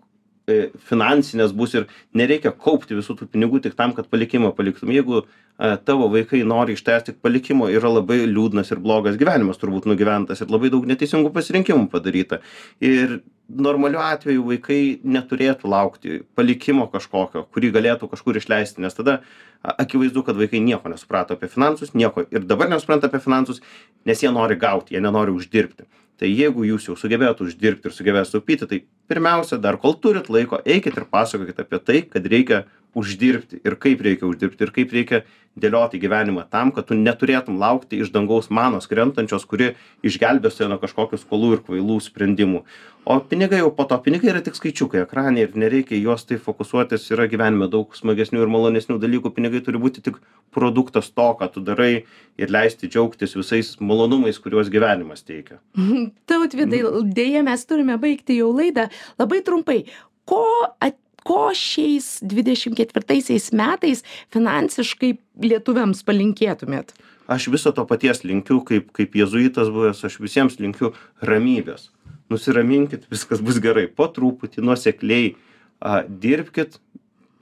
finansinės 0.89 1.53
bus 1.57 1.75
ir 1.77 1.87
nereikia 2.17 2.53
kaupti 2.53 2.97
visų 2.99 3.19
tų 3.19 3.29
pinigų 3.33 3.63
tik 3.65 3.77
tam, 3.79 3.95
kad 3.97 4.09
palikimą 4.11 4.53
paliktum. 4.57 4.93
Jeigu 4.95 5.23
e, 5.23 5.75
tavo 5.85 6.09
vaikai 6.13 6.43
nori 6.49 6.77
ištęsti 6.79 7.13
tik 7.13 7.19
palikimo, 7.25 7.69
yra 7.73 7.91
labai 7.93 8.23
liūdnas 8.27 8.73
ir 8.73 8.83
blogas 8.85 9.19
gyvenimas 9.21 9.61
turbūt 9.61 9.89
nugyventas 9.91 10.43
ir 10.43 10.53
labai 10.53 10.73
daug 10.75 10.89
neteisingų 10.89 11.33
pasirinkimų 11.35 11.89
padaryta. 11.93 12.41
Ir 12.85 13.21
normaliu 13.49 14.01
atveju 14.05 14.45
vaikai 14.51 14.81
neturėtų 15.05 15.71
laukti 15.73 16.23
palikimo 16.37 16.89
kažkokio, 16.93 17.47
kurį 17.55 17.73
galėtų 17.79 18.11
kažkur 18.13 18.37
išleisti, 18.41 18.83
nes 18.85 18.97
tada 18.97 19.23
akivaizdu, 19.63 20.25
kad 20.27 20.37
vaikai 20.37 20.61
nieko 20.65 20.93
nesuprato 20.93 21.37
apie 21.37 21.49
finansus, 21.53 21.95
nieko 21.97 22.27
ir 22.29 22.45
dabar 22.45 22.69
nesupranta 22.69 23.09
apie 23.09 23.23
finansus, 23.25 23.63
nes 24.09 24.21
jie 24.23 24.33
nori 24.35 24.59
gauti, 24.61 24.95
jie 24.97 25.03
nenori 25.05 25.33
uždirbti 25.33 25.89
tai 26.19 26.31
jeigu 26.35 26.67
jūs 26.67 26.89
jau 26.89 26.97
sugebėjot 26.99 27.45
uždirbt 27.47 27.87
ir 27.87 27.95
sugebėjot 27.95 28.31
sutaupyti 28.31 28.69
tai 28.71 28.81
pirmiausia 29.11 29.59
dar 29.63 29.79
kol 29.79 29.95
turit 30.03 30.31
laiko 30.33 30.59
eikit 30.67 30.99
ir 30.99 31.07
pasakokit 31.13 31.63
apie 31.63 31.79
tai 31.79 32.01
kad 32.11 32.27
reikia 32.27 32.65
uždirbti 32.97 33.61
ir 33.65 33.77
kaip 33.81 34.01
reikia 34.05 34.29
uždirbti 34.29 34.65
ir 34.65 34.73
kaip 34.75 34.95
reikia 34.95 35.23
dėlioti 35.59 35.99
gyvenimą 36.01 36.45
tam 36.53 36.71
kad 36.75 36.89
tu 36.89 36.97
neturėtum 36.99 37.59
laukti 37.61 37.99
iš 38.03 38.13
dangaus 38.15 38.51
manos 38.55 38.89
krentančios 38.91 39.47
kuri 39.49 39.73
išgelbės 40.07 40.59
tave 40.59 40.71
nuo 40.73 40.79
kažkokių 40.83 41.19
skolų 41.21 41.57
ir 41.57 41.65
kvailų 41.67 41.99
sprendimų. 42.05 42.63
O 43.09 43.17
pinigai 43.25 43.63
jau 43.63 43.71
po 43.73 43.87
to 43.89 43.97
pinigai 44.05 44.31
yra 44.35 44.43
tik 44.45 44.59
skaičiukai 44.59 45.03
ekrane 45.07 45.41
ir 45.41 45.55
nereikia 45.57 45.97
į 45.97 46.03
juos 46.05 46.27
taip 46.29 46.43
fokusuotis 46.45 47.07
yra 47.15 47.27
gyvenime 47.31 47.71
daug 47.73 47.97
smagesnių 47.97 48.43
ir 48.45 48.53
malonesnių 48.53 48.99
dalykų 49.01 49.33
pinigai 49.37 49.63
turi 49.65 49.81
būti 49.81 50.05
tik 50.05 50.21
produktas 50.55 51.09
to 51.11 51.29
ką 51.41 51.49
tu 51.55 51.65
darai 51.65 52.05
ir 52.39 52.53
leisti 52.53 52.91
džiaugtis 52.91 53.37
visais 53.39 53.75
malonumais 53.81 54.39
kuriuos 54.45 54.71
gyvenimas 54.73 55.25
teikia. 55.25 55.63
Tautvydai 56.31 56.85
deja 57.09 57.43
mes 57.47 57.67
turime 57.67 57.99
baigti 58.01 58.39
jau 58.43 58.53
laidą. 58.53 58.89
Labai 59.19 59.43
trumpai 59.47 59.83
ko 60.29 60.45
at 60.85 60.99
ko 61.29 61.51
šiais 61.57 62.19
dvidešim 62.25 62.77
ketvirtaisiais 62.79 63.51
metais 63.57 64.05
finansiškai 64.35 65.13
lietuviams 65.45 66.03
palinkėtumėt 66.09 66.97
aš 67.29 67.51
viso 67.53 67.75
to 67.77 67.85
paties 67.89 68.25
linkiu 68.25 68.63
kaip 68.69 68.91
kaip 68.97 69.17
jėzuitas 69.21 69.71
buvęs 69.75 70.03
aš 70.09 70.19
visiems 70.25 70.59
linkiu 70.63 70.95
ramybės 71.31 71.91
nusiraminkit 72.33 73.07
viskas 73.13 73.45
bus 73.45 73.61
gerai 73.65 73.87
po 73.89 74.09
truputį 74.13 74.65
nuosekliai 74.65 75.33
a 75.79 76.03
dirbkit 76.09 76.81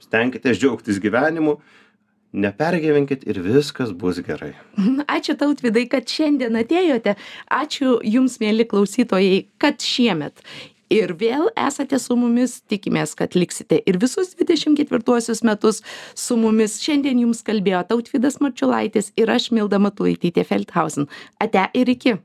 stenkitės 0.03 0.59
džiaugtis 0.61 1.01
gyvenimu 1.03 1.57
nepergyvenkit 2.37 3.23
ir 3.29 3.39
viskas 3.41 3.93
bus 3.95 4.19
gerai. 4.25 4.53
Ačiū 5.17 5.37
tautvydai, 5.39 5.87
kad 5.91 6.09
šiandien 6.11 6.59
atėjote. 6.59 7.15
Ačiū 7.53 7.97
jums, 8.05 8.37
mėly 8.43 8.67
klausytojai, 8.69 9.47
kad 9.61 9.81
šiemet 9.83 10.43
ir 10.93 11.13
vėl 11.19 11.49
esate 11.57 11.99
su 11.99 12.15
mumis 12.19 12.59
tikimės 12.69 13.15
kad 13.17 13.35
liksite 13.35 13.81
ir 13.85 13.99
visus 14.01 14.33
dvidešim 14.35 14.77
ketvirtuosius 14.79 15.43
metus 15.47 15.83
su 16.15 16.37
mumis. 16.39 16.79
Šiandien 16.83 17.19
jums 17.25 17.43
kalbėjo 17.47 17.83
tautvydas 17.91 18.39
marčiulaitis 18.43 19.11
ir 19.17 19.31
aš 19.31 19.51
milda 19.55 19.81
matulaitytė 19.83 20.47
feldhausen. 20.47 21.09
Ate 21.43 21.69
ir 21.77 21.93
iki 21.93 22.17